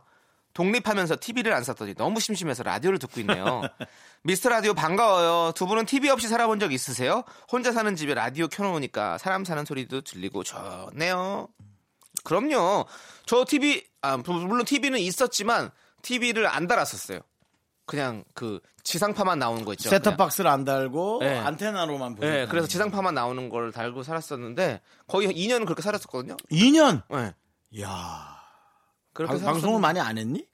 독립하면서 0.53 1.17
TV를 1.19 1.51
안 1.51 1.63
샀더니 1.63 1.95
너무 1.95 2.21
심심해서 2.21 2.63
라디오를 2.63 2.97
듣고 2.97 3.19
있네요. 3.19 3.61
미스터 4.23 4.49
라디오 4.49 4.73
반가워요. 4.73 5.51
두 5.53 5.67
분은 5.67 5.85
TV 5.85 6.09
없이 6.09 6.29
살아본 6.29 6.59
적 6.59 6.71
있으세요? 6.71 7.23
혼자 7.51 7.73
사는 7.73 7.93
집에 7.95 8.13
라디오 8.13 8.47
켜놓으니까 8.47 9.17
사람 9.17 9.43
사는 9.43 9.65
소리도 9.65 10.01
들리고 10.01 10.43
좋네요. 10.43 11.49
그럼요. 12.23 12.85
저 13.25 13.43
TV, 13.43 13.83
아, 14.01 14.15
물론 14.15 14.63
TV는 14.63 14.99
있었지만 14.99 15.71
TV를 16.03 16.47
안 16.47 16.67
달았었어요. 16.67 17.19
그냥 17.85 18.23
그 18.33 18.59
지상파만 18.83 19.39
나오는 19.39 19.63
거 19.65 19.73
있죠. 19.73 19.89
셋톱박스를 19.89 20.49
안 20.49 20.63
달고 20.63 21.19
네. 21.21 21.37
안테나로만 21.37 22.15
보죠. 22.15 22.27
네, 22.27 22.45
그래서 22.47 22.67
지상파만 22.67 23.13
나오는 23.13 23.49
걸 23.49 23.71
달고 23.71 24.03
살았었는데 24.03 24.81
거의 25.07 25.27
2년은 25.29 25.65
그렇게 25.65 25.81
살았었거든요. 25.81 26.37
2년. 26.51 27.03
네. 27.09 27.33
야 27.81 28.37
그렇게 29.13 29.37
방, 29.37 29.53
방송을 29.53 29.79
많이 29.79 29.99
안 29.99 30.17
했니? 30.17 30.45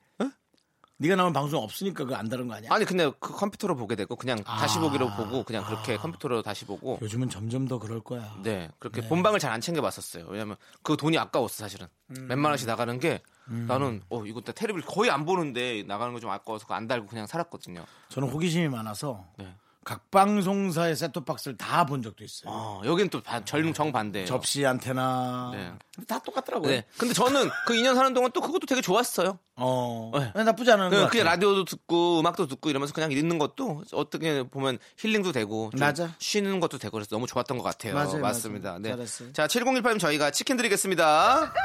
네가 1.01 1.15
나오면 1.15 1.33
방송 1.33 1.63
없으니까 1.63 2.03
그거 2.03 2.15
안 2.15 2.29
다른 2.29 2.47
거 2.47 2.53
아니야? 2.53 2.71
아니 2.71 2.85
근데 2.85 3.11
그 3.19 3.33
컴퓨터로 3.33 3.75
보게 3.75 3.95
되고 3.95 4.15
그냥 4.15 4.43
다시 4.43 4.77
아. 4.77 4.81
보기로 4.81 5.09
보고 5.15 5.43
그냥 5.43 5.63
그렇게 5.65 5.97
컴퓨터로 5.97 6.43
다시 6.43 6.63
보고 6.65 6.99
요즘은 7.01 7.29
점점 7.29 7.67
더 7.67 7.79
그럴 7.79 7.99
거야. 8.01 8.35
네 8.43 8.69
그렇게 8.79 9.01
본방을 9.07 9.39
잘 9.39 9.51
안 9.51 9.59
챙겨봤었어요 9.59 10.27
왜냐면 10.29 10.55
그 10.81 10.95
돈이 10.95 11.17
아까웠어 11.17 11.55
사실은 11.65 11.87
음. 12.11 12.27
몇만 12.27 12.51
원씩 12.51 12.67
나가는 12.67 12.97
게 12.99 13.21
나는 13.67 14.01
어 14.09 14.23
이거 14.25 14.39
나 14.41 14.53
테레비를 14.53 14.85
거의 14.87 15.09
안 15.11 15.25
보는데 15.25 15.83
나가는 15.87 16.13
거 16.13 16.19
좀 16.21 16.29
아까워서 16.29 16.65
안 16.69 16.87
달고 16.87 17.07
그냥 17.07 17.25
살았거든요 17.27 17.83
저는 18.09 18.29
호기심이 18.29 18.69
많아서 18.69 19.25
네. 19.37 19.53
각 19.83 20.11
방송사의 20.11 20.95
셋톱박스를 20.95 21.57
다 21.57 21.85
본 21.85 22.03
적도 22.03 22.23
있어요. 22.23 22.51
어 22.53 22.81
여긴 22.85 23.09
또 23.09 23.19
정, 23.45 23.73
정반대예요 23.73 24.27
접시 24.27 24.63
안테나 24.65 25.51
네. 25.53 25.73
다 26.07 26.19
똑같더라고요. 26.19 26.69
네 26.69 26.85
근데 26.97 27.13
저는 27.15 27.49
그 27.65 27.73
2년 27.73 27.95
사는 27.95 28.13
동안 28.13 28.31
또 28.31 28.41
그것도 28.41 28.67
되게 28.67 28.79
좋았어요 28.81 29.39
어, 29.55 30.11
네. 30.35 30.43
나쁘지 30.43 30.71
않은 30.71 30.85
것 30.85 30.89
그냥, 30.91 31.05
같아요. 31.05 31.09
그냥 31.09 31.25
라디오도 31.25 31.65
듣고 31.65 32.19
음악도 32.19 32.45
듣고 32.47 32.69
이러면서 32.69 32.93
그냥 32.93 33.11
있는 33.11 33.39
것도 33.39 33.83
어떻게 33.93 34.43
보면 34.43 34.77
힐링도 34.99 35.31
되고 35.31 35.71
좀 35.71 35.79
맞아. 35.79 36.13
쉬는 36.19 36.59
것도 36.59 36.77
되고 36.77 36.91
그래서 36.91 37.09
너무 37.15 37.25
좋았던 37.25 37.57
것 37.57 37.63
같아요. 37.63 37.95
맞아요, 37.95 38.19
맞습니다. 38.19 38.69
맞아요. 38.69 38.81
네. 38.81 38.89
잘했어요. 38.91 39.33
자, 39.33 39.47
7018님 39.47 39.99
저희가 39.99 40.29
치킨 40.31 40.57
드리겠습니다. 40.57 41.41
네. 41.53 41.59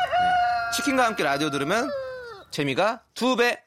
치킨과 0.76 1.04
함께 1.04 1.22
라디오 1.22 1.50
들으면 1.50 1.90
재미가 2.50 3.02
두 3.14 3.36
배. 3.36 3.62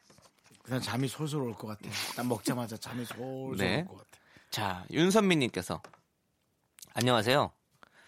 그냥 0.64 0.80
잠이 0.80 1.08
솔솔 1.08 1.40
올 1.42 1.54
것 1.54 1.66
같아. 1.68 1.88
난 2.16 2.28
먹자마자 2.28 2.76
잠이 2.76 3.04
솔솔 3.04 3.56
네. 3.56 3.80
올것 3.88 3.98
같아. 3.98 4.09
자, 4.50 4.84
윤선미님께서 4.90 5.80
안녕하세요. 6.94 7.52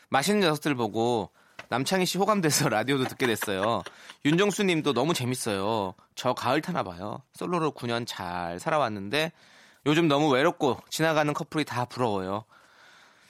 맛있는 0.09 0.41
녀석들 0.41 0.75
보고 0.75 1.31
남창희 1.69 2.05
씨 2.05 2.19
호감돼서 2.19 2.69
라디오도 2.69 3.05
듣게 3.05 3.29
됐어요. 3.29 3.85
윤정수 4.25 4.65
님도 4.65 4.93
너무 4.93 5.15
재밌어요. 5.15 5.95
저 6.17 6.35
가을 6.35 6.61
타나 6.61 6.83
봐요. 6.83 7.23
솔로로 7.33 7.71
9년 7.71 8.05
잘 8.09 8.59
살아왔는데 8.59 9.31
요즘 9.87 10.09
너무 10.09 10.31
외롭고 10.31 10.81
지나가는 10.91 11.33
커플이 11.33 11.65
다 11.65 11.85
부러워요. 11.85 12.45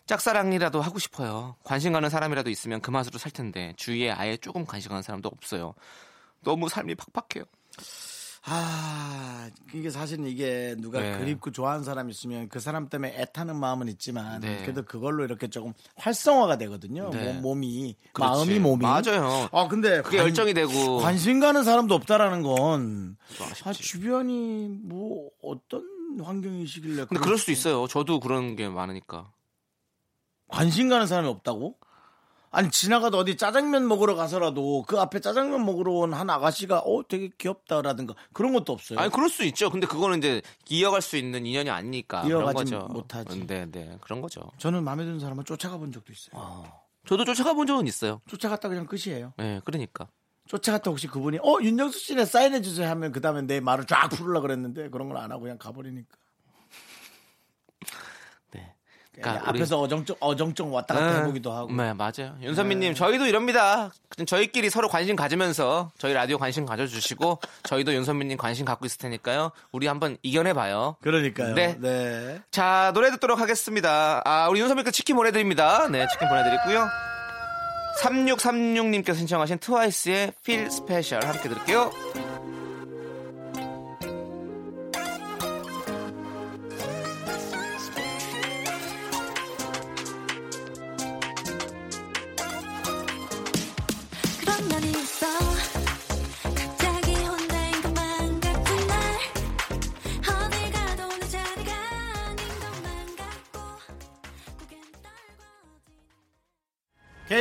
짝사랑이라도 0.07 0.81
하고 0.81 0.99
싶어요. 0.99 1.57
관심 1.65 1.93
가는 1.93 2.09
사람이라도 2.09 2.49
있으면 2.49 2.81
그 2.81 2.91
맛으로 2.91 3.19
살 3.19 3.31
텐데 3.31 3.75
주위에 3.77 4.11
아예 4.11 4.39
조금 4.39 4.65
관심 4.65 4.89
가는 4.89 5.03
사람도 5.03 5.29
없어요. 5.29 5.75
너무 6.41 6.71
삶이 6.71 6.95
팍팍해요. 6.95 7.45
아, 8.45 9.49
이게 9.73 9.89
사실은 9.91 10.27
이게 10.27 10.75
누가 10.79 11.01
네. 11.01 11.17
그립고 11.19 11.53
좋아하는 11.53 11.85
사람 11.85 12.11
있으면 12.11 12.49
그 12.49 12.59
사람 12.59 12.89
때문에 12.89 13.15
애타는 13.21 13.55
마음은 13.55 13.89
있지만 13.89 14.41
네. 14.41 14.63
그래도 14.63 14.83
그걸로 14.85 15.25
이렇게 15.25 15.47
조금 15.49 15.73
활성화가 15.97 16.59
되거든요. 16.59 17.11
네. 17.11 17.35
몸, 17.35 17.63
이. 17.63 17.97
마음이 18.19 18.59
몸이. 18.59 18.83
맞아요. 18.83 19.49
아, 19.53 19.69
근데 19.69 20.03
그게 20.03 20.17
관- 20.19 20.27
열정이 20.27 20.55
되고 20.55 20.99
관심 20.99 21.39
가는 21.39 21.63
사람도 21.63 21.95
없다라는 21.95 22.43
건. 22.43 23.17
아, 23.65 23.73
주변이 23.73 24.69
뭐 24.83 25.31
어떤 25.41 25.85
환경이시길래 26.21 27.05
근데 27.07 27.21
그럴 27.23 27.39
수도 27.39 27.53
있어요. 27.53 27.87
저도 27.87 28.19
그런 28.19 28.57
게 28.57 28.69
많으니까. 28.69 29.31
관심 30.49 30.89
가는 30.89 31.07
사람이 31.07 31.29
없다고? 31.29 31.77
아니 32.53 32.71
지나가다 32.71 33.17
어디 33.17 33.37
짜장면 33.37 33.89
먹으러 33.89 34.15
가서라도 34.15 34.85
그 34.87 35.01
앞에 35.01 35.21
짜장면 35.21 35.65
먹으러 35.65 35.93
온 35.93 36.13
한 36.13 36.29
아가씨가 36.29 36.81
어 36.81 37.03
되게 37.09 37.31
귀엽다라든가 37.39 38.15
그런 38.35 38.53
것도 38.53 38.73
없어요. 38.75 38.99
아니 38.99 39.11
그럴 39.11 39.29
수 39.31 39.43
있죠. 39.45 39.71
근데 39.71 39.87
그거는 39.87 40.19
이제 40.19 40.43
이어갈 40.69 41.01
수 41.01 41.17
있는 41.17 41.47
인연이 41.47 41.71
아니니까 41.71 42.23
그런 42.23 42.41
이어가지 42.43 42.73
거죠. 42.75 42.87
못하지. 42.93 43.47
네, 43.47 43.67
네, 43.71 43.97
그런 44.03 44.21
거죠. 44.21 44.43
저는 44.59 44.85
마음에 44.85 45.05
드는 45.05 45.19
사람을 45.19 45.45
쫓아가 45.45 45.79
본 45.79 45.91
적도 45.93 46.13
있어요. 46.13 46.33
어. 46.35 46.83
저도 47.07 47.25
쫓아가 47.25 47.55
본 47.55 47.67
적은 47.67 47.87
있어요. 47.87 48.21
쫓아갔다 48.29 48.69
그냥 48.69 48.87
끝이에요. 48.87 49.33
네, 49.39 49.61
그러니까. 49.65 50.07
쫓아갔다 50.49 50.91
혹시 50.91 51.07
그분이 51.07 51.39
어 51.39 51.59
윤정수 51.63 51.99
씨네 51.99 52.25
사인해 52.27 52.61
주세요 52.61 52.89
하면 52.91 53.13
그 53.13 53.21
다음에 53.21 53.43
내 53.43 53.61
말을 53.61 53.87
쫙 53.87 54.09
풀으려 54.09 54.41
그랬는데 54.43 54.91
그런 54.91 55.09
걸 55.09 55.17
안 55.17 55.33
하고 55.33 55.43
그냥 55.43 55.57
가버리니까. 55.57 56.19
네. 59.15 59.23
그러니까 59.23 59.49
앞에서 59.51 59.79
어정쩡 59.79 60.17
어정쩡 60.21 60.73
왔다 60.73 60.95
갔다 60.95 61.19
해보기도 61.19 61.53
하고. 61.53 61.73
네, 61.73 61.93
맞아요. 61.93 62.35
윤선미님, 62.41 62.95
저희도 62.95 63.27
이럽니다. 63.27 63.91
그냥 64.09 64.27
저희끼리 64.27 64.71
서로 64.71 64.89
관심 64.89 65.17
가지면서 65.17 65.91
저희 65.99 66.15
라디오 66.15 66.39
관심 66.39 66.65
가져주시고 66.65 67.41
저희도 67.65 67.93
윤선미님 67.95 68.39
관심 68.39 68.65
갖고 68.65 68.87
있을 68.87 68.99
테니까요. 68.99 69.53
우리 69.71 69.87
한번 69.87 70.17
이겨내봐요. 70.23 70.97
그러니까요. 71.03 71.55
네. 71.55 71.77
네. 71.79 72.41
자, 72.51 72.91
노래 72.95 73.11
듣도록 73.11 73.39
하겠습니다. 73.39 74.23
아, 74.25 74.49
우리 74.49 74.61
윤선미께 74.61 74.91
치킨 74.91 75.17
보내드립니다. 75.17 75.89
네, 75.89 76.07
치킨 76.09 76.29
보내드리고요. 76.29 76.89
3636님께서 78.01 79.17
신청하신 79.17 79.59
트와이스의 79.59 80.33
Feel 80.43 80.67
Special 80.67 81.27
함께 81.27 81.49
들을게요. 81.51 81.91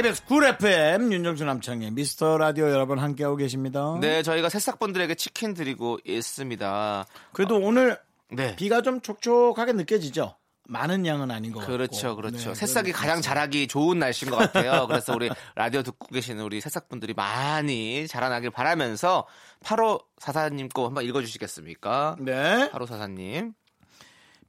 KBS 0.01 0.25
Cool 0.25 0.43
FM 0.43 1.13
윤정수 1.13 1.45
남창희의 1.45 1.91
미스터 1.91 2.39
라디오 2.39 2.71
여러분 2.71 2.97
함께하고 2.97 3.35
계십니다. 3.35 3.99
네, 4.01 4.23
저희가 4.23 4.49
새싹분들에게 4.49 5.13
치킨 5.13 5.53
드리고 5.53 5.99
있습니다. 6.03 7.05
그래도 7.33 7.57
오늘 7.57 7.99
네. 8.31 8.55
비가 8.55 8.81
좀 8.81 9.01
촉촉하게 9.01 9.73
느껴지죠? 9.73 10.35
많은 10.67 11.05
양은 11.05 11.29
아닌 11.29 11.51
것 11.51 11.59
같고. 11.59 11.73
그렇죠, 11.73 12.15
그렇죠. 12.15 12.49
네, 12.49 12.55
새싹이 12.55 12.91
가장 12.93 13.21
자라기 13.21 13.67
좋은 13.67 13.99
날씨인 13.99 14.31
것 14.31 14.37
같아요. 14.37 14.87
그래서 14.87 15.13
우리 15.13 15.29
라디오 15.53 15.83
듣고 15.83 16.07
계시는 16.07 16.43
우리 16.43 16.61
새싹분들이 16.61 17.13
많이 17.13 18.07
자라나길 18.07 18.49
바라면서 18.49 19.27
8호 19.63 20.03
사사님 20.17 20.69
거 20.69 20.87
한번 20.87 21.05
읽어주시겠습니까? 21.05 22.15
네. 22.21 22.71
8호 22.71 22.87
사사님. 22.87 23.53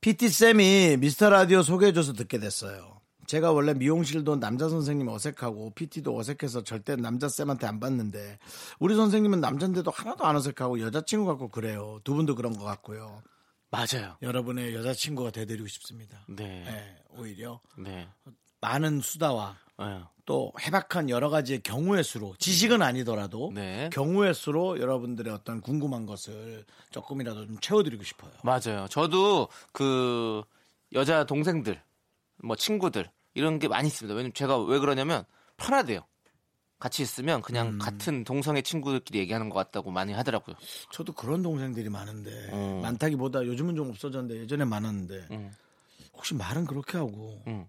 PT쌤이 0.01 0.97
미스터 0.99 1.29
라디오 1.29 1.61
소개해줘서 1.61 2.15
듣게 2.15 2.39
됐어요. 2.39 3.02
제가 3.27 3.53
원래 3.53 3.75
미용실도 3.75 4.41
남자 4.41 4.69
선생님 4.69 5.09
어색하고 5.09 5.71
PT도 5.75 6.17
어색해서 6.19 6.65
절대 6.65 6.97
남자 6.97 7.29
쌤한테 7.29 7.67
안 7.67 7.81
받는데 7.81 8.39
우리 8.79 8.95
선생님은 8.95 9.41
남잔데도 9.41 9.91
하나도 9.91 10.25
안 10.25 10.37
어색하고 10.37 10.81
여자친구 10.81 11.27
같고 11.27 11.49
그래요. 11.49 12.01
두 12.05 12.15
분도 12.15 12.35
그런 12.35 12.57
것 12.57 12.65
같고요. 12.65 13.23
맞아요. 13.71 14.17
여러분의 14.21 14.75
여자친구가 14.75 15.31
돼드리고 15.31 15.67
싶습니다. 15.67 16.19
네. 16.29 16.63
네, 16.65 16.97
오히려 17.17 17.61
네. 17.79 18.07
많은 18.61 19.01
수다와 19.01 19.57
네. 19.79 20.01
또 20.27 20.53
해박한 20.61 21.09
여러 21.11 21.31
가지의 21.31 21.63
경우의 21.63 22.05
수로 22.05 22.35
지식은 22.39 22.83
아니더라도 22.83 23.51
네. 23.55 23.89
경우의 23.93 24.35
수로 24.35 24.79
여러분들의 24.79 25.33
어떤 25.33 25.61
궁금한 25.61 26.07
것을 26.07 26.65
조금이라도 26.91 27.47
좀 27.47 27.59
채워드리고 27.61 28.05
싶어요. 28.05 28.31
맞아요. 28.45 28.87
저도 28.89 29.49
그 29.73 30.43
여자 30.93 31.25
동생들, 31.25 31.81
뭐 32.43 32.57
친구들 32.57 33.11
이런 33.35 33.59
게 33.59 33.69
많이 33.69 33.89
있습니다. 33.89 34.15
왜냐면 34.15 34.33
제가 34.35 34.59
왜 34.59 34.79
그러냐면 34.79 35.25
편하대요. 35.57 36.05
같이 36.79 37.03
있으면 37.03 37.43
그냥 37.43 37.69
음. 37.69 37.79
같은 37.79 38.25
동성애 38.25 38.61
친구들끼리 38.61 39.21
얘기하는 39.21 39.49
것 39.49 39.55
같다고 39.55 39.93
많이 39.93 40.13
하더라고요. 40.13 40.57
저도 40.91 41.13
그런 41.13 41.41
동생들이 41.43 41.89
많은데 41.89 42.31
음. 42.53 42.83
많다기보다 42.83 43.47
요즘은 43.47 43.77
좀 43.77 43.91
없어졌는데 43.91 44.41
예전에 44.43 44.65
많았는데 44.65 45.29
음. 45.31 45.53
혹시 46.13 46.35
말은 46.35 46.67
그렇게 46.67 46.99
하고 46.99 47.41
음. 47.47 47.67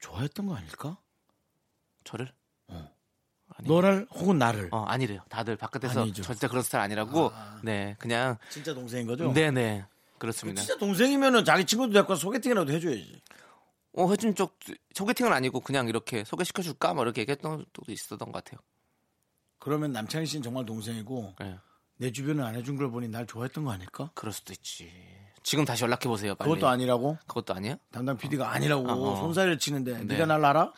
좋아했던 0.00 0.46
거 0.46 0.56
아닐까? 0.56 0.96
저를? 2.04 2.32
아니. 3.58 3.68
너를 3.68 4.06
혹은 4.10 4.38
나를 4.38 4.68
어 4.72 4.84
아니래요. 4.84 5.20
다들 5.28 5.56
바깥에서 5.56 6.02
아니죠. 6.02 6.22
저 6.22 6.32
진짜 6.32 6.48
그런 6.48 6.62
스타일 6.62 6.84
아니라고. 6.84 7.32
네, 7.62 7.96
그냥 7.98 8.36
진짜 8.50 8.72
동생인 8.72 9.06
거죠? 9.06 9.32
네네 9.32 9.84
그렇습니다. 10.18 10.62
진짜 10.62 10.78
동생이면은 10.78 11.44
자기 11.44 11.64
친구도 11.64 11.92
데리고 11.92 12.14
소개팅이라도 12.14 12.72
해줘야지. 12.72 13.20
어 13.98 14.08
해준 14.10 14.34
적 14.34 14.56
소개팅은 14.94 15.32
아니고 15.32 15.60
그냥 15.60 15.88
이렇게 15.88 16.24
소개시켜 16.24 16.62
줄까 16.62 16.94
뭐 16.94 17.02
이렇게 17.04 17.20
얘기했던 17.22 17.66
적도 17.74 17.90
있었던 17.92 18.30
것 18.30 18.44
같아요. 18.44 18.60
그러면 19.58 19.92
남창희 19.92 20.24
씨는 20.26 20.42
정말 20.42 20.64
동생이고 20.66 21.34
네, 21.40 21.58
내 21.96 22.12
주변에 22.12 22.42
안 22.44 22.54
해준 22.54 22.76
걸 22.76 22.90
보니 22.90 23.08
날 23.08 23.26
좋아했던 23.26 23.64
거 23.64 23.72
아닐까? 23.72 24.10
그럴 24.14 24.32
수도 24.32 24.52
있지. 24.52 24.90
지금 25.42 25.64
다시 25.64 25.82
연락해 25.84 26.08
보세요. 26.08 26.34
그것도 26.36 26.68
아니라고? 26.68 27.16
그것도 27.26 27.54
아니야? 27.54 27.76
담당 27.90 28.16
PD가 28.16 28.50
아니라고 28.52 28.88
어, 28.88 29.12
어. 29.12 29.16
손사래를 29.16 29.58
치는데 29.58 29.98
네. 29.98 30.04
네가 30.04 30.26
날 30.26 30.44
알아? 30.44 30.72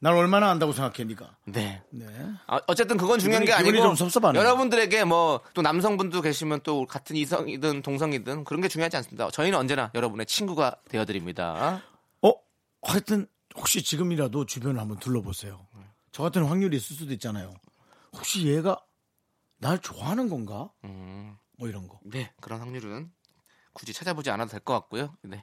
날 0.00 0.12
얼마나 0.14 0.50
안다고 0.50 0.72
생각해 0.72 1.04
네가? 1.08 1.36
네. 1.46 1.82
네. 1.90 2.06
아, 2.46 2.60
어쨌든 2.66 2.96
그건 2.98 3.18
중요한 3.18 3.42
기분이- 3.44 3.46
게 3.46 3.52
아니고. 3.52 4.38
여러분들에게 4.38 5.04
뭐 5.04 5.40
또 5.54 5.62
남성분도 5.62 6.20
계시면 6.20 6.60
또 6.62 6.84
같은 6.86 7.16
이성이든 7.16 7.82
동성이든 7.82 8.44
그런 8.44 8.60
게 8.60 8.68
중요하지 8.68 8.96
않습니다. 8.98 9.30
저희는 9.30 9.58
언제나 9.58 9.90
여러분의 9.94 10.26
친구가 10.26 10.76
되어드립니다. 10.88 11.82
어? 12.86 12.90
하여튼 12.92 13.26
혹시 13.56 13.82
지금이라도 13.82 14.46
주변을 14.46 14.80
한번 14.80 14.98
둘러보세요. 14.98 15.66
저 16.12 16.22
같은 16.22 16.44
확률이 16.44 16.76
있을 16.76 16.96
수도 16.96 17.12
있잖아요. 17.14 17.54
혹시 18.12 18.46
얘가 18.46 18.78
날 19.58 19.78
좋아하는 19.80 20.28
건가? 20.28 20.70
음, 20.84 21.36
뭐 21.58 21.68
이런 21.68 21.88
거. 21.88 21.98
네 22.04 22.32
그런 22.40 22.60
확률은 22.60 23.10
굳이 23.72 23.92
찾아보지 23.92 24.30
않아도 24.30 24.50
될 24.52 24.60
것 24.60 24.74
같고요. 24.74 25.16
네. 25.22 25.42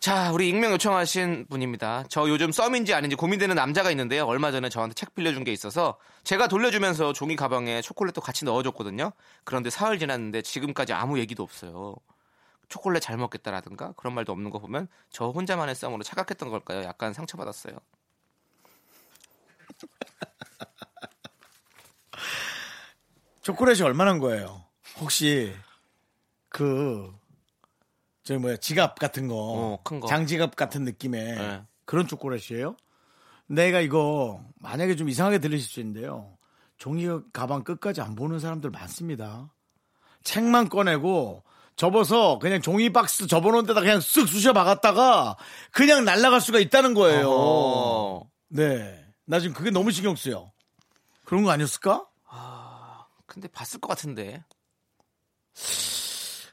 자, 0.00 0.30
우리 0.32 0.48
익명 0.48 0.70
요청하신 0.72 1.46
분입니다. 1.50 2.04
저 2.08 2.28
요즘 2.28 2.52
썸인지 2.52 2.94
아닌지 2.94 3.16
고민되는 3.16 3.54
남자가 3.56 3.90
있는데요. 3.90 4.24
얼마 4.26 4.52
전에 4.52 4.68
저한테 4.68 4.94
책 4.94 5.14
빌려준 5.14 5.42
게 5.42 5.52
있어서 5.52 5.98
제가 6.22 6.46
돌려주면서 6.46 7.12
종이 7.12 7.34
가방에 7.34 7.82
초콜릿도 7.82 8.20
같이 8.20 8.44
넣어줬거든요. 8.44 9.10
그런데 9.44 9.70
사흘 9.70 9.98
지났는데 9.98 10.42
지금까지 10.42 10.92
아무 10.92 11.18
얘기도 11.18 11.42
없어요. 11.42 11.96
초콜릿 12.68 13.02
잘 13.02 13.16
먹겠다라든가 13.16 13.92
그런 13.92 14.14
말도 14.14 14.32
없는 14.32 14.50
거 14.50 14.58
보면 14.58 14.88
저 15.10 15.28
혼자만의 15.28 15.74
썸으로 15.74 16.02
착각했던 16.02 16.50
걸까요? 16.50 16.82
약간 16.84 17.14
상처받았어요. 17.14 17.78
초콜릿이 23.42 23.82
얼마나 23.82 24.18
거예요? 24.18 24.64
혹시 24.98 25.54
그 26.48 27.14
저기 28.22 28.38
뭐야 28.40 28.56
지갑 28.58 28.98
같은 28.98 29.28
거, 29.28 29.34
어, 29.36 29.82
큰 29.82 30.00
거. 30.00 30.06
장지갑 30.06 30.56
같은 30.56 30.84
느낌의 30.84 31.36
네. 31.36 31.62
그런 31.86 32.06
초콜릿이에요? 32.06 32.76
내가 33.46 33.80
이거 33.80 34.44
만약에 34.56 34.96
좀 34.96 35.08
이상하게 35.08 35.38
들리실 35.38 35.66
수 35.66 35.80
있는데요. 35.80 36.36
종이 36.76 37.06
가방 37.32 37.64
끝까지 37.64 38.02
안 38.02 38.14
보는 38.14 38.38
사람들 38.38 38.68
많습니다. 38.70 39.50
책만 40.22 40.68
꺼내고 40.68 41.42
접어서 41.78 42.38
그냥 42.40 42.60
종이 42.60 42.92
박스 42.92 43.26
접어놓은 43.28 43.64
데다 43.64 43.80
그냥 43.80 44.00
쓱 44.00 44.26
쑤셔 44.26 44.52
박았다가 44.52 45.36
그냥 45.70 46.04
날아갈 46.04 46.40
수가 46.40 46.58
있다는 46.58 46.92
거예요. 46.92 47.30
어허. 47.30 48.30
네. 48.48 49.06
나 49.24 49.38
지금 49.38 49.54
그게 49.54 49.70
너무 49.70 49.92
신경 49.92 50.16
쓰여. 50.16 50.50
그런 51.24 51.44
거 51.44 51.50
아니었을까? 51.50 52.04
근데 53.26 53.46
봤을 53.48 53.80
것 53.80 53.88
같은데. 53.88 54.44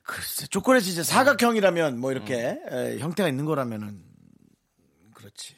글쎄, 0.04 0.46
초콜릿이 0.48 0.92
이제 0.92 1.02
사각형이라면 1.02 2.00
뭐 2.00 2.12
이렇게 2.12 2.60
에, 2.70 3.00
형태가 3.00 3.28
있는 3.28 3.46
거라면은 3.46 4.04
그렇지. 5.16 5.56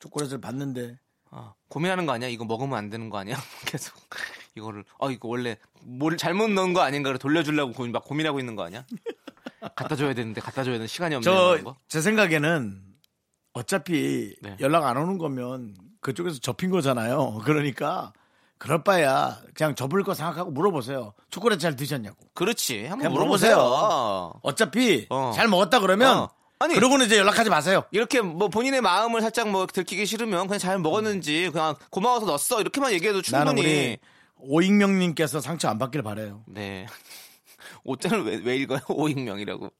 초콜릿을 0.00 0.40
봤는데 0.40 0.98
아, 1.30 1.54
고민하는 1.68 2.06
거 2.06 2.12
아니야? 2.12 2.28
이거 2.28 2.44
먹으면 2.44 2.78
안 2.78 2.90
되는 2.90 3.10
거 3.10 3.18
아니야? 3.18 3.36
계속 3.66 3.94
이거를 4.56 4.84
아 5.00 5.10
이거 5.10 5.28
원래 5.28 5.56
뭘 5.82 6.16
잘못 6.16 6.50
넣은 6.50 6.72
거 6.72 6.80
아닌가를 6.82 7.18
돌려주려고 7.18 7.72
고민, 7.72 7.92
막 7.92 8.04
고민하고 8.04 8.38
있는 8.38 8.56
거 8.56 8.64
아니야? 8.64 8.84
갖다 9.74 9.96
줘야 9.96 10.14
되는데 10.14 10.40
갖다 10.40 10.64
줘야 10.64 10.74
되는 10.74 10.86
시간이 10.86 11.14
없는 11.14 11.24
저 11.24 11.62
거. 11.62 11.76
제 11.88 12.00
생각에는 12.00 12.82
어차피 13.54 14.34
네. 14.42 14.56
연락 14.60 14.84
안 14.84 14.96
오는 14.96 15.18
거면 15.18 15.74
그쪽에서 16.00 16.38
접힌 16.40 16.70
거잖아요. 16.70 17.40
그러니까 17.44 18.12
그럴 18.58 18.82
바야 18.84 19.40
그냥 19.54 19.74
접을 19.74 20.02
거 20.04 20.14
생각하고 20.14 20.50
물어보세요. 20.50 21.14
초콜릿 21.30 21.58
잘 21.60 21.76
드셨냐고. 21.76 22.16
그렇지. 22.34 22.86
한번 22.86 23.12
물어보세요. 23.12 23.56
물어보세요. 23.56 24.32
어차피 24.42 25.06
어. 25.10 25.32
잘 25.34 25.48
먹었다 25.48 25.80
그러면 25.80 26.16
어. 26.16 26.30
아니. 26.58 26.74
그러고는 26.74 27.06
이제 27.06 27.18
연락하지 27.18 27.50
마세요. 27.50 27.82
이렇게 27.90 28.20
뭐 28.20 28.48
본인의 28.48 28.80
마음을 28.80 29.20
살짝 29.20 29.50
뭐 29.50 29.66
들키기 29.66 30.06
싫으면 30.06 30.46
그냥 30.46 30.58
잘 30.58 30.78
먹었는지 30.78 31.50
그냥 31.52 31.74
고마워서 31.90 32.26
넣었어 32.26 32.60
이렇게만 32.60 32.92
얘기해도 32.92 33.20
충분히 33.20 33.98
오익명님께서 34.42 35.40
상처 35.40 35.68
안 35.68 35.78
받길 35.78 36.02
바래요. 36.02 36.42
네 36.46 36.86
옷장을 37.84 38.24
왜, 38.24 38.36
왜 38.44 38.56
읽어요 38.56 38.80
오익명이라고 38.88 39.70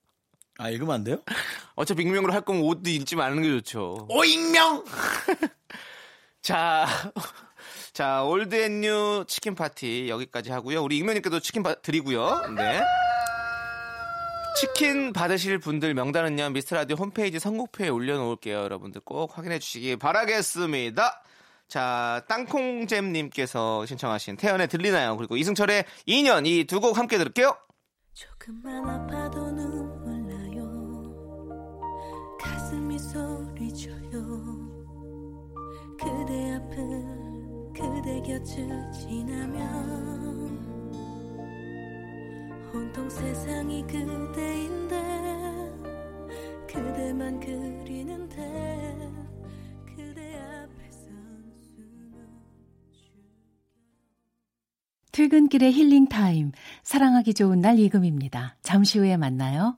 아 0.58 0.70
읽으면 0.70 0.94
안 0.94 1.04
돼요? 1.04 1.18
어차피 1.74 2.02
익명으로 2.02 2.32
할 2.32 2.42
거면 2.42 2.62
옷도 2.62 2.88
읽지 2.90 3.16
말는 3.16 3.42
게 3.42 3.48
좋죠 3.60 4.06
오익명 4.08 4.84
자, 6.42 6.86
자 7.92 8.22
Old 8.24 8.57
and 8.57 8.91
New 8.91 9.24
치킨 9.28 9.54
파티 9.54 10.08
여기까지 10.08 10.50
하고요. 10.50 10.82
우리 10.82 10.98
익명님께도 10.98 11.38
치킨 11.40 11.62
바- 11.62 11.74
드리고요. 11.76 12.48
네. 12.56 12.82
치킨 14.56 15.12
받으실 15.12 15.58
분들 15.58 15.94
명단은요 15.94 16.50
미스터 16.50 16.76
라디오 16.76 16.96
홈페이지 16.96 17.38
선곡표에 17.38 17.88
올려놓을게요. 17.88 18.56
여러분들 18.58 19.00
꼭 19.04 19.36
확인해 19.38 19.58
주시기 19.60 19.96
바라겠습니다. 19.96 21.22
자, 21.72 22.22
땅콩잼님께서 22.28 23.86
신청하신 23.86 24.36
태연의 24.36 24.68
들리나요? 24.68 25.16
그리고 25.16 25.38
이승철의 25.38 25.84
인연 26.06 26.46
이 26.46 26.66
두 26.66 26.80
곡 26.80 26.98
함께 26.98 27.16
들을게요. 27.16 27.56
조금만 28.12 28.86
아파도 28.86 29.50
눈물 29.52 30.28
나요 30.28 31.48
가슴이 32.38 32.98
소리쳐요 32.98 34.02
그대 35.98 36.56
앞을 36.56 36.76
그대 37.72 38.20
곁을 38.20 38.68
지나면 38.92 39.62
온통 42.74 43.08
세상이 43.08 43.82
그대인데 43.86 45.02
그대만 46.66 47.40
그리는데 47.40 48.71
퇴근길의 55.12 55.72
힐링 55.72 56.08
타임, 56.08 56.52
사랑하기 56.82 57.34
좋은 57.34 57.60
날 57.60 57.78
이금입니다. 57.78 58.56
잠시 58.62 58.98
후에 58.98 59.18
만나요. 59.18 59.76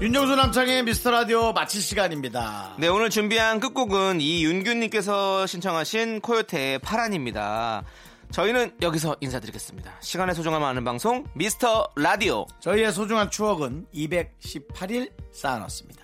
윤정수 0.00 0.34
남창의 0.34 0.82
미스터 0.82 1.10
라디오 1.12 1.52
마칠 1.52 1.80
시간입니다. 1.80 2.74
네, 2.78 2.88
오늘 2.88 3.08
준비한 3.08 3.60
끝곡은 3.60 4.20
이윤규님께서 4.20 5.46
신청하신 5.46 6.22
코요태의 6.22 6.80
파란입니다. 6.80 7.84
저희는 8.32 8.78
여기서 8.80 9.14
인사드리겠습니다. 9.20 9.92
시간의 10.00 10.34
소중함을 10.34 10.66
아는 10.66 10.84
방송 10.84 11.24
미스터 11.34 11.86
라디오. 11.96 12.46
저희의 12.60 12.90
소중한 12.92 13.30
추억은 13.30 13.86
218일 13.94 15.12
쌓아놨습니다. 15.32 16.01